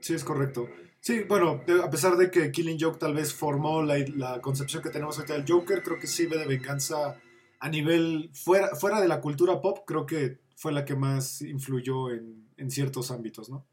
sí, 0.00 0.14
es 0.14 0.24
correcto. 0.24 0.68
Sí, 1.00 1.20
bueno, 1.28 1.62
de- 1.66 1.82
a 1.82 1.90
pesar 1.90 2.16
de 2.16 2.30
que 2.30 2.50
Killing 2.50 2.78
Joke 2.80 2.98
tal 2.98 3.14
vez 3.14 3.34
formó 3.34 3.82
la, 3.82 3.98
la 4.16 4.40
concepción 4.40 4.82
que 4.82 4.90
tenemos 4.90 5.18
ahorita 5.18 5.34
del 5.34 5.44
Joker, 5.46 5.82
creo 5.82 5.98
que 5.98 6.06
sí, 6.06 6.26
V 6.26 6.38
de 6.38 6.46
Venganza 6.46 7.20
a 7.60 7.68
nivel 7.68 8.30
fuera, 8.32 8.68
fuera 8.74 9.00
de 9.00 9.08
la 9.08 9.20
cultura 9.20 9.60
pop, 9.60 9.80
creo 9.86 10.06
que 10.06 10.38
fue 10.56 10.72
la 10.72 10.84
que 10.84 10.94
más 10.94 11.42
influyó 11.42 12.10
en, 12.10 12.48
en 12.56 12.70
ciertos 12.70 13.10
ámbitos, 13.10 13.48
¿no? 13.50 13.66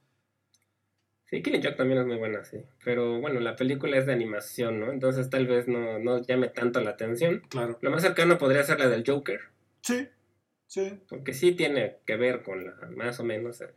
Sí, 1.25 1.41
Killing 1.41 1.63
Joke 1.63 1.77
también 1.77 2.01
es 2.01 2.05
muy 2.05 2.17
buena, 2.17 2.43
sí. 2.43 2.57
Pero 2.83 3.21
bueno, 3.21 3.39
la 3.39 3.55
película 3.55 3.97
es 3.97 4.05
de 4.05 4.11
animación, 4.11 4.81
¿no? 4.81 4.91
Entonces 4.91 5.29
tal 5.29 5.47
vez 5.47 5.65
no, 5.67 5.97
no 5.97 6.21
llame 6.21 6.49
tanto 6.49 6.81
la 6.81 6.89
atención. 6.91 7.41
Claro. 7.49 7.77
Lo 7.81 7.89
más 7.89 8.01
cercano 8.01 8.37
podría 8.37 8.63
ser 8.63 8.79
la 8.79 8.89
del 8.89 9.05
Joker, 9.07 9.39
Sí, 9.81 10.07
sí, 10.67 10.99
porque 11.07 11.33
sí 11.33 11.53
tiene 11.53 11.97
que 12.05 12.17
ver 12.17 12.43
con 12.43 12.65
la, 12.65 12.75
más 12.95 13.19
o 13.19 13.23
menos, 13.23 13.61
eh, 13.61 13.69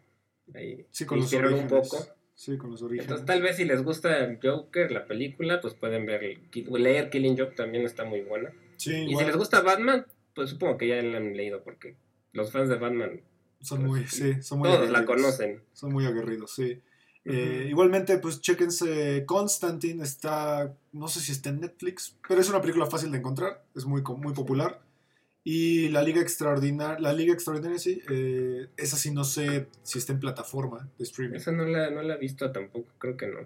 ahí 0.55 0.85
sí, 0.90 1.07
con 1.07 1.19
los 1.21 1.33
orígenes. 1.33 1.62
un 1.62 1.69
poco. 1.69 1.99
Sí, 2.35 2.59
con 2.59 2.73
los 2.73 2.83
orígenes. 2.83 3.05
Entonces, 3.05 3.25
tal 3.27 3.40
vez 3.40 3.57
si 3.57 3.64
les 3.64 3.83
gusta 3.85 4.19
el 4.25 4.40
Joker, 4.43 4.90
la 4.90 5.07
película, 5.07 5.61
pues 5.61 5.75
pueden 5.75 6.05
ver, 6.05 6.40
leer 6.53 7.09
Killing 7.11 7.38
Joke 7.38 7.55
también 7.55 7.85
está 7.85 8.05
muy 8.05 8.23
buena. 8.23 8.51
sí, 8.77 8.93
Y 8.93 9.11
igual, 9.11 9.25
si 9.27 9.31
les 9.31 9.37
gusta 9.37 9.61
Batman, 9.61 10.05
pues 10.35 10.51
supongo 10.51 10.77
que 10.77 10.88
ya 10.88 11.01
la 11.01 11.19
han 11.19 11.37
leído, 11.37 11.62
porque 11.62 11.95
los 12.35 12.53
fans 12.53 12.68
de 12.68 12.77
Batman, 12.77 13.20
son 13.61 13.85
muy, 13.87 14.07
sí, 14.07 14.42
son 14.42 14.59
muy 14.59 14.68
todos 14.68 14.90
la 14.90 15.07
conocen. 15.07 15.62
Son 15.73 15.92
muy 15.92 16.05
aguerridos, 16.05 16.55
sí. 16.55 16.83
Eh, 17.25 17.68
igualmente, 17.70 18.18
pues 18.18 18.42
chéquense 18.42 19.25
Constantine, 19.25 20.05
está, 20.05 20.77
no 20.92 21.09
sé 21.09 21.20
si 21.20 21.33
está 21.33 21.49
en 21.49 21.61
Netflix, 21.61 22.18
pero 22.29 22.40
es 22.40 22.51
una 22.51 22.61
película 22.61 22.85
fácil 22.85 23.11
de 23.11 23.18
encontrar, 23.18 23.64
es 23.75 23.87
muy, 23.87 24.03
muy 24.03 24.35
popular. 24.35 24.83
Y 25.42 25.88
La 25.88 26.03
Liga 26.03 26.20
Extraordinaria, 26.20 26.99
La 26.99 27.12
Liga 27.12 27.33
Extraordinaria, 27.33 27.79
sí, 27.79 28.03
eh, 28.11 28.68
esa 28.77 28.97
sí 28.97 29.11
no 29.11 29.25
sé 29.25 29.68
si 29.83 29.99
está 29.99 30.12
en 30.12 30.20
plataforma 30.20 30.90
de 30.99 31.05
streaming, 31.05 31.37
Esa 31.37 31.53
no 31.53 31.64
la, 31.64 31.90
no 31.90 32.03
la 32.03 32.14
he 32.14 32.18
visto 32.18 32.51
tampoco, 32.53 32.88
creo 32.99 33.16
que 33.16 33.29
no. 33.29 33.40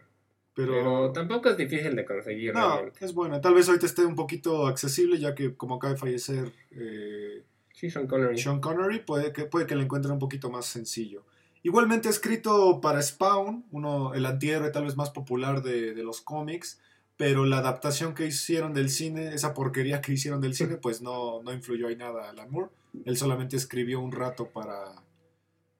Pero, 0.54 0.72
pero... 0.72 1.12
tampoco 1.12 1.48
es 1.50 1.56
difícil 1.56 1.94
de 1.94 2.04
conseguir 2.04 2.54
no, 2.54 2.74
realmente. 2.74 3.04
es 3.04 3.14
buena. 3.14 3.40
Tal 3.40 3.54
vez 3.54 3.68
ahorita 3.68 3.86
esté 3.86 4.04
un 4.04 4.16
poquito 4.16 4.66
accesible, 4.66 5.18
ya 5.18 5.34
que 5.36 5.54
como 5.54 5.76
acaba 5.76 5.92
de 5.92 5.98
fallecer 6.00 6.52
eh, 6.72 7.44
Sí, 7.78 7.90
Sean 7.90 8.08
Connery. 8.08 8.36
Sean 8.36 8.60
Connery, 8.60 8.98
puede 8.98 9.32
que, 9.32 9.44
puede 9.44 9.64
que 9.64 9.76
la 9.76 9.84
encuentren 9.84 10.14
un 10.14 10.18
poquito 10.18 10.50
más 10.50 10.66
sencillo. 10.66 11.24
Igualmente 11.62 12.08
escrito 12.08 12.80
para 12.80 13.00
Spawn, 13.00 13.66
uno, 13.70 14.14
el 14.14 14.26
antihéroe 14.26 14.70
tal 14.70 14.82
vez 14.82 14.96
más 14.96 15.10
popular 15.10 15.62
de, 15.62 15.94
de 15.94 16.02
los 16.02 16.20
cómics, 16.20 16.80
pero 17.16 17.46
la 17.46 17.58
adaptación 17.58 18.16
que 18.16 18.26
hicieron 18.26 18.74
del 18.74 18.90
cine, 18.90 19.32
esa 19.32 19.54
porquería 19.54 20.00
que 20.00 20.12
hicieron 20.12 20.40
del 20.40 20.56
cine, 20.56 20.74
pues 20.76 21.02
no, 21.02 21.40
no 21.44 21.52
influyó 21.52 21.86
ahí 21.86 21.94
nada 21.94 22.24
a 22.24 22.30
Alan 22.30 22.50
Moore. 22.50 22.70
Él 23.04 23.16
solamente 23.16 23.54
escribió 23.54 24.00
un 24.00 24.10
rato 24.10 24.48
para, 24.48 25.00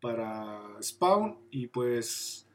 para 0.00 0.80
Spawn 0.80 1.36
y 1.50 1.66
pues, 1.66 2.46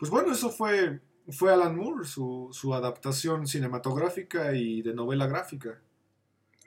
pues 0.00 0.10
bueno, 0.10 0.32
eso 0.32 0.50
fue, 0.50 0.98
fue 1.28 1.52
Alan 1.52 1.76
Moore, 1.76 2.04
su, 2.08 2.48
su 2.50 2.74
adaptación 2.74 3.46
cinematográfica 3.46 4.52
y 4.52 4.82
de 4.82 4.94
novela 4.94 5.28
gráfica. 5.28 5.80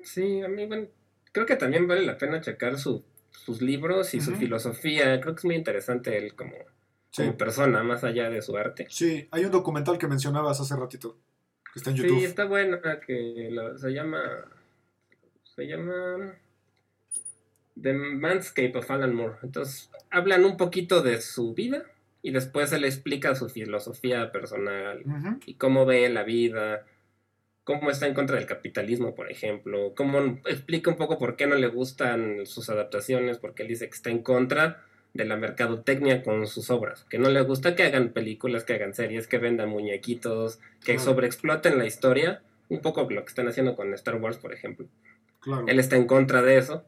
Sí, 0.02 0.42
a 0.42 0.48
mí, 0.48 0.66
bueno, 0.68 0.88
creo 1.34 1.46
que 1.46 1.58
también 1.58 1.86
vale 1.88 2.06
la 2.06 2.18
pena 2.18 2.40
checar 2.40 2.80
su- 2.80 3.04
sus 3.32 3.62
libros 3.62 4.14
y 4.14 4.22
su 4.22 4.34
filosofía. 4.36 5.20
Creo 5.20 5.36
que 5.36 5.40
es 5.40 5.46
muy 5.46 5.56
interesante 5.56 6.18
él 6.18 6.34
como, 6.36 6.54
Sí. 7.12 7.24
como 7.24 7.38
persona, 7.38 7.84
más 7.84 8.04
allá 8.06 8.30
de 8.30 8.42
su 8.42 8.56
arte. 8.56 8.88
Sí, 8.90 9.28
hay 9.32 9.44
un 9.44 9.52
documental 9.52 9.98
que 9.98 10.08
mencionabas 10.08 10.62
hace 10.62 10.76
ratito, 10.78 11.18
que 11.74 11.80
está 11.80 11.90
en 11.90 11.98
YouTube. 11.98 12.20
Sí, 12.20 12.24
está 12.26 12.46
buena, 12.46 12.80
que 13.06 13.50
lo- 13.52 13.78
se 13.78 13.90
llama. 13.92 14.22
Se 15.56 15.68
llama. 15.68 16.36
The 17.82 17.94
Manscape 17.94 18.78
of 18.78 18.90
Alan 18.92 19.16
Moore. 19.16 19.36
Entonces, 19.44 19.90
hablan 20.12 20.46
un 20.46 20.58
poquito 20.58 21.02
de 21.02 21.20
su 21.22 21.54
vida 21.56 21.84
y 22.22 22.32
después 22.32 22.72
él 22.72 22.86
explica 22.86 23.34
su 23.36 23.50
filosofía 23.50 24.32
personal 24.32 25.04
y 25.48 25.56
cómo 25.56 25.86
ve 25.86 26.08
la 26.10 26.24
vida, 26.24 26.86
cómo 27.64 27.90
está 27.90 28.08
en 28.08 28.14
contra 28.14 28.36
del 28.38 28.46
capitalismo, 28.46 29.16
por 29.16 29.32
ejemplo, 29.32 29.94
cómo 29.96 30.40
explica 30.46 30.90
un 30.92 30.98
poco 30.98 31.18
por 31.18 31.36
qué 31.36 31.48
no 31.48 31.56
le 31.56 31.68
gustan 31.68 32.46
sus 32.46 32.70
adaptaciones, 32.70 33.38
porque 33.38 33.64
él 33.64 33.70
dice 33.70 33.88
que 33.88 33.96
está 33.96 34.10
en 34.10 34.20
contra 34.20 34.84
de 35.14 35.26
la 35.26 35.38
mercadotecnia 35.38 36.24
con 36.24 36.48
sus 36.48 36.70
obras, 36.72 37.06
que 37.10 37.20
no 37.20 37.30
le 37.30 37.42
gusta 37.42 37.76
que 37.76 37.84
hagan 37.84 38.10
películas, 38.10 38.64
que 38.64 38.74
hagan 38.74 38.94
series, 38.96 39.28
que 39.28 39.38
vendan 39.38 39.70
muñequitos, 39.70 40.58
que 40.84 40.96
Claro. 40.96 41.00
sobreexploten 41.02 41.78
la 41.78 41.86
historia, 41.86 42.42
un 42.70 42.82
poco 42.82 43.08
lo 43.10 43.24
que 43.24 43.30
están 43.30 43.48
haciendo 43.48 43.76
con 43.76 43.94
Star 43.94 44.16
Wars, 44.16 44.38
por 44.38 44.54
ejemplo. 44.54 44.88
Claro. 45.40 45.66
Él 45.68 45.80
está 45.80 45.96
en 45.98 46.08
contra 46.08 46.42
de 46.42 46.58
eso. 46.58 46.86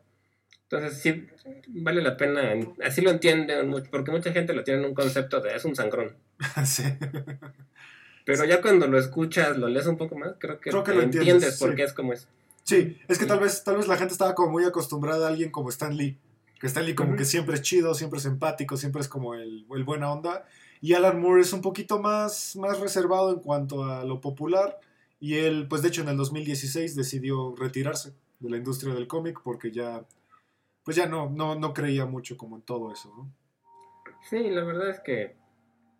Entonces 0.63 0.99
sí, 0.99 1.27
vale 1.67 2.01
la 2.01 2.17
pena, 2.17 2.53
así 2.83 3.01
lo 3.01 3.11
entienden, 3.11 3.71
porque 3.91 4.09
mucha 4.09 4.33
gente 4.33 4.53
lo 4.53 4.63
tiene 4.63 4.79
en 4.81 4.87
un 4.87 4.95
concepto 4.95 5.39
de 5.39 5.55
es 5.55 5.63
un 5.63 5.75
sangrón. 5.75 6.15
sí. 6.65 6.83
Pero 8.25 8.43
ya 8.45 8.61
cuando 8.61 8.87
lo 8.87 8.97
escuchas, 8.97 9.57
lo 9.57 9.67
lees 9.67 9.85
un 9.85 9.97
poco 9.97 10.17
más, 10.17 10.33
creo 10.39 10.59
que, 10.59 10.71
Creo 10.71 10.83
que 10.83 10.91
te 10.91 10.97
lo 10.97 11.03
entiendes, 11.03 11.33
entiendes 11.33 11.59
por 11.59 11.75
qué 11.75 11.83
es 11.83 11.93
como 11.93 12.11
es. 12.11 12.27
Sí, 12.63 12.97
es 13.07 13.19
que 13.19 13.27
tal 13.27 13.39
vez, 13.39 13.63
tal 13.63 13.77
vez 13.77 13.87
la 13.87 13.97
gente 13.97 14.13
estaba 14.13 14.33
como 14.33 14.51
muy 14.51 14.65
acostumbrada 14.65 15.27
a 15.27 15.29
alguien 15.29 15.51
como 15.51 15.69
Stan 15.69 15.95
Lee. 15.95 16.17
Que 16.59 16.65
Stan 16.67 16.83
Lee 16.83 16.95
como 16.95 17.15
que 17.15 17.23
siempre 17.23 17.53
es 17.55 17.61
chido, 17.61 17.93
siempre 17.93 18.17
es 18.17 18.25
empático, 18.25 18.75
siempre 18.75 19.01
es 19.01 19.07
como 19.07 19.35
el, 19.35 19.67
el 19.69 19.83
buena 19.83 20.11
onda. 20.11 20.45
Y 20.81 20.93
Alan 20.93 21.21
Moore 21.21 21.41
es 21.41 21.53
un 21.53 21.61
poquito 21.61 21.99
más, 21.99 22.55
más 22.55 22.79
reservado 22.79 23.31
en 23.31 23.39
cuanto 23.39 23.83
a 23.83 24.03
lo 24.03 24.19
popular. 24.19 24.79
Y 25.19 25.35
él, 25.35 25.67
pues 25.69 25.83
de 25.83 25.89
hecho 25.89 26.01
en 26.01 26.09
el 26.09 26.17
2016 26.17 26.95
decidió 26.95 27.55
retirarse 27.55 28.13
de 28.39 28.49
la 28.49 28.57
industria 28.57 28.95
del 28.95 29.07
cómic 29.07 29.39
porque 29.43 29.71
ya, 29.71 30.03
pues 30.83 30.97
ya 30.97 31.05
no, 31.05 31.29
no, 31.29 31.55
no 31.55 31.73
creía 31.73 32.05
mucho 32.05 32.35
como 32.35 32.55
en 32.55 32.63
todo 32.63 32.91
eso, 32.91 33.13
¿no? 33.15 33.31
Sí, 34.27 34.49
la 34.49 34.63
verdad 34.63 34.89
es 34.89 34.99
que 35.01 35.35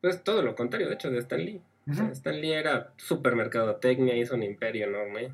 pues 0.02 0.24
todo 0.24 0.42
lo 0.42 0.56
contrario, 0.56 0.88
de 0.88 0.96
hecho, 0.96 1.10
de 1.10 1.20
Stan 1.20 1.40
Lee. 1.40 1.62
Stan 1.88 2.40
Lee 2.42 2.54
era 2.54 2.94
supermercadotecnia, 2.98 4.18
hizo 4.18 4.36
un 4.36 4.44
imperio 4.44 4.88
enorme. 4.88 5.34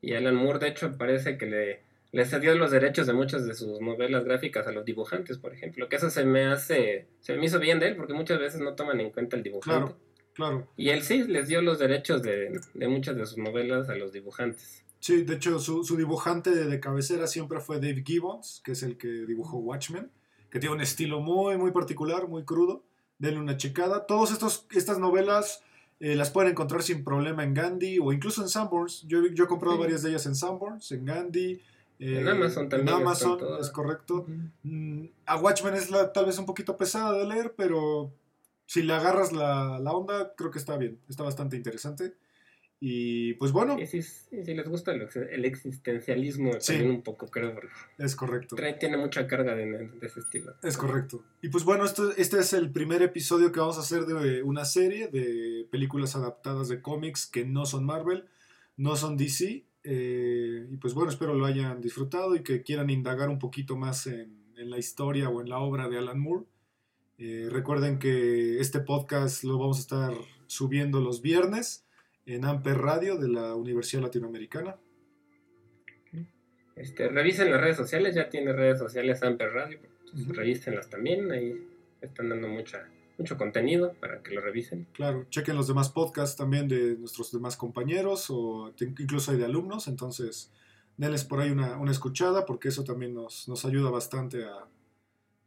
Y 0.00 0.14
Alan 0.14 0.36
Moore, 0.36 0.58
de 0.58 0.68
hecho, 0.68 0.96
parece 0.96 1.36
que 1.36 1.46
le, 1.46 1.82
le 2.12 2.24
cedió 2.24 2.54
los 2.54 2.70
derechos 2.70 3.06
de 3.06 3.12
muchas 3.12 3.46
de 3.46 3.54
sus 3.54 3.80
novelas 3.80 4.24
gráficas 4.24 4.66
a 4.66 4.72
los 4.72 4.84
dibujantes, 4.84 5.38
por 5.38 5.52
ejemplo. 5.52 5.88
Que 5.88 5.96
eso 5.96 6.10
se 6.10 6.24
me 6.24 6.46
hace, 6.46 7.08
se 7.20 7.36
me 7.36 7.46
hizo 7.46 7.58
bien 7.58 7.80
de 7.80 7.88
él, 7.88 7.96
porque 7.96 8.14
muchas 8.14 8.38
veces 8.38 8.60
no 8.60 8.74
toman 8.74 9.00
en 9.00 9.10
cuenta 9.10 9.36
el 9.36 9.42
dibujante. 9.42 9.94
Claro, 10.34 10.60
claro. 10.60 10.68
Y 10.76 10.90
él 10.90 11.02
sí 11.02 11.24
les 11.24 11.48
dio 11.48 11.60
los 11.60 11.78
derechos 11.78 12.22
de, 12.22 12.60
de 12.74 12.88
muchas 12.88 13.16
de 13.16 13.26
sus 13.26 13.38
novelas 13.38 13.88
a 13.88 13.94
los 13.94 14.12
dibujantes. 14.12 14.84
Sí, 15.00 15.22
de 15.22 15.34
hecho, 15.34 15.58
su, 15.58 15.82
su 15.82 15.96
dibujante 15.96 16.50
de, 16.50 16.66
de, 16.66 16.80
cabecera 16.80 17.26
siempre 17.26 17.60
fue 17.60 17.76
Dave 17.76 18.02
Gibbons, 18.06 18.60
que 18.64 18.72
es 18.72 18.82
el 18.82 18.98
que 18.98 19.08
dibujó 19.08 19.58
Watchmen, 19.58 20.10
que 20.50 20.60
tiene 20.60 20.74
un 20.74 20.82
estilo 20.82 21.20
muy, 21.20 21.56
muy 21.56 21.70
particular, 21.72 22.28
muy 22.28 22.44
crudo. 22.44 22.84
Denle 23.18 23.40
una 23.40 23.56
checada. 23.56 24.06
Todas 24.06 24.32
estas 24.70 24.98
novelas 24.98 25.62
eh, 26.00 26.16
las 26.16 26.30
pueden 26.30 26.52
encontrar 26.52 26.82
sin 26.82 27.04
problema 27.04 27.44
en 27.44 27.52
Gandhi 27.52 27.98
o 27.98 28.12
incluso 28.12 28.40
en 28.40 28.48
Sanborns. 28.48 29.02
Yo, 29.06 29.26
yo 29.34 29.44
he 29.44 29.46
comprado 29.46 29.76
sí. 29.76 29.80
varias 29.82 30.02
de 30.02 30.10
ellas 30.10 30.24
en 30.24 30.34
Sanborns, 30.34 30.90
en 30.92 31.04
Gandhi. 31.04 31.60
Eh, 31.98 32.20
en 32.20 32.28
Amazon 32.28 32.68
también. 32.70 32.88
En 32.88 33.02
Amazon, 33.02 33.38
es 33.60 33.70
correcto. 33.70 34.24
Uh 34.26 34.26
-huh. 34.26 34.50
mm, 34.62 35.08
a 35.26 35.36
Watchmen 35.36 35.74
es 35.74 35.90
la, 35.90 36.10
tal 36.12 36.24
vez 36.24 36.38
un 36.38 36.46
poquito 36.46 36.78
pesada 36.78 37.12
de 37.12 37.26
leer, 37.26 37.54
pero 37.54 38.10
si 38.64 38.82
le 38.82 38.94
agarras 38.94 39.32
la, 39.32 39.78
la 39.78 39.92
onda, 39.92 40.32
creo 40.34 40.50
que 40.50 40.58
está 40.58 40.78
bien. 40.78 40.98
Está 41.08 41.22
bastante 41.22 41.56
interesante. 41.56 42.14
Y 42.82 43.34
pues 43.34 43.52
bueno. 43.52 43.78
Y 43.78 43.86
si, 43.86 44.00
si 44.00 44.54
les 44.54 44.66
gusta 44.66 44.92
el, 44.92 45.06
el 45.30 45.44
existencialismo, 45.44 46.54
sí. 46.58 46.72
también 46.72 46.90
un 46.90 47.02
poco, 47.02 47.26
creo. 47.28 47.54
Es 47.98 48.16
correcto. 48.16 48.56
Trae, 48.56 48.72
tiene 48.72 48.96
mucha 48.96 49.26
carga 49.26 49.54
de, 49.54 49.66
de, 49.66 50.06
ese 50.06 50.20
estilo. 50.20 50.54
Es 50.62 50.78
correcto. 50.78 51.22
Y 51.42 51.50
pues 51.50 51.64
bueno, 51.64 51.84
esto, 51.84 52.10
este 52.16 52.38
es 52.38 52.54
el 52.54 52.72
primer 52.72 53.02
episodio 53.02 53.52
que 53.52 53.60
vamos 53.60 53.76
a 53.76 53.80
hacer 53.80 54.06
de 54.06 54.42
una 54.42 54.64
serie 54.64 55.08
de 55.08 55.68
películas 55.70 56.16
adaptadas 56.16 56.68
de 56.68 56.80
cómics 56.80 57.26
que 57.26 57.44
no 57.44 57.66
son 57.66 57.84
Marvel, 57.84 58.24
no 58.78 58.96
son 58.96 59.18
DC. 59.18 59.66
Eh, 59.84 60.66
y 60.70 60.76
pues 60.78 60.94
bueno, 60.94 61.10
espero 61.10 61.34
lo 61.34 61.44
hayan 61.44 61.82
disfrutado 61.82 62.34
y 62.34 62.42
que 62.42 62.62
quieran 62.62 62.88
indagar 62.88 63.28
un 63.28 63.38
poquito 63.38 63.76
más 63.76 64.06
en, 64.06 64.54
en 64.56 64.70
la 64.70 64.78
historia 64.78 65.28
o 65.28 65.42
en 65.42 65.50
la 65.50 65.58
obra 65.58 65.90
de 65.90 65.98
Alan 65.98 66.18
Moore. 66.18 66.46
Eh, 67.18 67.48
recuerden 67.50 67.98
que 67.98 68.58
este 68.58 68.80
podcast 68.80 69.44
lo 69.44 69.58
vamos 69.58 69.76
a 69.76 69.80
estar 69.82 70.12
subiendo 70.46 71.02
los 71.02 71.20
viernes 71.20 71.84
en 72.34 72.44
Amper 72.44 72.78
Radio 72.78 73.16
de 73.16 73.28
la 73.28 73.54
Universidad 73.54 74.02
Latinoamericana. 74.02 74.76
Este, 76.76 77.08
revisen 77.08 77.50
las 77.50 77.60
redes 77.60 77.76
sociales, 77.76 78.14
ya 78.14 78.28
tiene 78.28 78.52
redes 78.52 78.78
sociales 78.78 79.22
Amper 79.22 79.50
Radio, 79.52 79.78
uh 79.80 80.16
-huh. 80.16 80.34
revísenlas 80.34 80.88
también, 80.88 81.30
ahí 81.30 81.54
están 82.00 82.30
dando 82.30 82.48
mucha, 82.48 82.88
mucho 83.18 83.36
contenido 83.36 83.92
para 84.00 84.22
que 84.22 84.34
lo 84.34 84.40
revisen. 84.40 84.86
Claro, 84.92 85.26
chequen 85.28 85.56
los 85.56 85.68
demás 85.68 85.90
podcasts 85.90 86.36
también 86.36 86.68
de 86.68 86.96
nuestros 86.96 87.32
demás 87.32 87.56
compañeros 87.56 88.26
o 88.30 88.72
incluso 88.80 89.32
hay 89.32 89.38
de 89.38 89.44
alumnos, 89.44 89.88
entonces 89.88 90.50
denles 90.96 91.24
por 91.24 91.40
ahí 91.40 91.50
una, 91.50 91.76
una 91.78 91.90
escuchada 91.90 92.46
porque 92.46 92.68
eso 92.68 92.84
también 92.84 93.12
nos, 93.12 93.48
nos 93.48 93.64
ayuda 93.64 93.90
bastante 93.90 94.44
a, 94.44 94.66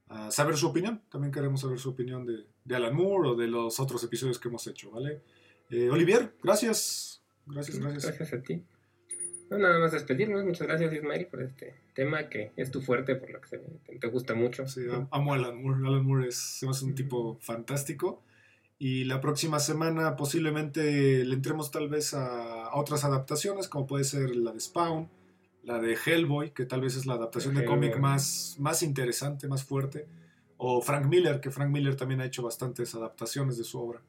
a, 0.10 0.32
saber 0.32 0.56
su 0.58 0.68
opinión. 0.68 1.02
También 1.10 1.32
queremos 1.32 1.62
saber 1.62 1.80
su 1.80 1.90
opinión 1.90 2.26
de, 2.26 2.46
de 2.64 2.76
Alan 2.76 2.96
Moore 2.96 3.30
o 3.30 3.36
de 3.36 3.48
los 3.48 3.80
otros 3.80 4.04
episodios 4.04 4.38
que 4.38 4.50
hemos 4.50 4.68
hecho, 4.68 4.92
¿vale? 4.92 5.22
Eh, 5.74 5.90
Olivier, 5.90 6.32
gracias. 6.44 7.24
Gracias, 7.48 7.80
gracias. 7.80 8.06
Gracias 8.06 8.34
a 8.34 8.44
ti. 8.44 8.64
No, 9.50 9.58
nada 9.58 9.80
más 9.80 9.92
despedirnos. 9.92 10.46
Muchas 10.46 10.68
gracias, 10.68 10.94
Ismael, 10.94 11.26
por 11.26 11.42
este 11.42 11.74
tema 11.96 12.30
que 12.30 12.52
es 12.56 12.70
tu 12.70 12.80
fuerte, 12.82 13.16
por 13.16 13.32
lo 13.32 13.42
que 13.42 13.48
se, 13.48 13.58
te, 13.58 13.98
te, 13.98 14.08
gusta 14.08 14.36
mucho. 14.36 14.68
Sí, 14.68 14.82
amo 15.10 15.34
a 15.34 15.38
Alan 15.38 15.62
Moore. 15.62 15.88
Alan 15.88 16.06
Moore 16.06 16.28
es, 16.28 16.62
es 16.62 16.82
un 16.84 16.94
tipo 16.94 17.40
fantástico. 17.42 18.22
Y 18.78 19.06
la 19.06 19.20
próxima 19.20 19.60
semana 19.60 20.16
posiblemente 20.16 21.26
le 21.26 21.34
entremos 21.34 21.72
tal 21.72 21.90
vez 21.90 22.14
a, 22.14 22.68
a, 22.68 22.76
otras 22.76 23.04
adaptaciones, 23.04 23.68
como 23.68 23.88
puede 23.88 24.04
ser 24.04 24.36
la 24.36 24.52
de 24.52 24.60
Spawn, 24.60 25.10
la 25.64 25.80
de 25.80 25.98
Hellboy, 26.06 26.52
que 26.52 26.66
tal 26.66 26.82
vez 26.82 26.96
es 26.96 27.08
la 27.08 27.16
adaptación 27.16 27.56
de, 27.56 27.62
de 27.62 27.68
cómic 27.68 27.98
más, 27.98 28.58
más 28.60 28.84
interesante, 28.84 29.48
más 29.48 29.64
fuerte. 29.64 30.06
O 30.58 30.82
Frank 30.82 31.08
Miller, 31.08 31.42
que 31.42 31.50
Frank 31.50 31.72
Miller 31.72 31.96
también 31.96 32.22
ha 32.22 32.26
hecho 32.26 32.44
bastantes 32.44 32.94
adaptaciones 32.94 33.58
de 33.58 33.64
su 33.64 33.80
obra. 33.80 34.02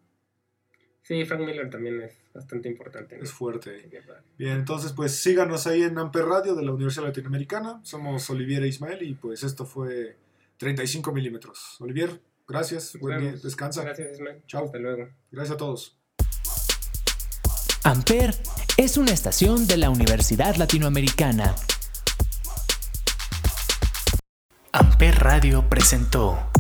Sí, 1.05 1.23
Frank 1.27 1.43
Miller 1.43 1.69
también 1.69 2.01
es 2.01 2.15
bastante 2.33 2.67
importante. 2.67 3.19
¿no? 3.19 3.23
Es 3.23 3.31
fuerte. 3.31 3.89
Bien, 4.39 4.53
entonces 4.53 4.93
pues 4.93 5.15
síganos 5.15 5.67
ahí 5.67 5.83
en 5.83 5.99
Amper 5.99 6.25
Radio 6.25 6.55
de 6.55 6.65
la 6.65 6.73
Universidad 6.73 7.05
Latinoamericana. 7.05 7.81
Somos 7.83 8.29
Olivier 8.31 8.63
e 8.63 8.69
Ismael 8.69 9.03
y 9.03 9.13
pues 9.13 9.45
esto 9.45 9.67
fue 9.67 10.17
35 10.57 11.13
milímetros. 11.13 11.77
Olivier, 11.81 12.21
gracias. 12.49 12.99
Buen 12.99 13.21
día. 13.21 13.33
Descansa. 13.33 13.85
Gracias, 13.85 14.13
Ismael. 14.15 14.43
Chao. 14.47 14.65
Hasta 14.65 14.79
luego. 14.79 15.11
Gracias 15.31 15.55
a 15.55 15.59
todos. 15.59 15.99
Amper 17.83 18.35
es 18.79 18.97
una 18.97 19.13
estación 19.13 19.67
de 19.67 19.77
la 19.77 19.91
Universidad 19.91 20.57
Latinoamericana. 20.57 21.55
Amper 24.73 25.17
Radio 25.17 25.69
presentó 25.69 26.51